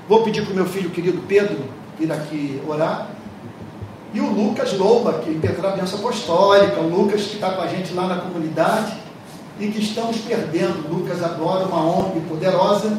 [0.08, 1.58] Vou pedir para o meu filho querido Pedro
[1.98, 3.08] vir aqui orar.
[4.12, 7.66] E o Lucas Loba, que impetrou a benção apostólica, o Lucas que está com a
[7.66, 8.94] gente lá na comunidade
[9.58, 10.88] e que estamos perdendo.
[10.88, 12.96] Lucas agora, uma ONG poderosa,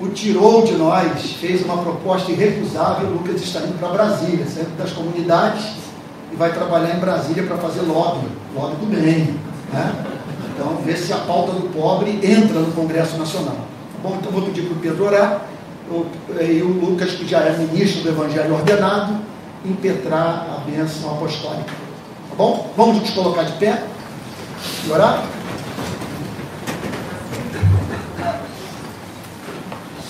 [0.00, 3.08] o tirou de nós, fez uma proposta irrecusável.
[3.08, 5.64] O Lucas está indo para Brasília, sempre das comunidades,
[6.32, 9.34] e vai trabalhar em Brasília para fazer lobby, lobby do bem.
[9.72, 10.04] Né?
[10.54, 13.71] Então, ver se a pauta do pobre entra no Congresso Nacional.
[14.02, 15.42] Bom, então vou pedir para o Pedro orar,
[16.40, 19.16] e o Lucas, que já é ministro do Evangelho ordenado,
[19.64, 21.70] impetrar a bênção apostólica.
[22.30, 22.72] Tá bom?
[22.76, 23.82] Vamos nos colocar de pé
[24.86, 25.22] e orar?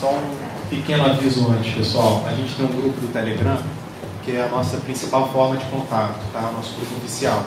[0.00, 0.36] Só um
[0.70, 2.24] pequeno aviso antes, pessoal.
[2.26, 3.58] A gente tem um grupo do Telegram,
[4.24, 6.40] que é a nossa principal forma de contato, tá?
[6.40, 7.44] Nosso grupo oficial.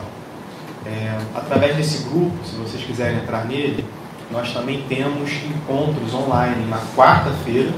[0.84, 3.84] É, através desse grupo, se vocês quiserem entrar nele,
[4.30, 7.70] nós também temos encontros online na quarta-feira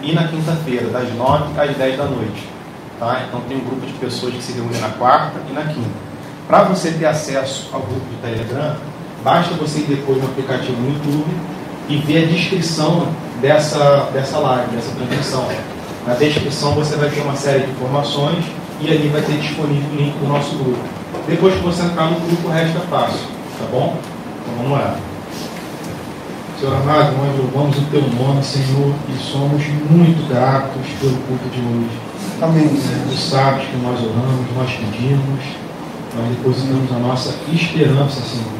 [0.00, 2.48] e na quinta-feira, das 9 às 10 da noite.
[2.98, 3.24] Tá?
[3.26, 6.08] Então tem um grupo de pessoas que se reúnem na quarta e na quinta.
[6.46, 8.76] Para você ter acesso ao grupo de Telegram,
[9.22, 11.30] basta você ir depois no aplicativo no YouTube
[11.88, 13.08] e ver a descrição
[13.40, 15.48] dessa, dessa live, dessa transmissão.
[16.06, 18.44] Na descrição você vai ter uma série de informações
[18.80, 20.78] e ali vai ter disponível o link do nosso grupo.
[21.26, 23.26] Depois que você entrar no grupo, o resto é fácil,
[23.58, 23.96] tá bom?
[24.42, 24.96] Então vamos lá.
[26.58, 31.60] Senhor amado, nós louvamos o teu nome, Senhor, e somos muito gratos pelo culto de
[31.60, 32.00] hoje.
[32.42, 32.66] Amém.
[32.66, 35.44] Tu sabes que nós oramos, nós pedimos,
[36.16, 38.50] nós depositamos a nossa esperança, Senhor,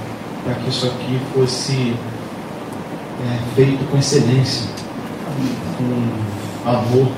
[0.45, 1.97] para que isso aqui fosse
[3.27, 4.71] é, feito com excelência,
[5.77, 7.09] com amor,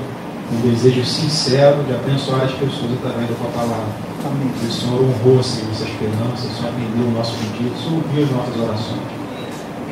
[0.49, 3.93] com desejo sincero de abençoar as pessoas através da tua palavra.
[4.25, 4.51] Amém.
[4.59, 8.01] Que o Senhor honrou, Senhor, essa esperança, o Senhor atendeu o nosso pedido, o Senhor
[8.03, 9.20] ouviu as nossas orações.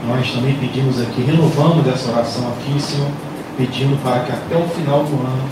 [0.07, 3.09] Nós também pedimos aqui, renovamos essa oração aqui, Senhor,
[3.57, 5.49] pedindo para que até o final do ano,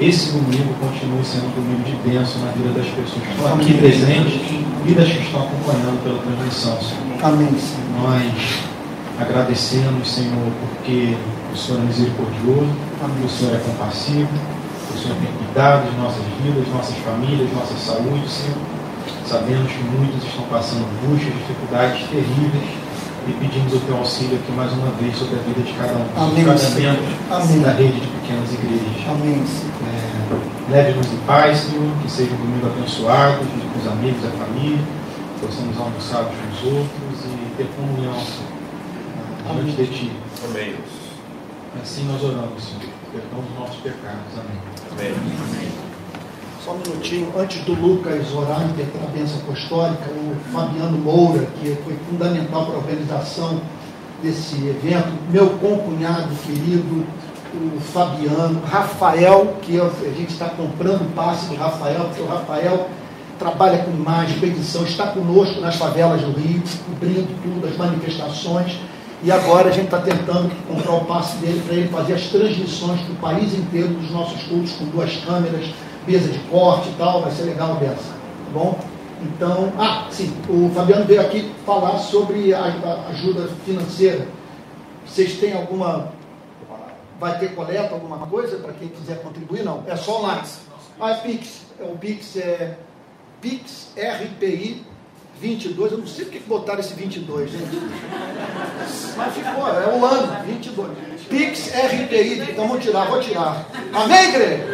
[0.00, 3.74] esse domingo continue sendo um domingo de bênção na vida das pessoas que estão aqui
[3.74, 4.40] presentes
[4.86, 7.20] e das que estão acompanhando pela transmissão, Senhor.
[7.22, 8.00] Amém, Senhor.
[8.00, 8.32] Nós
[9.20, 11.16] agradecemos, Senhor, porque
[11.52, 12.72] o Senhor é misericordioso,
[13.02, 14.30] o Senhor é compassivo,
[14.94, 18.56] o Senhor tem cuidado de nossas vidas, nossas famílias, nossa saúde, Senhor.
[19.26, 22.89] Sabemos que muitos estão passando angústias, dificuldades terríveis
[23.28, 26.06] e pedimos o teu auxílio aqui mais uma vez sobre a vida de cada um,
[26.16, 26.52] Amém, membro
[27.30, 27.60] Amém.
[27.60, 29.08] da rede de pequenas igrejas.
[29.08, 29.44] Amém.
[29.86, 34.30] É, Leve-nos em paz, Senhor, que seja um domingo abençoado, junto com os amigos, a
[34.30, 34.78] família,
[35.40, 40.12] possamos almoçar uns com os outros e ter comunhão Senhor, diante de Ti.
[40.44, 40.76] Amém.
[41.82, 42.82] Assim nós oramos, Senhor.
[43.12, 44.38] Perdão dos nossos pecados.
[44.38, 44.60] Amém.
[44.92, 45.89] Amém.
[46.64, 51.46] Só um minutinho, antes do Lucas orar e ter a bênção apostólica, o Fabiano Moura,
[51.58, 53.60] que foi fundamental para a organização
[54.22, 57.06] desse evento, meu concunhado querido,
[57.54, 62.88] o Fabiano, Rafael, que eu- a gente está comprando passe do Rafael, porque o Rafael
[63.38, 68.78] trabalha com imagem, com edição, está conosco nas favelas do Rio, cobrindo tudo, as manifestações.
[69.22, 73.00] E agora a gente está tentando comprar o passe dele para ele fazer as transmissões
[73.00, 75.66] do país inteiro dos nossos cultos com duas câmeras,
[76.06, 77.22] mesa de corte e tal.
[77.22, 78.78] Vai ser legal dessa, tá bom?
[79.22, 82.64] Então, ah, sim, o Fabiano veio aqui falar sobre a,
[83.10, 84.26] ajuda financeira.
[85.06, 86.12] Vocês têm alguma.
[87.18, 89.62] Vai ter coleta, alguma coisa para quem quiser contribuir?
[89.62, 90.42] Não, é só online.
[90.98, 91.66] Ah, é Pix.
[91.78, 92.76] É, o Pix é
[93.42, 94.89] Pix RPI
[95.40, 95.92] 22.
[95.92, 97.82] Eu não sei porque que botaram esse 22, gente.
[99.16, 100.90] Mas ficou, é o ano, 22.
[101.28, 103.66] Pix RPI, então vou tirar, vou tirar.
[103.92, 104.66] Amém, igreja?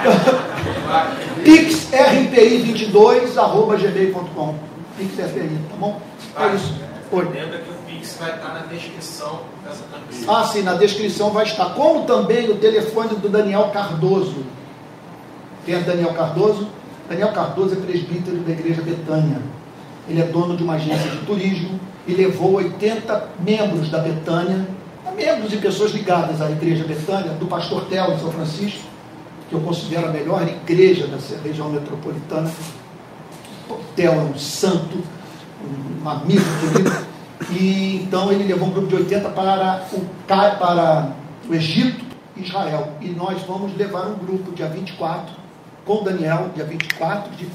[0.00, 4.54] Então, Pix RPI 22, arroba gmail.com.
[4.96, 6.00] Pix RPI, tá bom?
[6.36, 6.74] É isso.
[7.10, 7.24] Oi.
[7.24, 10.36] Lembra que o Pix vai estar na descrição dessa transmissão.
[10.36, 11.70] Ah, sim, na descrição vai estar.
[11.74, 14.44] Como também o telefone do Daniel Cardoso.
[15.64, 16.68] Quem é Daniel Cardoso?
[17.08, 19.40] Daniel Cardoso é presbítero da Igreja Betânia.
[20.06, 24.66] Ele é dono de uma agência de turismo e levou 80 membros da Betânia,
[25.16, 28.84] membros e pessoas ligadas à Igreja Betânia, do pastor Tel de São Francisco,
[29.48, 32.50] que eu considero a melhor igreja dessa região metropolitana.
[33.70, 35.02] O Tel é um santo,
[36.04, 37.08] um amigo querido.
[37.50, 41.12] E então ele levou um grupo de 80 para o, para
[41.48, 42.04] o Egito
[42.36, 42.92] Israel.
[43.00, 45.37] E nós vamos levar um grupo dia 24
[45.88, 47.48] com Daniel, dia 24 de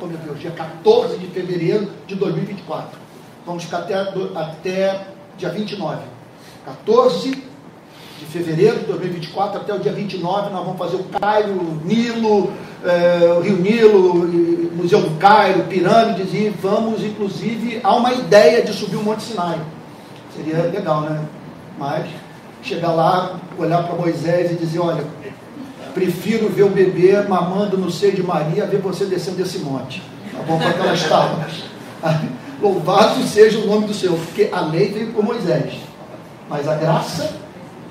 [0.00, 2.98] oh meu Deus, dia 14 de fevereiro de 2024.
[3.46, 5.06] Vamos ficar até, até
[5.38, 6.02] dia 29.
[6.64, 11.80] 14 de fevereiro de 2024 até o dia 29, nós vamos fazer o Cairo, o
[11.84, 12.52] Nilo,
[12.84, 14.28] eh, o Rio Nilo,
[14.74, 19.60] Museu do Cairo, pirâmides, e vamos, inclusive, há uma ideia de subir o Monte Sinai.
[20.34, 21.24] Seria legal, né?
[21.78, 22.08] Mas
[22.60, 25.04] chegar lá, olhar para Moisés e dizer, olha,
[25.94, 30.02] prefiro ver o bebê mamando no seio de Maria ver você descendo desse monte.
[30.32, 30.58] Tá bom?
[30.58, 31.64] Com aquelas tábuas.
[32.60, 35.74] Louvado seja o nome do Senhor, porque a lei veio por Moisés.
[36.48, 37.30] Mas a graça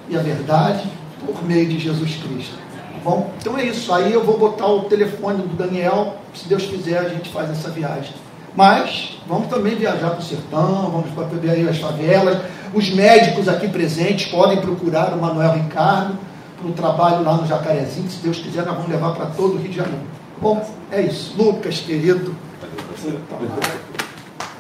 [0.10, 0.84] e a verdade
[1.26, 2.56] por meio de Jesus Cristo.
[2.56, 3.32] Tá bom?
[3.40, 3.94] Então é isso.
[3.94, 6.18] Aí eu vou botar o telefone do Daniel.
[6.34, 8.14] Se Deus quiser, a gente faz essa viagem.
[8.56, 11.26] Mas vamos também viajar para o sertão, vamos para
[11.70, 12.40] as favelas.
[12.74, 16.18] Os médicos aqui presentes podem procurar o Manuel Ricardo
[16.58, 19.56] para o trabalho lá no Jacarezinho, que se Deus quiser, nós vamos levar para todo
[19.56, 20.02] o Rio de Janeiro.
[20.42, 21.36] Bom, é isso.
[21.38, 22.36] Lucas, querido.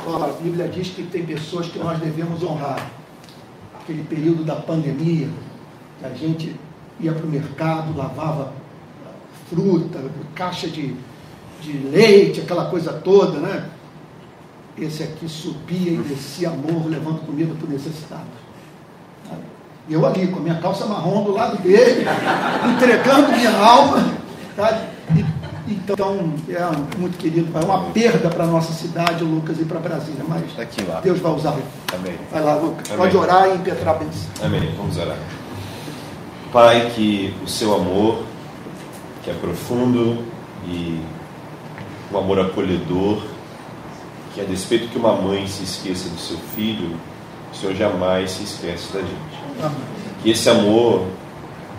[0.05, 2.91] Ó, A Bíblia diz que tem pessoas que nós devemos honrar.
[3.81, 5.29] Aquele período da pandemia,
[5.99, 6.55] que a gente
[6.99, 8.53] ia para o mercado, lavava
[9.49, 9.99] fruta,
[10.35, 10.95] caixa de,
[11.61, 13.69] de leite, aquela coisa toda, né?
[14.77, 18.25] Esse aqui subia e descia morro, levando comida para o necessitado.
[19.89, 22.05] Eu ali, com a minha calça marrom do lado dele,
[22.75, 24.03] entregando minha alma.
[24.55, 24.81] Tá?
[25.15, 25.25] E
[25.67, 30.23] Então, é muito querido, é uma perda para a nossa cidade, Lucas, e para Brasília,
[30.27, 31.01] mas Tá aqui lá.
[31.01, 31.55] Deus vai usar.
[31.93, 32.15] Amém.
[32.31, 32.89] Vai lá, Lucas.
[32.91, 32.97] Amém.
[32.97, 34.29] Pode orar e impetrar a bênção.
[34.43, 34.73] Amém.
[34.77, 35.17] Vamos orar.
[36.51, 38.23] Pai, que o seu amor,
[39.23, 40.23] que é profundo
[40.65, 41.01] e
[42.11, 43.21] um amor acolhedor,
[44.33, 46.95] que a despeito que uma mãe se esqueça do seu filho,
[47.51, 49.36] o Senhor jamais se esquece da gente.
[49.61, 49.77] Amém.
[50.21, 51.05] Que esse amor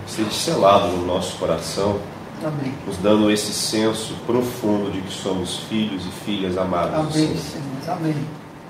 [0.06, 2.00] esteja selado no nosso coração,
[2.44, 2.72] Amém.
[2.86, 7.62] nos dando esse senso profundo de que somos filhos e filhas amados do Amém, Senhor.
[7.88, 8.16] Amém.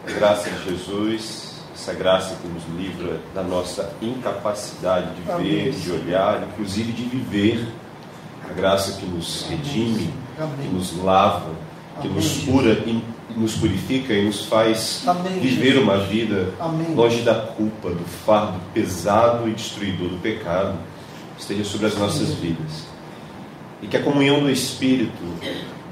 [0.07, 5.73] A graça de Jesus, essa graça que nos livra da nossa incapacidade de Amém, ver,
[5.73, 7.69] de olhar, inclusive de viver.
[8.49, 10.13] A graça que nos redime,
[10.63, 11.51] que nos lava,
[12.01, 15.83] que nos cura e e nos purifica e nos faz Amém, viver Jesus.
[15.83, 16.95] uma vida Amém.
[16.95, 20.79] longe da culpa, do fardo pesado e destruidor do pecado,
[21.39, 22.87] esteja sobre as nossas vidas.
[23.83, 25.13] E que a comunhão do Espírito,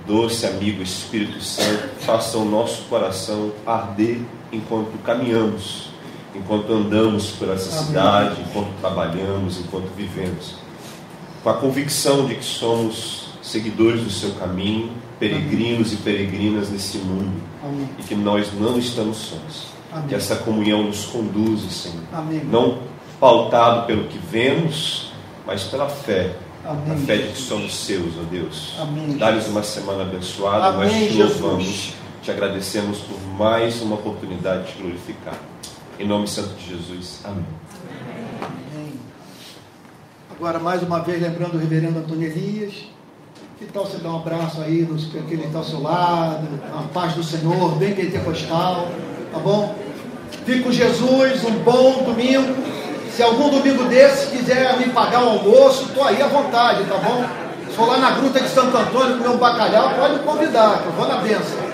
[0.06, 4.18] doce amigo Espírito Santo, faça o nosso coração arder
[4.52, 5.90] enquanto caminhamos,
[6.34, 7.86] enquanto andamos por essa Amém.
[7.86, 10.54] cidade, enquanto trabalhamos, enquanto vivemos.
[11.42, 17.32] Com a convicção de que somos seguidores do seu caminho, peregrinos e peregrinas nesse mundo,
[17.64, 17.88] Amém.
[17.98, 19.66] e que nós não estamos sós.
[19.92, 20.08] Amém.
[20.08, 22.02] Que essa comunhão nos conduza, Senhor.
[22.12, 22.42] Amém.
[22.44, 22.78] Não
[23.18, 25.12] pautado pelo que vemos,
[25.46, 26.34] mas pela fé.
[26.64, 28.74] Amém, A fé de que somos seus, ó Deus.
[29.18, 31.40] Dá-lhes uma semana abençoada, Amém, nós te Jesus.
[31.40, 35.38] louvamos, te agradecemos por mais uma oportunidade de te glorificar.
[35.98, 37.20] Em nome santo de Jesus.
[37.24, 37.44] Amém.
[38.42, 38.92] Amém.
[40.30, 42.74] Agora, mais uma vez, lembrando o reverendo Antônio Elias.
[43.58, 46.46] Que tal você dar um abraço aí nos que ele está ao seu lado?
[46.78, 48.86] A paz do Senhor, bem pentecostal,
[49.32, 49.74] tá bom?
[50.44, 52.54] Fique com Jesus, um bom domingo.
[53.10, 57.24] Se algum domingo desse quiser me pagar o almoço, estou aí à vontade, tá bom?
[57.66, 60.88] Se for lá na Gruta de Santo Antônio comer um bacalhau, pode me convidar, que
[60.88, 61.65] eu vou na benção.